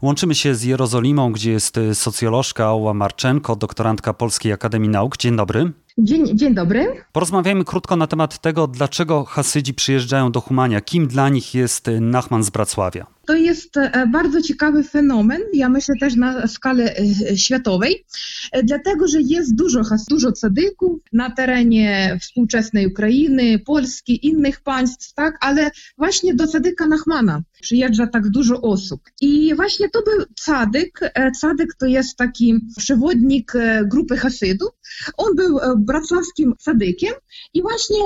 Łączymy 0.02 0.34
się 0.34 0.54
z 0.54 0.62
Jerozolimą, 0.62 1.32
gdzie 1.32 1.50
jest 1.50 1.78
socjolożka 1.94 2.66
Ała 2.66 2.94
Marczenko, 2.94 3.56
doktorantka 3.56 4.14
Polskiej 4.14 4.52
Akademii 4.52 4.88
Nauk. 4.88 5.16
Dzień 5.16 5.36
dobry. 5.36 5.72
Dzień, 5.98 6.38
dzień 6.38 6.54
dobry. 6.54 7.04
Porozmawiajmy 7.12 7.64
krótko 7.64 7.96
na 7.96 8.06
temat 8.06 8.38
tego, 8.38 8.66
dlaczego 8.66 9.24
Hasydzi 9.24 9.74
przyjeżdżają 9.74 10.32
do 10.32 10.40
Humania. 10.40 10.80
Kim 10.80 11.06
dla 11.06 11.28
nich 11.28 11.54
jest 11.54 11.90
Nachman 12.00 12.44
z 12.44 12.50
Bracławia? 12.50 13.06
To 13.26 13.34
jest 13.34 13.76
e, 13.76 14.06
bardzo 14.06 14.42
ciekawy 14.42 14.84
fenomen, 14.84 15.40
ja 15.54 15.68
myślę 15.68 15.94
też 16.00 16.16
na 16.16 16.46
skalę 16.46 16.96
e, 16.96 17.36
światowej, 17.36 18.04
e, 18.52 18.62
dlatego 18.62 19.08
że 19.08 19.20
jest 19.20 19.54
dużo, 19.54 19.80
dużo 20.10 20.32
cadyków 20.32 21.00
na 21.12 21.30
terenie 21.30 22.18
współczesnej 22.20 22.86
Ukrainy, 22.86 23.58
Polski, 23.58 24.26
innych 24.26 24.60
państw, 24.60 25.14
tak, 25.14 25.38
ale 25.40 25.70
właśnie 25.98 26.34
do 26.34 26.46
cadyka 26.46 26.86
Nachmana 26.86 27.42
przyjeżdża 27.60 28.06
tak 28.06 28.28
dużo 28.28 28.60
osób. 28.60 29.02
I 29.20 29.54
właśnie 29.54 29.88
to 29.88 30.02
był 30.02 30.24
cadyk. 30.36 31.00
Cadyk 31.40 31.74
to 31.74 31.86
jest 31.86 32.16
taki 32.16 32.60
przewodnik 32.76 33.52
grupy 33.84 34.16
Hasydów. 34.16 34.70
On 35.16 35.36
był 35.36 35.58
wrocławskim 35.88 36.54
cadykiem 36.58 37.12
i 37.54 37.62
właśnie 37.62 38.04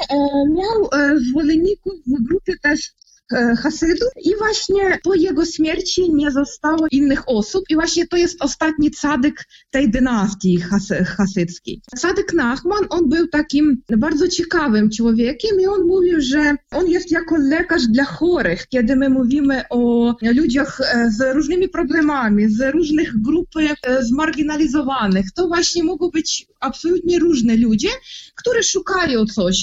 miał 0.51 0.91
zwolenników 1.31 1.93
w 2.07 2.23
grupie 2.23 2.55
też 2.63 2.93
Hasydów 3.59 4.09
i 4.23 4.37
właśnie 4.39 4.99
po 5.05 5.15
jego 5.15 5.45
śmierci 5.45 6.15
nie 6.15 6.31
zostało 6.31 6.87
innych 6.91 7.29
osób 7.29 7.65
i 7.69 7.75
właśnie 7.75 8.07
to 8.07 8.17
jest 8.17 8.43
ostatni 8.43 8.91
cadyk 8.91 9.45
tej 9.71 9.91
dynastii 9.91 10.61
hasyckiej. 11.17 11.81
Cadyk 12.01 12.35
Nachman, 12.35 12.87
on 12.91 13.09
był 13.09 13.27
takim 13.29 13.83
bardzo 13.97 14.29
ciekawym 14.29 14.91
człowiekiem 14.91 15.61
i 15.61 15.67
on 15.67 15.87
mówił, 15.87 16.21
że 16.21 16.55
on 16.71 16.89
jest 16.89 17.11
jako 17.11 17.37
lekarz 17.37 17.87
dla 17.87 18.05
chorych, 18.05 18.67
kiedy 18.69 18.97
my 18.97 19.09
mówimy 19.09 19.63
o 19.71 20.15
ludziach 20.23 20.81
e, 20.81 21.11
z 21.11 21.35
różnymi 21.35 21.69
problemami, 21.69 22.49
z 22.49 22.73
różnych 22.75 23.23
grup 23.23 23.49
e, 23.57 24.05
zmarginalizowanych. 24.05 25.27
To 25.35 25.49
właśnie 25.49 25.85
mogą 25.85 26.11
być 26.11 26.47
absolutnie 26.61 27.19
różne 27.19 27.57
ludzie, 27.57 27.89
które 28.35 28.63
szukają 28.63 29.25
coś, 29.25 29.57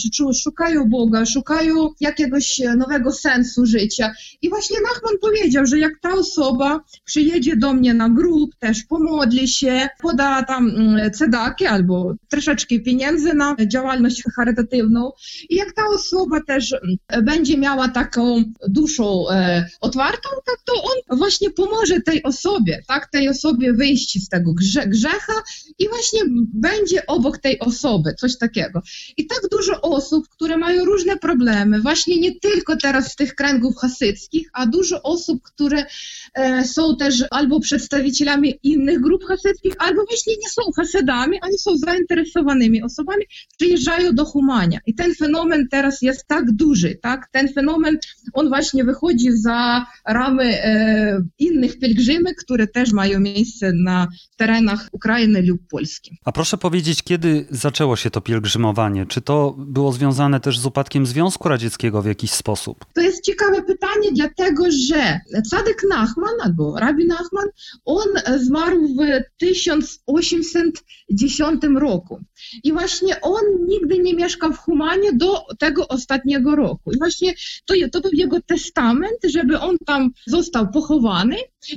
szukają 0.44 0.90
Boga, 0.90 1.26
szukają 1.26 1.90
jakiegoś 2.00 2.62
nowego 2.78 3.12
sensu 3.12 3.53
sensu 3.54 3.66
życia. 3.66 4.12
I 4.42 4.50
właśnie 4.50 4.78
Nachman 4.82 5.14
powiedział, 5.22 5.66
że 5.66 5.80
jak 5.80 5.94
ta 6.02 6.14
osoba 6.14 6.80
przyjedzie 7.06 7.56
do 7.56 7.74
mnie 7.74 7.94
na 7.94 8.10
grup, 8.10 8.56
też 8.60 8.84
pomodli 8.84 9.48
się, 9.48 9.88
poda 10.02 10.44
tam 10.44 10.70
mm, 10.70 11.12
cedaki 11.12 11.66
albo 11.66 12.14
troszeczkę 12.30 12.80
pieniędzy 12.80 13.34
na 13.34 13.56
działalność 13.68 14.24
charytatywną 14.36 15.12
i 15.50 15.56
jak 15.56 15.74
ta 15.74 15.84
osoba 15.88 16.40
też 16.48 16.74
mm, 16.74 17.26
będzie 17.26 17.58
miała 17.58 17.88
taką 17.88 18.44
duszą 18.68 19.30
e, 19.30 19.66
otwartą, 19.82 20.30
tak 20.46 20.58
to 20.66 20.74
on 20.74 21.18
właśnie 21.18 21.50
pomoże 21.50 22.02
tej 22.02 22.24
osobie, 22.24 22.82
tak, 22.88 23.10
tej 23.12 23.30
osobie 23.30 23.74
wyjść 23.74 24.24
z 24.26 24.30
tego 24.30 24.54
grze, 24.54 24.88
grzecha 24.88 25.34
i 25.80 25.90
właśnie 25.90 26.22
będzie 26.54 27.06
obok 27.06 27.38
tej 27.38 27.60
osoby, 27.60 28.14
coś 28.14 28.38
takiego. 28.38 28.82
I 29.18 29.28
tak 29.28 29.42
dużo 29.52 29.82
osób, 29.82 30.30
które 30.30 30.58
mają 30.58 30.86
różne 30.86 31.18
problemy, 31.18 31.82
właśnie 31.82 32.20
nie 32.20 32.40
tylko 32.40 32.78
teraz 32.78 33.14
w 33.14 33.16
tych 33.16 33.36
kręgów 33.36 33.76
hasyckich, 33.78 34.50
a 34.54 34.66
dużo 34.66 35.02
osób, 35.02 35.44
które 35.44 35.86
e, 36.34 36.66
są 36.66 36.98
też 36.98 37.24
albo 37.32 37.60
przedstawicielami 37.60 38.60
innych 38.64 39.02
grup 39.02 39.24
hasyckich, 39.24 39.74
albo 39.80 40.06
właśnie 40.06 40.34
nie 40.34 40.50
są 40.50 40.62
hasydami, 40.76 41.40
oni 41.42 41.58
są 41.58 41.78
zainteresowanymi 41.78 42.84
osobami, 42.84 43.26
przyjeżdżają 43.58 44.16
do 44.16 44.26
Humania. 44.26 44.80
I 44.86 44.96
ten 44.96 45.16
fenomen 45.16 45.68
teraz 45.72 46.02
jest 46.02 46.28
tak 46.28 46.52
duży, 46.52 47.00
tak? 47.02 47.28
Ten 47.32 47.54
fenomen, 47.54 47.98
on 48.34 48.50
właśnie 48.50 48.84
wychodzi 48.84 49.32
za 49.32 49.86
ramy 50.08 50.44
e, 50.44 51.22
innych 51.40 51.80
pielgrzymek, 51.80 52.36
które 52.38 52.68
też 52.68 52.92
mają 52.92 53.20
miejsce 53.20 53.72
na 53.74 54.08
terenach 54.38 54.90
Ukrainy 54.92 55.42
lub 55.42 55.63
Polski. 55.70 56.18
A 56.26 56.32
proszę 56.32 56.58
powiedzieć, 56.58 57.04
kiedy 57.04 57.46
zaczęło 57.50 57.96
się 57.96 58.10
to 58.10 58.22
pielgrzymowanie? 58.22 59.06
Czy 59.06 59.22
to 59.22 59.56
było 59.58 59.92
związane 59.92 60.40
też 60.40 60.60
z 60.60 60.66
upadkiem 60.66 61.06
Związku 61.06 61.50
Radzieckiego 61.50 62.02
w 62.02 62.06
jakiś 62.06 62.32
sposób? 62.32 62.86
To 62.94 63.02
jest 63.02 63.24
ciekawe 63.24 63.62
pytanie, 63.62 64.12
dlatego 64.12 64.64
że 64.88 65.20
Cadyk 65.50 65.84
Nachman 65.90 66.34
albo 66.44 66.80
Rabbi 66.80 67.08
Nachman, 67.08 67.48
on 67.86 68.08
zmarł 68.38 68.88
w 68.88 68.98
1810 69.38 71.62
roku. 71.80 72.20
I 72.64 72.72
właśnie 72.72 73.22
on 73.22 73.42
nigdy 73.68 74.00
nie 74.00 74.14
mieszkał 74.14 74.54
w 74.54 74.58
Humanie 74.58 75.14
do 75.14 75.46
tego 75.60 75.88
ostatniego 75.88 76.56
roku. 76.56 76.92
I 76.92 76.98
właśnie 76.98 77.34
to, 77.66 77.74
to 77.92 78.02
był 78.02 78.12
jego 78.14 78.42
testament, 78.42 79.18
żeby 79.24 79.60
on 79.60 79.78
tam 79.86 80.10
został 80.28 80.72
pochowany 80.72 81.36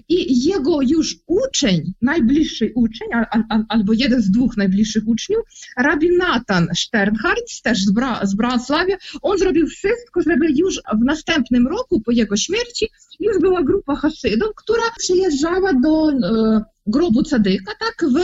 i 0.08 0.44
jego 0.44 0.82
już 0.82 1.16
uczeń, 1.26 1.92
najbliższy 2.02 2.72
uczeń, 2.74 3.08
al, 3.12 3.44
al, 3.68 3.75
albo 3.76 3.92
jeden 3.92 4.22
z 4.22 4.30
dwóch 4.30 4.56
najbliższych 4.56 5.02
uczniów, 5.06 5.42
rabin 5.76 6.16
Nathan 6.16 6.68
Sternhardt, 6.76 7.62
też 7.62 7.84
z, 7.84 7.92
Bra 8.34 8.58
z 8.58 8.70
on 9.22 9.38
zrobił 9.38 9.66
wszystko, 9.66 10.22
żeby 10.22 10.46
już 10.56 10.80
w 11.00 11.04
następnym 11.04 11.66
roku 11.66 12.00
po 12.00 12.12
jego 12.12 12.36
śmierci 12.36 12.88
już 13.20 13.38
była 13.38 13.62
grupa 13.62 13.96
Hasydów, 13.96 14.48
która 14.56 14.82
przyjeżdżała 14.98 15.72
do 15.72 16.10
e, 16.10 16.64
grobu 16.86 17.22
Cadyka, 17.22 17.72
tak, 17.80 18.10
w 18.10 18.16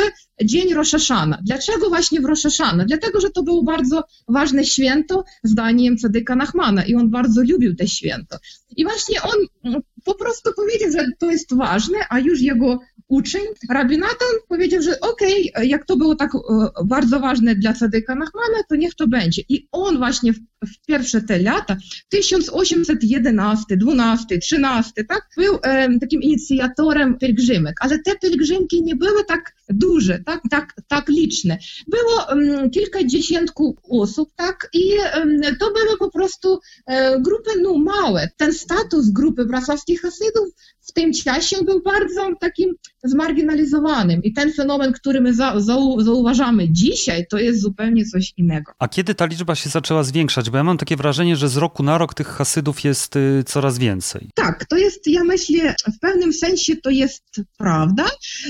dzień 0.44 0.74
Roszaszana. 0.74 1.38
Dlaczego 1.44 1.88
właśnie 1.88 2.20
w 2.20 2.24
Roszaszana? 2.24 2.84
Dlatego, 2.84 3.20
że 3.20 3.30
to 3.30 3.42
było 3.42 3.62
bardzo 3.62 4.04
ważne 4.28 4.64
święto 4.64 5.24
zdaniem 5.42 5.96
Cadyka 5.96 6.36
Nachmana 6.36 6.84
i 6.84 6.94
on 6.94 7.10
bardzo 7.10 7.42
lubił 7.42 7.76
to 7.76 7.86
święto. 7.86 8.36
I 8.76 8.84
właśnie 8.84 9.22
on 9.22 9.36
mm, 9.64 9.80
po 10.04 10.14
prostu 10.14 10.50
powiedział, 10.56 10.90
że 10.92 11.06
to 11.18 11.30
jest 11.30 11.56
ważne, 11.56 11.98
a 12.10 12.18
już 12.18 12.40
jego 12.40 12.78
uczeń, 13.12 13.42
rabbi 13.70 13.98
Natan 13.98 14.28
powiedział, 14.48 14.82
że 14.82 15.00
okej, 15.00 15.52
okay, 15.52 15.66
jak 15.66 15.86
to 15.86 15.96
było 15.96 16.14
tak 16.14 16.34
e, 16.34 16.38
bardzo 16.84 17.20
ważne 17.20 17.54
dla 17.54 17.72
Cadyka 17.72 18.14
Nachmana, 18.14 18.62
to 18.68 18.76
niech 18.76 18.94
to 18.94 19.08
będzie. 19.08 19.42
I 19.48 19.68
on 19.72 19.98
właśnie 19.98 20.32
w, 20.32 20.38
w 20.66 20.86
pierwsze 20.86 21.20
te 21.20 21.38
lata, 21.38 21.76
1811, 22.08 23.76
12, 23.76 24.38
13, 24.38 25.04
tak, 25.04 25.28
był 25.36 25.58
e, 25.62 25.98
takim 25.98 26.22
inicjatorem 26.22 27.18
pielgrzymek, 27.18 27.74
ale 27.80 27.98
te 27.98 28.18
pielgrzymki 28.22 28.82
nie 28.82 28.96
były 28.96 29.24
tak 29.24 29.54
duże, 29.72 30.22
tak, 30.26 30.40
tak, 30.50 30.74
tak 30.88 31.08
liczne. 31.08 31.58
Było 31.86 32.26
um, 32.28 32.70
kilkadziesiętku 32.70 33.76
osób, 33.90 34.30
tak, 34.36 34.68
i 34.72 34.92
um, 35.14 35.40
to 35.60 35.72
były 35.72 35.98
po 35.98 36.10
prostu 36.10 36.60
e, 36.86 37.20
grupy 37.20 37.50
no, 37.62 37.78
małe. 37.78 38.28
Ten 38.36 38.52
status 38.52 39.10
grupy 39.10 39.44
wrocławskich 39.44 40.00
Hasydów 40.00 40.48
w 40.80 40.92
tym 40.92 41.12
czasie 41.12 41.56
był 41.64 41.82
bardzo 41.82 42.30
takim 42.40 42.74
zmarginalizowanym. 43.04 44.22
I 44.22 44.32
ten 44.32 44.52
fenomen, 44.52 44.92
który 44.92 45.20
my 45.20 45.34
za, 45.34 45.60
za, 45.60 45.76
zauważamy 45.98 46.70
dzisiaj, 46.70 47.26
to 47.30 47.38
jest 47.38 47.60
zupełnie 47.60 48.04
coś 48.04 48.32
innego. 48.36 48.72
A 48.78 48.88
kiedy 48.88 49.14
ta 49.14 49.26
liczba 49.26 49.54
się 49.54 49.70
zaczęła 49.70 50.02
zwiększać? 50.02 50.50
Bo 50.50 50.56
ja 50.56 50.64
mam 50.64 50.78
takie 50.78 50.96
wrażenie, 50.96 51.36
że 51.36 51.48
z 51.48 51.56
roku 51.56 51.82
na 51.82 51.98
rok 51.98 52.14
tych 52.14 52.26
Hasydów 52.26 52.84
jest 52.84 53.16
y, 53.16 53.44
coraz 53.46 53.78
więcej. 53.78 54.28
Tak, 54.34 54.64
to 54.64 54.76
jest, 54.76 55.06
ja 55.06 55.24
myślę, 55.24 55.74
w 55.96 55.98
pewnym 55.98 56.32
sensie 56.32 56.76
to 56.76 56.90
jest 56.90 57.24
prawda. 57.58 58.04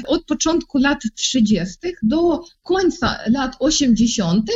Od 0.06 0.24
początku 0.24 0.78
lat 0.78 0.98
30. 1.14 1.76
do 2.02 2.44
końca 2.62 3.18
lat 3.26 3.56
80. 3.60 4.50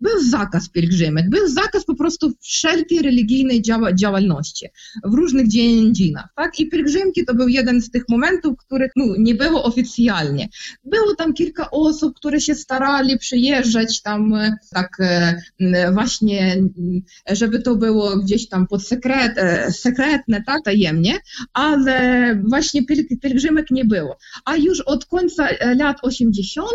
był 0.00 0.22
zakaz 0.30 0.68
pielgrzymek, 0.68 1.30
był 1.30 1.48
zakaz 1.48 1.84
po 1.84 1.94
prostu 1.94 2.32
wszelkiej 2.40 3.02
religijnej 3.02 3.62
działa, 3.62 3.92
działalności 3.92 4.66
w 5.04 5.14
różnych 5.14 5.48
dziedzinach. 5.48 6.28
Tak? 6.36 6.60
I 6.60 6.68
pielgrzymki 6.68 7.24
to 7.24 7.34
był 7.34 7.48
jeden 7.48 7.82
z 7.82 7.90
tych 7.90 8.02
momentów, 8.08 8.56
których 8.56 8.90
no, 8.96 9.04
nie 9.18 9.34
było 9.34 9.64
oficjalnie. 9.64 10.48
Było 10.84 11.14
tam 11.14 11.34
kilka 11.34 11.70
osób, 11.70 12.16
które 12.16 12.40
się 12.40 12.54
starali 12.54 13.18
przyjeżdżać 13.18 14.02
tam 14.02 14.34
tak 14.70 14.96
właśnie, 15.92 16.56
żeby 17.30 17.62
to 17.62 17.76
było 17.76 18.16
gdzieś 18.16 18.48
tam 18.48 18.66
pod 18.66 18.86
sekret, 18.86 19.32
sekretne, 19.70 20.42
tak, 20.46 20.64
tajemnie, 20.64 21.18
ale 21.52 22.36
właśnie 22.48 22.86
pielgrzymek 23.22 23.70
nie 23.70 23.84
było. 23.84 24.18
A 24.44 24.56
już 24.56 24.80
od 24.80 25.06
końca 25.06 25.48
lat 25.76 25.96
80. 26.02 26.68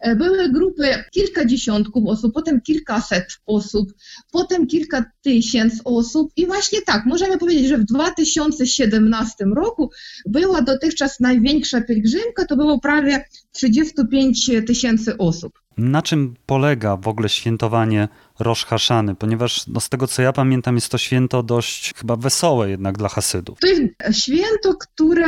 E, 0.00 0.16
były 0.16 0.48
grupy 0.48 1.04
kilkadziesiątków 1.10 2.06
osób, 2.06 2.34
potem 2.34 2.60
kilkaset 2.60 3.26
osób, 3.46 3.92
potem 4.32 4.66
kilka 4.66 5.04
tysięcy 5.22 5.80
osób 5.84 6.32
i 6.36 6.46
właśnie 6.46 6.82
tak, 6.82 7.06
możemy 7.06 7.38
powiedzieć, 7.38 7.68
że 7.68 7.78
w 7.78 7.84
2017 7.84 9.44
roku 9.44 9.90
była 10.26 10.62
dotychczas 10.62 11.20
największa 11.20 11.80
pielgrzymka, 11.80 12.46
to 12.46 12.56
było 12.56 12.80
prawie 12.80 13.24
35 13.52 14.50
tysięcy 14.66 15.18
osób. 15.18 15.62
Na 15.76 16.02
czym 16.02 16.34
polega 16.46 16.96
w 16.96 17.08
ogóle 17.08 17.28
świętowanie 17.28 18.08
Rosh 18.38 18.64
Haszany? 18.64 19.14
Ponieważ 19.14 19.66
no, 19.66 19.80
z 19.80 19.88
tego 19.88 20.06
co 20.06 20.22
ja 20.22 20.32
pamiętam 20.32 20.74
jest 20.74 20.88
to 20.88 20.98
święto 20.98 21.42
dość 21.42 21.94
chyba 21.94 22.16
wesołe 22.16 22.70
jednak 22.70 22.98
dla 22.98 23.08
Hasydów. 23.08 23.58
To 23.60 23.66
jest 23.66 23.82
święto, 24.12 24.74
które 24.80 25.26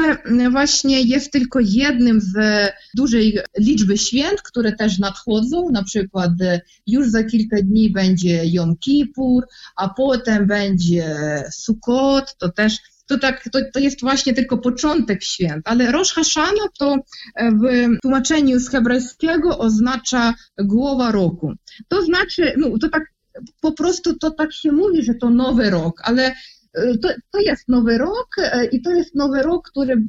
właśnie 0.50 1.02
jest 1.02 1.32
tylko 1.32 1.58
jednym 1.62 2.20
z 2.20 2.36
dużej 2.96 3.38
liczby 3.58 3.98
święt, 3.98 4.42
które 4.42 4.72
też 4.72 4.98
nadchodzą. 4.98 5.70
Na 5.70 5.84
przykład 5.84 6.32
już 6.86 7.08
za 7.08 7.24
kilka 7.24 7.56
dni 7.62 7.90
będzie 7.90 8.42
Jom 8.44 8.76
Kippur, 8.76 9.44
a 9.76 9.88
potem 9.88 10.46
będzie 10.46 11.16
Sukkot, 11.52 12.36
to 12.38 12.52
też 12.52 12.78
to, 13.06 13.18
tak, 13.18 13.48
to, 13.52 13.58
to 13.72 13.80
jest 13.80 14.00
właśnie 14.00 14.34
tylko 14.34 14.58
początek 14.58 15.24
świąt, 15.24 15.62
ale 15.64 15.92
Rosh 15.92 16.12
Hashana 16.12 16.68
to 16.78 16.96
e, 17.36 17.50
w 17.50 18.00
tłumaczeniu 18.02 18.60
z 18.60 18.70
hebrajskiego 18.70 19.58
oznacza 19.58 20.34
głowa 20.58 21.12
roku. 21.12 21.52
To 21.88 22.02
znaczy, 22.02 22.54
no 22.58 22.78
to 22.78 22.88
tak 22.88 23.02
po 23.60 23.72
prostu 23.72 24.18
to 24.18 24.30
tak 24.30 24.52
się 24.52 24.72
mówi, 24.72 25.02
że 25.02 25.14
to 25.14 25.30
nowy 25.30 25.70
rok, 25.70 26.00
ale 26.04 26.34
to, 27.02 27.08
to 27.30 27.40
jest 27.40 27.68
nowy 27.68 27.98
rok 27.98 28.28
e, 28.38 28.66
i 28.66 28.82
to 28.82 28.90
jest 28.90 29.14
nowy 29.14 29.42
rok, 29.42 29.70
który 29.70 30.02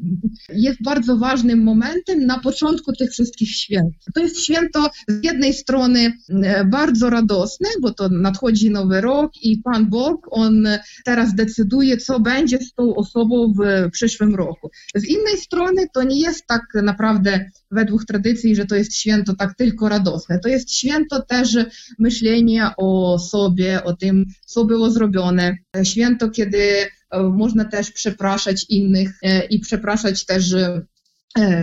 jest 0.49 0.83
bardzo 0.83 1.17
ważnym 1.17 1.63
momentem 1.63 2.25
na 2.25 2.39
początku 2.39 2.93
tych 2.93 3.11
wszystkich 3.11 3.49
świąt. 3.49 3.93
To 4.13 4.21
jest 4.21 4.39
święto 4.39 4.89
z 5.07 5.23
jednej 5.23 5.53
strony 5.53 6.13
e, 6.29 6.65
bardzo 6.65 7.09
radosne, 7.09 7.67
bo 7.81 7.93
to 7.93 8.09
nadchodzi 8.09 8.69
nowy 8.69 9.01
rok 9.01 9.31
i 9.41 9.57
Pan 9.57 9.89
Bóg, 9.89 10.27
On 10.31 10.67
teraz 11.05 11.35
decyduje, 11.35 11.97
co 11.97 12.19
będzie 12.19 12.57
z 12.57 12.73
tą 12.73 12.95
osobą 12.95 13.53
w 13.53 13.91
przyszłym 13.91 14.35
roku. 14.35 14.69
Z 14.95 15.05
innej 15.05 15.37
strony 15.37 15.85
to 15.93 16.03
nie 16.03 16.19
jest 16.19 16.47
tak 16.47 16.61
naprawdę 16.83 17.45
według 17.71 18.05
tradycji, 18.05 18.55
że 18.55 18.65
to 18.65 18.75
jest 18.75 18.95
święto 18.95 19.35
tak 19.35 19.55
tylko 19.55 19.89
radosne. 19.89 20.39
To 20.39 20.49
jest 20.49 20.71
święto 20.71 21.21
też 21.21 21.57
myślenia 21.99 22.73
o 22.77 23.19
sobie, 23.19 23.83
o 23.83 23.93
tym, 23.93 24.25
co 24.45 24.65
było 24.65 24.91
zrobione. 24.91 25.57
Święto, 25.83 26.29
kiedy 26.29 26.54
e, 26.55 27.23
można 27.23 27.65
też 27.65 27.91
przepraszać 27.91 28.65
innych 28.69 29.19
e, 29.23 29.45
i 29.45 29.59
przepraszać 29.59 30.25
też 30.25 30.53
e, 30.53 30.81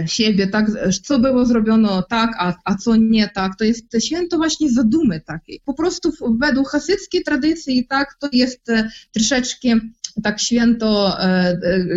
siebie, 0.07 0.47
tak, 0.47 0.67
co 1.03 1.19
było 1.19 1.47
zrobione 1.47 2.03
tak, 2.09 2.31
a, 2.39 2.55
a 2.65 2.75
co 2.75 2.97
nie 2.97 3.29
tak. 3.29 3.57
To 3.59 3.65
jest 3.65 3.87
święto 4.01 4.37
właśnie 4.37 4.71
zadumy 4.71 5.21
takiej. 5.21 5.61
Po 5.65 5.75
prostu 5.75 6.13
według 6.41 6.69
hasyckiej 6.69 7.23
tradycji, 7.23 7.87
tak, 7.87 8.17
to 8.21 8.29
jest 8.33 8.67
troszeczkę 9.13 9.69
tak 10.23 10.41
święto, 10.41 11.17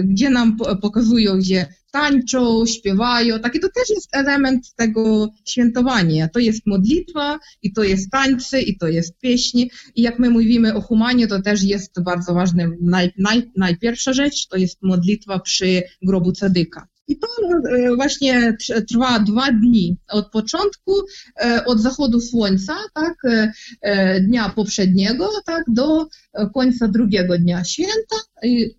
gdzie 0.04 0.30
nam 0.30 0.58
pokazują, 0.82 1.38
gdzie 1.38 1.66
tańczą, 1.96 2.66
śpiewają, 2.66 3.40
takie 3.40 3.60
to 3.60 3.70
też 3.70 3.90
jest 3.90 4.16
element 4.16 4.76
tego 4.76 5.30
świętowania. 5.46 6.28
To 6.28 6.40
jest 6.40 6.68
modlitwa 6.68 7.40
i 7.62 7.74
to 7.74 7.84
jest 7.84 8.12
tańce 8.12 8.62
i 8.62 8.78
to 8.78 8.88
jest 8.88 9.20
pieśni 9.20 9.72
i 9.96 10.02
jak 10.02 10.20
my 10.20 10.30
mówimy 10.30 10.76
o 10.76 10.82
humanie, 10.82 11.28
to 11.28 11.42
też 11.42 11.64
jest 11.64 12.04
bardzo 12.04 12.34
ważne, 12.34 12.72
naj, 12.82 13.12
naj, 13.18 13.52
najpierwsza 13.58 14.14
rzecz 14.14 14.48
to 14.48 14.58
jest 14.58 14.78
modlitwa 14.82 15.40
przy 15.40 15.84
grobu 16.02 16.32
Cadyka. 16.32 16.88
I 17.08 17.18
to 17.18 17.28
e, 17.70 17.96
właśnie 17.96 18.58
trwa 18.90 19.20
dwa 19.20 19.52
dni 19.52 19.98
od 20.10 20.32
początku, 20.32 20.92
e, 21.42 21.66
od 21.66 21.80
zachodu 21.80 22.22
słońca, 22.22 22.74
tak, 22.94 23.14
e, 23.82 24.22
dnia 24.22 24.50
poprzedniego, 24.50 25.30
tak, 25.46 25.64
do 25.68 26.08
końca 26.54 26.88
drugiego 26.88 27.38
dnia 27.38 27.64
święta. 27.64 28.16
I 28.44 28.76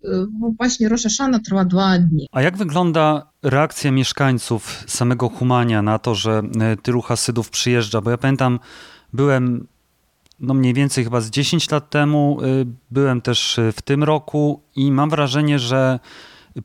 właśnie 0.57 0.89
Rosh 0.89 1.03
Hashanah 1.03 1.41
trwa 1.41 1.65
dwa 1.65 1.99
dni. 1.99 2.27
A 2.31 2.41
jak 2.41 2.57
wygląda 2.57 3.31
reakcja 3.43 3.91
mieszkańców 3.91 4.83
samego 4.87 5.29
Humania 5.29 5.81
na 5.81 5.99
to, 5.99 6.15
że 6.15 6.41
tylu 6.83 7.01
Hasydów 7.01 7.49
przyjeżdża? 7.49 8.01
Bo 8.01 8.11
ja 8.11 8.17
pamiętam, 8.17 8.59
byłem 9.13 9.67
no 10.39 10.53
mniej 10.53 10.73
więcej 10.73 11.03
chyba 11.03 11.21
z 11.21 11.29
10 11.29 11.71
lat 11.71 11.89
temu, 11.89 12.37
byłem 12.91 13.21
też 13.21 13.59
w 13.73 13.81
tym 13.81 14.03
roku 14.03 14.61
i 14.75 14.91
mam 14.91 15.09
wrażenie, 15.09 15.59
że 15.59 15.99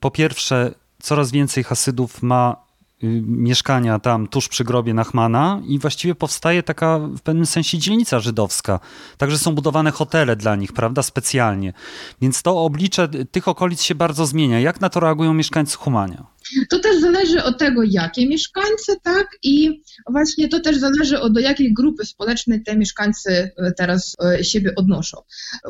po 0.00 0.10
pierwsze 0.10 0.74
coraz 1.02 1.30
więcej 1.30 1.64
Hasydów 1.64 2.22
ma 2.22 2.56
y, 3.04 3.22
mieszkania 3.26 3.98
tam 3.98 4.26
tuż 4.26 4.48
przy 4.48 4.64
grobie 4.64 4.94
Nachmana 4.94 5.62
i 5.66 5.78
właściwie 5.78 6.14
powstaje 6.14 6.62
taka 6.62 6.98
w 6.98 7.20
pewnym 7.20 7.46
sensie 7.46 7.78
dzielnica 7.78 8.20
żydowska. 8.20 8.80
Także 9.16 9.38
są 9.38 9.54
budowane 9.54 9.90
hotele 9.90 10.36
dla 10.36 10.56
nich, 10.56 10.72
prawda, 10.72 11.02
specjalnie. 11.02 11.72
Więc 12.20 12.42
to 12.42 12.64
oblicze 12.64 13.08
tych 13.08 13.48
okolic 13.48 13.82
się 13.82 13.94
bardzo 13.94 14.26
zmienia. 14.26 14.60
Jak 14.60 14.80
na 14.80 14.88
to 14.88 15.00
reagują 15.00 15.34
mieszkańcy 15.34 15.76
Humania? 15.76 16.31
To 16.70 16.78
też 16.78 17.00
zależy 17.00 17.42
od 17.42 17.58
tego, 17.58 17.82
jakie 17.82 18.26
mieszkańcy, 18.26 18.92
tak, 19.02 19.26
i 19.42 19.82
właśnie 20.10 20.48
to 20.48 20.60
też 20.60 20.76
zależy 20.76 21.20
od 21.20 21.32
do 21.32 21.40
jakiej 21.40 21.74
grupy 21.74 22.06
społecznej 22.06 22.62
te 22.62 22.76
mieszkańcy 22.76 23.30
e, 23.30 23.72
teraz 23.72 24.16
e, 24.24 24.44
siebie 24.44 24.72
odnoszą. 24.76 25.16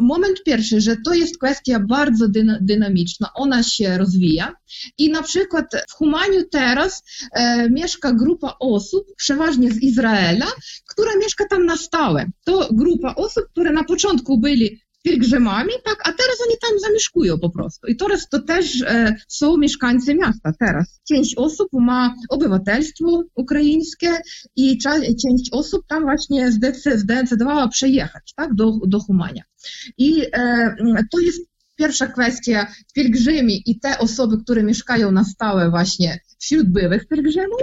Moment 0.00 0.42
pierwszy, 0.46 0.80
że 0.80 0.96
to 1.04 1.14
jest 1.14 1.38
kwestia 1.38 1.80
bardzo 1.80 2.26
dynamiczna, 2.60 3.28
ona 3.34 3.62
się 3.62 3.98
rozwija 3.98 4.54
i 4.98 5.10
na 5.10 5.22
przykład 5.22 5.66
w 5.90 5.92
Humaniu 5.92 6.42
teraz 6.50 7.02
e, 7.32 7.70
mieszka 7.70 8.12
grupa 8.12 8.56
osób, 8.60 9.06
przeważnie 9.16 9.70
z 9.70 9.82
Izraela, 9.82 10.46
która 10.88 11.10
mieszka 11.20 11.44
tam 11.50 11.66
na 11.66 11.76
stałe. 11.76 12.30
To 12.44 12.68
grupa 12.72 13.14
osób, 13.14 13.44
które 13.50 13.72
na 13.72 13.84
początku 13.84 14.38
byli 14.38 14.80
pielgrzymami, 15.02 15.72
tak, 15.84 16.00
a 16.00 16.12
teraz 16.12 16.36
oni 16.46 16.56
tam 16.60 16.78
zamieszkują 16.78 17.38
po 17.38 17.50
prostu. 17.50 17.86
I 17.86 17.96
teraz 17.96 18.28
to 18.28 18.38
też 18.42 18.82
e, 18.82 19.16
są 19.28 19.56
mieszkańcy 19.56 20.14
miasta 20.14 20.52
teraz. 20.58 21.00
Część 21.08 21.34
osób 21.36 21.68
ma 21.72 22.14
obywatelstwo 22.28 23.22
ukraińskie 23.34 24.18
i 24.56 24.78
część 25.22 25.52
osób 25.52 25.86
tam 25.86 26.02
właśnie 26.02 26.52
zdecydowała 26.96 27.68
przejechać, 27.68 28.32
tak, 28.36 28.54
do, 28.54 28.72
do 28.86 29.00
Humania. 29.00 29.42
I 29.98 30.22
e, 30.32 30.74
to 31.10 31.18
jest 31.20 31.52
Pierwsza 31.76 32.06
kwestia, 32.06 32.66
pielgrzymi 32.94 33.62
i 33.66 33.80
te 33.80 33.98
osoby, 33.98 34.38
które 34.44 34.62
mieszkają 34.62 35.12
na 35.12 35.24
stałe 35.24 35.70
właśnie 35.70 36.20
wśród 36.38 36.72
byłych 36.72 37.08
pielgrzymów, 37.08 37.62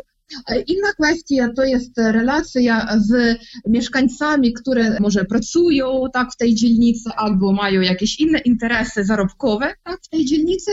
Inna 0.67 0.93
kwestia 0.93 1.49
to 1.55 1.63
jest 1.63 1.97
relacja 1.97 2.97
z 2.97 3.38
mieszkańcami, 3.67 4.53
które 4.53 4.97
może 4.99 5.25
pracują 5.25 6.03
tak 6.13 6.34
w 6.34 6.38
tej 6.38 6.55
dzielnicy 6.55 7.09
albo 7.15 7.51
mają 7.51 7.82
jakieś 7.82 8.19
inne 8.19 8.39
interesy 8.39 9.03
zarobkowe 9.03 9.73
tak 9.84 9.99
w 10.03 10.09
tej 10.09 10.25
dzielnicy. 10.25 10.71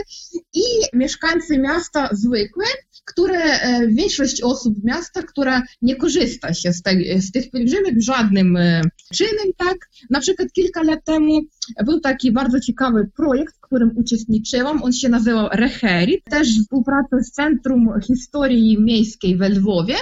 I 0.53 0.63
mieszkańcy 0.93 1.57
miasta 1.57 2.09
zwykłe, 2.11 2.65
które 3.07 3.39
e, 3.39 3.87
większość 3.87 4.41
osób 4.41 4.83
miasta, 4.83 5.23
która 5.23 5.63
nie 5.81 5.95
korzysta 5.95 6.53
się 6.53 6.73
z, 6.73 6.81
tej, 6.81 7.21
z 7.21 7.31
tych 7.31 7.51
pielgrzymek 7.51 7.95
żadnym 8.01 8.57
e, 8.57 8.81
czynem, 9.13 9.53
tak. 9.57 9.77
Na 10.09 10.19
przykład 10.19 10.51
kilka 10.51 10.83
lat 10.83 10.99
temu 11.05 11.41
był 11.85 11.99
taki 11.99 12.31
bardzo 12.31 12.59
ciekawy 12.59 13.09
projekt, 13.15 13.55
w 13.55 13.59
którym 13.59 13.91
uczestniczyłam. 13.95 14.83
On 14.83 14.93
się 14.93 15.09
nazywał 15.09 15.49
Reherit. 15.51 16.23
Też 16.23 16.47
współpraca 16.61 17.23
z 17.23 17.31
Centrum 17.31 17.89
Historii 18.07 18.81
Miejskiej 18.81 19.37
we 19.37 19.49
Lwowie. 19.49 19.95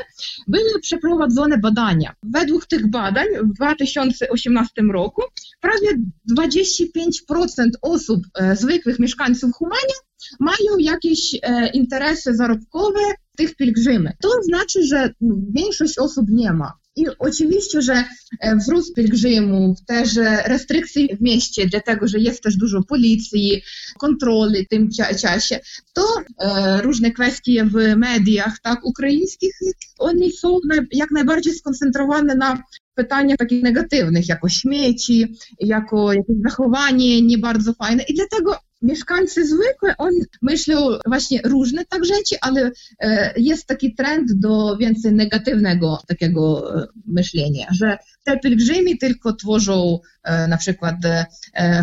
Były 0.47 0.79
przeprowadzone 0.81 1.57
badania. 1.57 2.13
Według 2.23 2.65
tych 2.65 2.89
badań 2.89 3.25
w 3.43 3.53
2018 3.53 4.81
roku 4.93 5.21
prawie 5.61 5.99
25% 6.39 7.69
osób, 7.81 8.23
e, 8.39 8.55
zwykłych 8.55 8.99
mieszkańców 8.99 9.51
Humania, 9.53 9.95
mają 10.39 10.77
jakieś 10.79 11.35
e, 11.41 11.69
interesy 11.69 12.35
zarobkowe 12.35 12.99
tych 13.37 13.55
pielgrzymek. 13.55 14.15
To 14.21 14.29
znaczy, 14.43 14.83
że 14.83 15.13
większość 15.53 15.99
osób 15.99 16.25
nie 16.29 16.53
ma. 16.53 16.73
I 16.95 17.05
oczywiście, 17.19 17.81
że 17.81 18.03
e, 18.39 18.55
wzrost 18.55 18.95
pielgrzymów, 18.95 19.77
też 19.87 20.15
restrykcji 20.45 21.15
w 21.15 21.21
mieście, 21.21 21.67
dlatego 21.67 22.07
że 22.07 22.19
jest 22.19 22.43
też 22.43 22.57
dużo 22.57 22.83
policji, 22.83 23.61
kontroli 23.97 24.65
w 24.65 24.69
tym 24.69 24.89
czasie, 25.21 25.59
to 25.93 26.03
e, 26.39 26.81
różne 26.81 27.11
kwestie 27.11 27.65
w 27.65 27.95
mediach 27.97 28.59
tak, 28.63 28.85
ukraińskich, 28.85 29.53
one 29.99 30.29
są 30.29 30.59
jak 30.91 31.11
najbardziej 31.11 31.53
skoncentrowane 31.53 32.35
na 32.35 32.63
pytaniach 32.95 33.37
takich 33.37 33.63
negatywnych, 33.63 34.29
jako 34.29 34.49
śmieci, 34.49 35.35
jako 35.59 36.13
jakieś 36.13 36.35
zachowanie 36.43 37.21
nie 37.21 37.37
bardzo 37.37 37.73
fajne 37.73 38.03
i 38.03 38.13
dlatego 38.13 38.55
mieszkańcy 38.85 39.45
zwykłe, 39.47 39.95
oni 39.97 40.17
myślą 40.41 40.97
właśnie 41.07 41.41
różne 41.43 41.85
tak 41.85 42.05
rzeczy, 42.05 42.35
ale 42.41 42.71
e, 42.99 43.33
jest 43.37 43.67
taki 43.67 43.95
trend 43.95 44.33
do 44.33 44.77
więcej 44.77 45.13
negatywnego 45.13 45.99
takiego 46.07 46.75
e, 46.81 46.87
myślenia, 47.07 47.67
że 47.71 47.97
te 48.23 48.39
pielgrzymi 48.39 48.97
tylko 48.97 49.33
tworzą 49.33 49.99
e, 50.23 50.47
na 50.47 50.57
przykład 50.57 50.95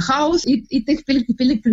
chaos 0.02 0.46
i, 0.46 0.66
i 0.70 0.84
tych 0.84 0.98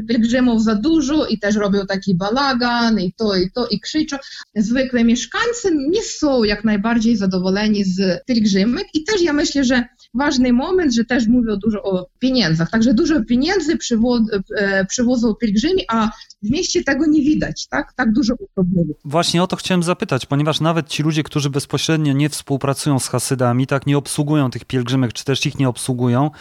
pielgrzymów 0.07 0.63
za 0.63 0.75
dużo 0.75 1.25
i 1.25 1.39
też 1.39 1.55
robią 1.55 1.86
taki 1.86 2.15
balagan 2.15 2.99
i 2.99 3.13
to 3.13 3.36
i 3.36 3.51
to 3.51 3.67
i 3.67 3.80
krzyczą. 3.80 4.17
Zwykłe 4.55 5.03
mieszkańcy 5.03 5.75
nie 5.89 6.03
są 6.03 6.43
jak 6.43 6.63
najbardziej 6.63 7.17
zadowoleni 7.17 7.84
z 7.84 8.25
pielgrzymek 8.25 8.88
i 8.93 9.03
też 9.03 9.21
ja 9.21 9.34
myślę, 9.34 9.63
że 9.63 9.84
ważny 10.13 10.53
moment, 10.53 10.93
że 10.93 11.05
też 11.05 11.27
mówią 11.27 11.55
dużo 11.55 11.84
o 11.84 12.09
pieniądzach. 12.19 12.69
Także 12.69 12.93
dużo 12.93 13.23
pieniędzy 13.23 13.77
przywo 13.77 14.19
e, 14.57 14.86
przywożą 15.20 15.36
pielgrzymi, 15.36 15.84
a 15.89 16.09
w 16.43 16.49
mieście 16.49 16.84
tego 16.84 17.05
nie 17.05 17.22
widać, 17.22 17.67
tak? 17.67 17.93
Tak 17.93 18.13
dużo 18.13 18.34
problemów. 18.55 18.97
Właśnie 19.05 19.43
o 19.43 19.47
to 19.47 19.55
chciałem 19.55 19.84
zapytać, 19.84 20.26
ponieważ 20.26 20.59
nawet 20.59 20.88
ci 20.88 21.03
ludzie, 21.03 21.24
którzy 21.24 21.49
bezpośrednio 21.49 22.13
nie 22.13 22.30
współpracują 22.30 22.99
z 22.99 23.07
hasydami, 23.07 23.67
tak 23.67 23.88
nie 23.88 23.97
obsługują 23.97 24.51
tych 24.51 24.65
pielgrzymek, 24.65 25.13
czy 25.13 25.26
też 25.26 25.45
ich 25.45 25.59
nie 25.59 25.70
obsługują, 25.70 26.32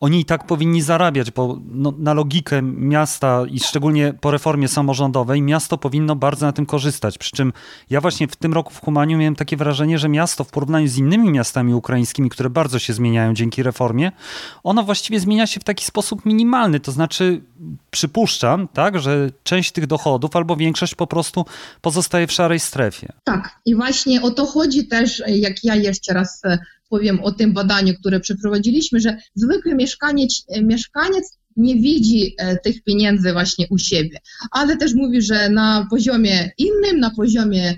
oni 0.00 0.20
i 0.20 0.24
tak 0.24 0.46
powinni 0.46 0.82
zarabiać, 0.82 1.30
bo 1.30 1.60
no, 1.70 1.92
na 1.98 2.14
logikę 2.14 2.62
miasta 2.62 3.42
i 3.50 3.60
szczególnie 3.60 4.14
po 4.20 4.30
reformie 4.30 4.68
samorządowej, 4.68 5.42
miasto 5.42 5.78
powinno 5.78 6.16
bardzo 6.16 6.46
na 6.46 6.52
tym 6.52 6.66
korzystać. 6.66 7.18
Przy 7.18 7.30
czym 7.30 7.52
ja 7.90 8.00
właśnie 8.00 8.28
w 8.28 8.36
tym 8.36 8.52
roku 8.52 8.74
w 8.74 8.80
Humaniu 8.80 9.18
miałem 9.18 9.36
takie 9.36 9.56
wrażenie, 9.56 9.98
że 9.98 10.08
miasto 10.08 10.44
w 10.44 10.50
porównaniu 10.50 10.88
z 10.88 10.96
innymi 10.96 11.30
miastami 11.30 11.74
ukraińskimi, 11.74 12.30
które 12.30 12.50
bardzo 12.50 12.78
się 12.78 12.92
zmieniają 12.92 13.34
dzięki 13.34 13.62
reformie, 13.62 14.12
ono 14.62 14.82
właściwie 14.82 15.20
zmienia 15.20 15.46
się 15.46 15.60
w 15.60 15.64
taki 15.64 15.84
sposób 15.84 16.26
minimalny. 16.26 16.80
To 16.80 16.92
znaczy, 16.92 17.42
przypuszczam, 17.90 18.17
tak, 18.72 18.98
że 18.98 19.30
część 19.42 19.72
tych 19.72 19.86
dochodów 19.86 20.36
albo 20.36 20.56
większość 20.56 20.94
po 20.94 21.06
prostu 21.06 21.44
pozostaje 21.80 22.26
w 22.26 22.32
szarej 22.32 22.60
strefie. 22.60 23.12
Tak, 23.24 23.60
i 23.66 23.74
właśnie 23.74 24.22
o 24.22 24.30
to 24.30 24.46
chodzi 24.46 24.86
też, 24.86 25.22
jak 25.26 25.64
ja 25.64 25.74
jeszcze 25.74 26.14
raz 26.14 26.44
e, 26.44 26.58
powiem 26.88 27.20
o 27.20 27.32
tym 27.32 27.52
badaniu, 27.52 27.94
które 27.94 28.20
przeprowadziliśmy, 28.20 29.00
że 29.00 29.16
zwykły 29.34 29.74
mieszkaniec, 29.74 30.44
e, 30.48 30.62
mieszkaniec 30.62 31.38
nie 31.56 31.74
widzi 31.74 32.34
e, 32.38 32.56
tych 32.56 32.82
pieniędzy 32.82 33.32
właśnie 33.32 33.66
u 33.70 33.78
siebie, 33.78 34.18
ale 34.50 34.76
też 34.76 34.94
mówi, 34.94 35.22
że 35.22 35.50
na 35.50 35.86
poziomie 35.90 36.50
innym, 36.58 37.00
na 37.00 37.10
poziomie 37.10 37.74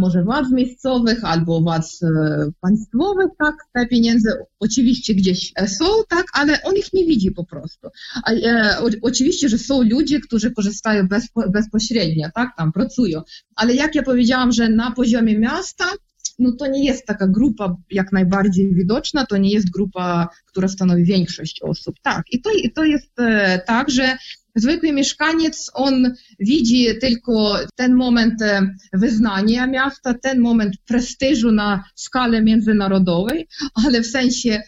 może 0.00 0.22
władz 0.22 0.50
miejscowych 0.52 1.24
albo 1.24 1.60
władz 1.60 2.02
e, 2.02 2.08
państwowych, 2.60 3.26
tak, 3.38 3.54
te 3.72 3.86
pieniądze 3.86 4.30
oczywiście 4.60 5.14
gdzieś 5.14 5.52
e, 5.56 5.68
są, 5.68 5.84
tak, 6.08 6.26
ale 6.32 6.62
on 6.62 6.76
ich 6.76 6.92
nie 6.92 7.06
widzi 7.06 7.30
po 7.30 7.44
prostu. 7.44 7.88
E, 8.26 8.76
oczywiście, 9.02 9.48
że 9.48 9.58
są 9.58 9.82
ludzie, 9.82 10.20
którzy 10.20 10.50
korzystają 10.50 11.08
bezpo, 11.08 11.50
bezpośrednio, 11.50 12.28
tak, 12.34 12.50
tam 12.56 12.72
pracują, 12.72 13.22
ale 13.56 13.74
jak 13.74 13.94
ja 13.94 14.02
powiedziałam, 14.02 14.52
że 14.52 14.68
na 14.68 14.90
poziomie 14.90 15.38
miasta 15.38 15.84
no 16.38 16.52
to 16.52 16.66
nie 16.66 16.84
jest 16.84 17.06
taka 17.06 17.28
grupa 17.28 17.76
jak 17.90 18.12
najbardziej 18.12 18.74
widoczna, 18.74 19.26
to 19.26 19.36
nie 19.36 19.50
jest 19.50 19.70
grupa, 19.70 20.28
która 20.46 20.68
stanowi 20.68 21.04
większość 21.04 21.62
osób. 21.62 21.96
Tak, 22.02 22.22
i 22.32 22.40
to, 22.40 22.50
i 22.52 22.72
to 22.72 22.84
jest 22.84 23.10
tak, 23.66 23.90
że 23.90 24.16
zwykły 24.56 24.92
mieszkaniec, 24.92 25.70
on 25.74 26.14
widzi 26.38 26.86
tylko 27.00 27.58
ten 27.74 27.94
moment 27.94 28.42
e, 28.42 28.74
wyznania 28.92 29.66
miasta, 29.66 30.14
ten 30.14 30.40
moment 30.40 30.74
prestiżu 30.86 31.52
na 31.52 31.84
skalę 31.94 32.42
międzynarodowej, 32.42 33.48
ale 33.84 34.02
w 34.02 34.06
sensie 34.06 34.62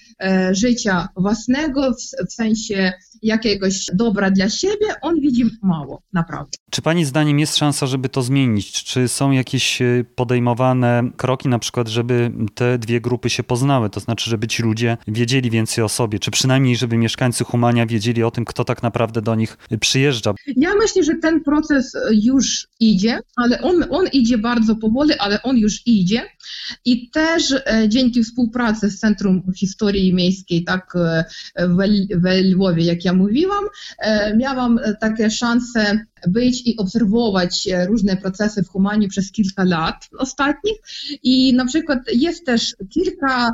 życia 0.53 1.09
własnego, 1.17 1.93
w, 1.93 2.27
w 2.29 2.33
sensie 2.33 2.93
jakiegoś 3.23 3.87
dobra 3.95 4.31
dla 4.31 4.51
siebie, 4.51 4.87
on 5.03 5.21
widzi 5.21 5.45
mało, 5.63 6.03
naprawdę. 6.13 6.51
Czy 6.71 6.83
Pani 6.83 7.05
zdaniem 7.05 7.39
jest 7.39 7.57
szansa, 7.57 7.87
żeby 7.87 8.09
to 8.09 8.23
zmienić? 8.23 8.85
Czy 8.85 9.09
są 9.09 9.31
jakieś 9.31 9.83
e, 9.83 10.05
podejmowane 10.15 11.11
kroki, 11.17 11.49
na 11.49 11.59
przykład, 11.59 11.89
żeby 11.89 12.33
te 12.55 12.79
dwie 12.79 13.01
grupy 13.01 13.31
się 13.31 13.43
poznały? 13.43 13.91
To 13.91 14.01
znaczy, 14.01 14.31
żeby 14.31 14.47
ci 14.47 14.63
ludzie 14.63 14.97
wiedzieli 15.09 15.51
więcej 15.51 15.85
o 15.85 15.89
sobie, 15.89 16.19
czy 16.19 16.31
przynajmniej, 16.31 16.77
żeby 16.77 16.97
mieszkańcy 16.97 17.45
Humania 17.45 17.87
wiedzieli 17.87 18.23
o 18.23 18.31
tym, 18.31 18.45
kto 18.45 18.65
tak 18.65 18.83
naprawdę 18.83 19.23
do 19.23 19.35
nich 19.35 19.59
przyjeżdża? 19.81 20.35
Ja 20.57 20.75
myślę, 20.75 21.05
że 21.05 21.15
ten 21.15 21.45
proces 21.45 21.93
już 22.11 22.69
idzie, 22.81 23.21
ale 23.37 23.63
on, 23.63 23.85
on 23.91 24.07
idzie 24.13 24.39
bardzo 24.39 24.77
powoli, 24.77 25.13
ale 25.19 25.43
on 25.43 25.57
już 25.57 25.87
idzie. 25.87 26.23
I 26.85 27.11
też 27.11 27.53
e, 27.53 27.89
dzięki 27.89 28.23
współpracy 28.25 28.91
z 28.91 28.99
Centrum 28.99 29.43
Historii 29.57 30.08
Miejskiej, 30.15 30.65
tak 30.65 30.97
e, 30.97 31.25
w 32.19 32.25
Lwowie, 32.53 32.85
jak 32.85 33.05
ja 33.05 33.13
mówiłam, 33.13 33.65
e, 33.99 34.37
miałam 34.37 34.81
takie 35.01 35.31
szanse 35.31 36.07
być 36.29 36.67
i 36.67 36.77
obserwować 36.77 37.69
różne 37.87 38.17
procesy 38.17 38.63
w 38.63 38.69
Humanii 38.69 39.09
przez 39.09 39.33
kilka 39.33 39.65
lat 39.65 40.09
ostatnich. 40.19 40.77
I 41.23 41.55
na 41.55 41.67
przykład 41.67 41.99
jest 42.13 42.47
też 42.47 42.77
kilka 42.91 43.53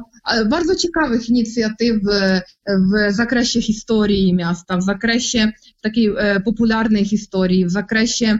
bardzo 0.50 0.74
ciekawych 0.74 1.28
inicjatyw 1.28 1.96
w 2.68 3.12
zakresie 3.12 3.62
historii 3.62 4.34
miasta, 4.34 4.76
w 4.76 4.82
zakresie 4.82 5.52
takiej 5.82 6.10
popularnej 6.44 7.04
historii, 7.04 7.66
w 7.66 7.70
zakresie 7.70 8.38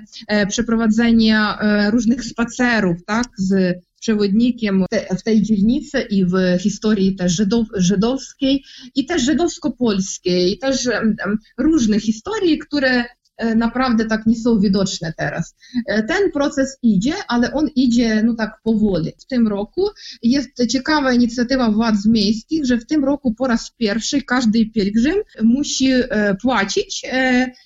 przeprowadzenia 0.49 1.59
różnych 1.91 2.25
spacerów 2.25 3.05
tak, 3.07 3.27
z 3.39 3.79
przewodnikiem 4.05 4.85
w 5.19 5.23
tej 5.23 5.43
dzielnicy 5.43 6.01
i 6.11 6.25
w 6.25 6.35
historii 6.61 7.17
też 7.17 7.33
żydow, 7.33 7.67
żydowskiej 7.75 8.65
i 8.95 9.07
też 9.07 9.23
żydowsko-polskiej 9.23 10.53
i 10.53 10.59
też 10.59 10.89
różne 11.59 12.01
historii, 12.01 12.59
które 12.59 13.05
naprawdę 13.57 14.05
tak 14.05 14.27
nie 14.27 14.37
są 14.37 14.61
widoczne 14.61 15.13
teraz. 15.17 15.55
E, 15.87 16.03
ten 16.03 16.33
proces 16.33 16.79
idzie, 16.83 17.15
ale 17.29 17.53
on 17.53 17.69
idzie 17.77 18.23
no 18.23 18.35
tak 18.35 18.61
powoli. 18.63 19.13
W 19.19 19.27
tym 19.27 19.49
roku 19.49 19.89
jest 20.23 20.49
ciekawa 20.69 21.13
inicjatywa 21.13 21.71
władz 21.71 22.07
miejskich, 22.07 22.67
że 22.67 22.79
w 22.79 22.87
tym 22.87 23.05
roku 23.05 23.35
po 23.35 23.47
raz 23.47 23.71
pierwszy 23.71 24.23
każdy 24.23 24.67
pielgrzym 24.67 25.15
musi 25.43 25.91
e, 25.93 26.37
płacić 26.43 27.03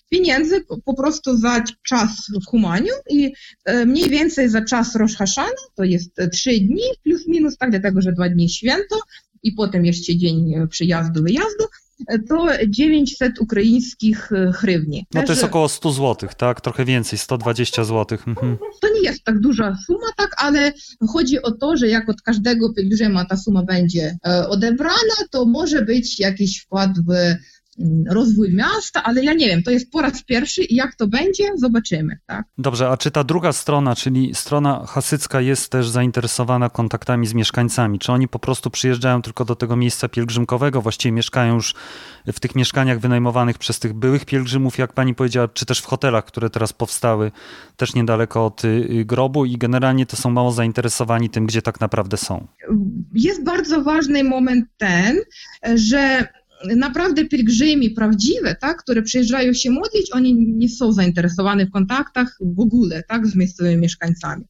pieniędzy 0.08 0.64
po 0.84 0.94
prostu 0.94 1.36
za 1.36 1.64
czas 1.82 2.10
w 2.42 2.46
Humaniu 2.46 2.92
i 3.10 3.32
e, 3.64 3.86
mniej 3.86 4.10
więcej 4.10 4.48
za 4.48 4.62
czas 4.62 4.96
Rosh 4.96 5.16
Hashana, 5.16 5.48
to 5.74 5.84
jest 5.84 6.16
trzy 6.32 6.50
dni 6.60 6.82
plus 7.04 7.28
minus, 7.28 7.56
tak, 7.56 7.70
dlatego, 7.70 8.00
że 8.00 8.12
dwa 8.12 8.28
dni 8.28 8.48
święto 8.48 8.96
i 9.42 9.52
potem 9.52 9.86
jeszcze 9.86 10.16
dzień 10.16 10.54
przyjazdu, 10.70 11.22
wyjazdu, 11.22 11.64
e, 11.64 11.77
to 12.28 12.46
900 12.68 13.40
ukraińskich 13.40 14.32
e, 14.32 14.52
hrywni. 14.52 15.06
No 15.14 15.22
to 15.22 15.32
jest 15.32 15.44
około 15.44 15.68
100 15.68 15.92
zł, 15.92 16.28
tak? 16.36 16.60
Trochę 16.60 16.84
więcej, 16.84 17.18
120 17.18 17.84
zł. 17.84 18.18
Mhm. 18.26 18.56
To 18.80 18.88
nie 18.94 19.00
jest 19.00 19.24
tak 19.24 19.40
duża 19.40 19.76
suma, 19.86 20.06
tak, 20.16 20.34
ale 20.38 20.72
chodzi 21.08 21.42
o 21.42 21.50
to, 21.50 21.76
że 21.76 21.88
jak 21.88 22.08
od 22.08 22.22
każdego 22.22 22.72
pielgrzyma 22.72 23.24
ta 23.24 23.36
suma 23.36 23.62
będzie 23.62 24.18
odebrana, 24.48 25.16
to 25.30 25.44
może 25.44 25.82
być 25.82 26.20
jakiś 26.20 26.60
wkład 26.60 26.90
w 26.98 27.12
rozwój 28.10 28.54
miasta, 28.54 29.02
ale 29.02 29.24
ja 29.24 29.34
nie 29.34 29.46
wiem, 29.46 29.62
to 29.62 29.70
jest 29.70 29.90
po 29.90 30.00
raz 30.00 30.22
pierwszy 30.22 30.62
i 30.62 30.74
jak 30.74 30.94
to 30.94 31.06
będzie, 31.06 31.44
zobaczymy. 31.56 32.18
Tak? 32.26 32.44
Dobrze, 32.58 32.88
a 32.88 32.96
czy 32.96 33.10
ta 33.10 33.24
druga 33.24 33.52
strona, 33.52 33.96
czyli 33.96 34.34
strona 34.34 34.86
hasycka 34.86 35.40
jest 35.40 35.70
też 35.70 35.88
zainteresowana 35.88 36.70
kontaktami 36.70 37.26
z 37.26 37.34
mieszkańcami? 37.34 37.98
Czy 37.98 38.12
oni 38.12 38.28
po 38.28 38.38
prostu 38.38 38.70
przyjeżdżają 38.70 39.22
tylko 39.22 39.44
do 39.44 39.56
tego 39.56 39.76
miejsca 39.76 40.08
pielgrzymkowego, 40.08 40.82
właściwie 40.82 41.12
mieszkają 41.12 41.54
już 41.54 41.74
w 42.26 42.40
tych 42.40 42.54
mieszkaniach 42.54 43.00
wynajmowanych 43.00 43.58
przez 43.58 43.78
tych 43.78 43.92
byłych 43.92 44.24
pielgrzymów, 44.24 44.78
jak 44.78 44.92
pani 44.92 45.14
powiedziała, 45.14 45.48
czy 45.48 45.66
też 45.66 45.80
w 45.80 45.86
hotelach, 45.86 46.24
które 46.24 46.50
teraz 46.50 46.72
powstały 46.72 47.32
też 47.76 47.94
niedaleko 47.94 48.46
od 48.46 48.64
y, 48.64 49.04
grobu 49.04 49.44
i 49.44 49.58
generalnie 49.58 50.06
to 50.06 50.16
są 50.16 50.30
mało 50.30 50.52
zainteresowani 50.52 51.30
tym, 51.30 51.46
gdzie 51.46 51.62
tak 51.62 51.80
naprawdę 51.80 52.16
są? 52.16 52.46
Jest 53.14 53.44
bardzo 53.44 53.82
ważny 53.82 54.24
moment 54.24 54.64
ten, 54.78 55.16
że 55.74 56.28
naprawdę 56.76 57.24
pielgrzymi 57.24 57.90
prawdziwe, 57.90 58.56
tak, 58.60 58.82
które 58.82 59.02
przyjeżdżają 59.02 59.52
się 59.52 59.70
modlić, 59.70 60.12
oni 60.12 60.34
nie 60.34 60.68
są 60.68 60.92
zainteresowani 60.92 61.64
w 61.66 61.70
kontaktach 61.70 62.38
w 62.40 62.60
ogóle 62.60 63.02
tak, 63.08 63.26
z 63.26 63.34
miejscowymi 63.34 63.76
mieszkańcami. 63.76 64.44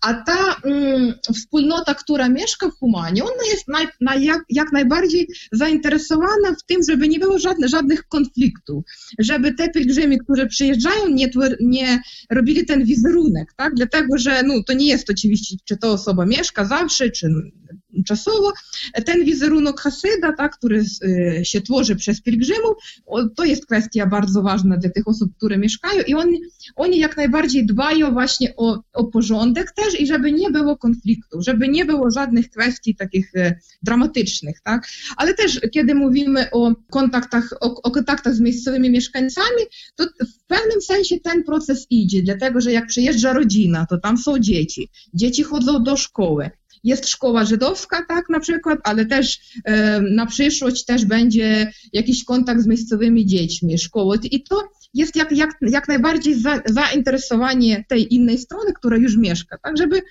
A 0.00 0.14
ta 0.14 0.56
mm, 0.64 1.14
wspólnota, 1.34 1.94
która 1.94 2.28
mieszka 2.28 2.68
w 2.68 2.72
Humanie, 2.72 3.24
ona 3.24 3.50
jest 3.50 3.68
naj, 3.68 3.86
na, 4.00 4.16
jak, 4.16 4.44
jak 4.48 4.72
najbardziej 4.72 5.28
zainteresowana 5.52 6.54
w 6.60 6.66
tym, 6.66 6.80
żeby 6.88 7.08
nie 7.08 7.18
było 7.18 7.38
żadne, 7.38 7.68
żadnych 7.68 8.08
konfliktów, 8.08 8.84
żeby 9.18 9.54
te 9.54 9.68
pielgrzymi, 9.68 10.18
którzy 10.18 10.46
przyjeżdżają, 10.46 11.08
nie, 11.08 11.30
nie 11.60 12.00
robili 12.30 12.66
ten 12.66 12.84
wizerunek, 12.84 13.52
tak, 13.56 13.74
dlatego, 13.74 14.18
że 14.18 14.42
no, 14.42 14.54
to 14.66 14.72
nie 14.72 14.86
jest 14.86 15.10
oczywiście, 15.10 15.56
czy 15.64 15.76
to 15.76 15.92
osoba 15.92 16.26
mieszka 16.26 16.64
zawsze, 16.64 17.10
czy 17.10 17.28
czasowo. 18.06 18.52
Ten 19.06 19.24
wizerunek 19.24 19.80
Hasyda, 19.80 20.32
tak, 20.32 20.56
który 20.56 20.84
y, 21.04 21.40
się 21.44 21.60
tworzy 21.60 21.96
przez 21.96 22.22
pielgrzymów, 22.22 22.76
to 23.36 23.44
jest 23.44 23.66
kwestia 23.66 24.06
bardzo 24.06 24.42
ważna 24.42 24.76
dla 24.76 24.90
tych 24.90 25.08
osób, 25.08 25.36
które 25.36 25.58
mieszkają 25.58 26.02
i 26.06 26.14
oni, 26.14 26.40
oni 26.76 26.98
jak 26.98 27.16
najbardziej 27.16 27.66
dbają 27.66 28.12
właśnie 28.12 28.56
o, 28.56 28.82
o 28.92 29.04
porządek 29.04 29.72
też 29.72 30.00
i 30.00 30.06
żeby 30.06 30.32
nie 30.32 30.50
było 30.50 30.76
konfliktu, 30.76 31.42
żeby 31.42 31.68
nie 31.68 31.84
było 31.84 32.10
żadnych 32.10 32.50
kwestii 32.50 32.96
takich 32.96 33.34
y, 33.34 33.58
dramatycznych, 33.82 34.60
tak, 34.64 34.88
ale 35.16 35.34
też 35.34 35.60
kiedy 35.72 35.94
mówimy 35.94 36.50
o 36.50 36.74
kontaktach, 36.90 37.48
o, 37.60 37.82
o 37.82 37.90
kontaktach 37.90 38.34
z 38.34 38.40
miejscowymi 38.40 38.90
mieszkańcami, 38.90 39.62
to 39.96 40.04
w 40.04 40.46
pewnym 40.46 40.82
sensie 40.82 41.20
ten 41.20 41.44
proces 41.44 41.86
idzie, 41.90 42.22
dlatego 42.22 42.60
że 42.60 42.72
jak 42.72 42.86
przyjeżdża 42.86 43.32
rodzina, 43.32 43.86
to 43.86 43.98
tam 43.98 44.18
są 44.18 44.38
dzieci, 44.38 44.88
dzieci 45.14 45.42
chodzą 45.42 45.82
do 45.82 45.96
szkoły, 45.96 46.50
jest 46.84 47.08
szkoła 47.08 47.44
żydowska, 47.44 48.04
tak, 48.08 48.28
na 48.28 48.40
przykład, 48.40 48.78
ale 48.84 49.06
też 49.06 49.40
na 50.10 50.26
przyszłość 50.26 50.84
też 50.84 51.04
będzie 51.04 51.72
jakiś 51.92 52.24
kontakt 52.24 52.62
z 52.62 52.66
miejscowymi 52.66 53.26
dziećmi, 53.26 53.78
szkoły 53.78 54.18
i 54.22 54.42
to 54.42 54.68
jest 54.94 55.16
jak, 55.16 55.32
jak, 55.32 55.50
jak 55.60 55.88
najbardziej 55.88 56.34
za, 56.34 56.62
zainteresowanie 56.66 57.84
tej 57.88 58.14
innej 58.14 58.38
strony, 58.38 58.72
która 58.72 58.96
już 58.96 59.16
mieszka, 59.16 59.58
tak, 59.62 59.78
żeby 59.78 60.02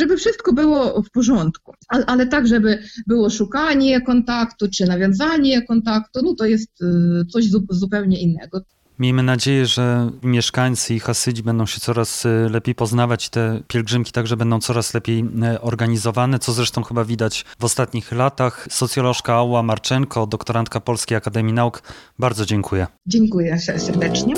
żeby 0.00 0.16
wszystko 0.16 0.52
było 0.52 1.02
w 1.02 1.10
porządku, 1.10 1.72
ale, 1.88 2.06
ale 2.06 2.26
tak, 2.26 2.46
żeby 2.46 2.82
było 3.06 3.30
szukanie 3.30 4.00
kontaktu 4.00 4.68
czy 4.68 4.86
nawiązanie 4.86 5.62
kontaktu, 5.62 6.20
no 6.22 6.34
to 6.34 6.46
jest 6.46 6.82
e, 6.82 7.24
coś 7.32 7.44
zupełnie 7.70 8.20
innego. 8.20 8.60
Miejmy 9.00 9.22
nadzieję, 9.22 9.66
że 9.66 10.10
mieszkańcy 10.22 10.94
i 10.94 11.00
hasydzi 11.00 11.42
będą 11.42 11.66
się 11.66 11.80
coraz 11.80 12.24
y, 12.26 12.48
lepiej 12.50 12.74
poznawać, 12.74 13.28
te 13.28 13.62
pielgrzymki 13.68 14.12
także 14.12 14.36
będą 14.36 14.60
coraz 14.60 14.94
lepiej 14.94 15.24
y, 15.54 15.60
organizowane, 15.60 16.38
co 16.38 16.52
zresztą 16.52 16.82
chyba 16.82 17.04
widać 17.04 17.44
w 17.58 17.64
ostatnich 17.64 18.12
latach. 18.12 18.66
Socjolożka 18.70 19.34
Ała 19.34 19.62
Marczenko, 19.62 20.26
doktorantka 20.26 20.80
Polskiej 20.80 21.18
Akademii 21.18 21.52
Nauk, 21.52 21.82
bardzo 22.18 22.46
dziękuję. 22.46 22.86
Dziękuję 23.06 23.58
serdecznie. 23.58 24.34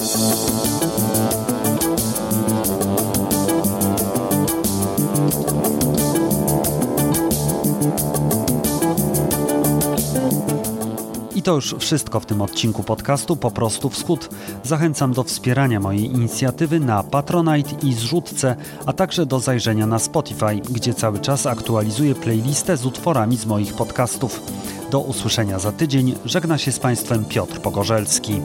To 11.42 11.54
już 11.54 11.74
wszystko 11.78 12.20
w 12.20 12.26
tym 12.26 12.42
odcinku 12.42 12.82
podcastu 12.82 13.36
Po 13.36 13.50
prostu 13.50 13.90
Wschód. 13.90 14.28
Zachęcam 14.62 15.12
do 15.12 15.22
wspierania 15.24 15.80
mojej 15.80 16.04
inicjatywy 16.04 16.80
na 16.80 17.02
Patronite 17.02 17.86
i 17.86 17.92
zrzutce, 17.92 18.56
a 18.86 18.92
także 18.92 19.26
do 19.26 19.40
zajrzenia 19.40 19.86
na 19.86 19.98
Spotify, 19.98 20.60
gdzie 20.70 20.94
cały 20.94 21.18
czas 21.18 21.46
aktualizuję 21.46 22.14
playlistę 22.14 22.76
z 22.76 22.86
utworami 22.86 23.36
z 23.36 23.46
moich 23.46 23.74
podcastów. 23.74 24.42
Do 24.90 25.00
usłyszenia 25.00 25.58
za 25.58 25.72
tydzień. 25.72 26.14
Żegna 26.24 26.58
się 26.58 26.72
z 26.72 26.78
Państwem 26.78 27.24
Piotr 27.24 27.60
Pogorzelski. 27.60 28.40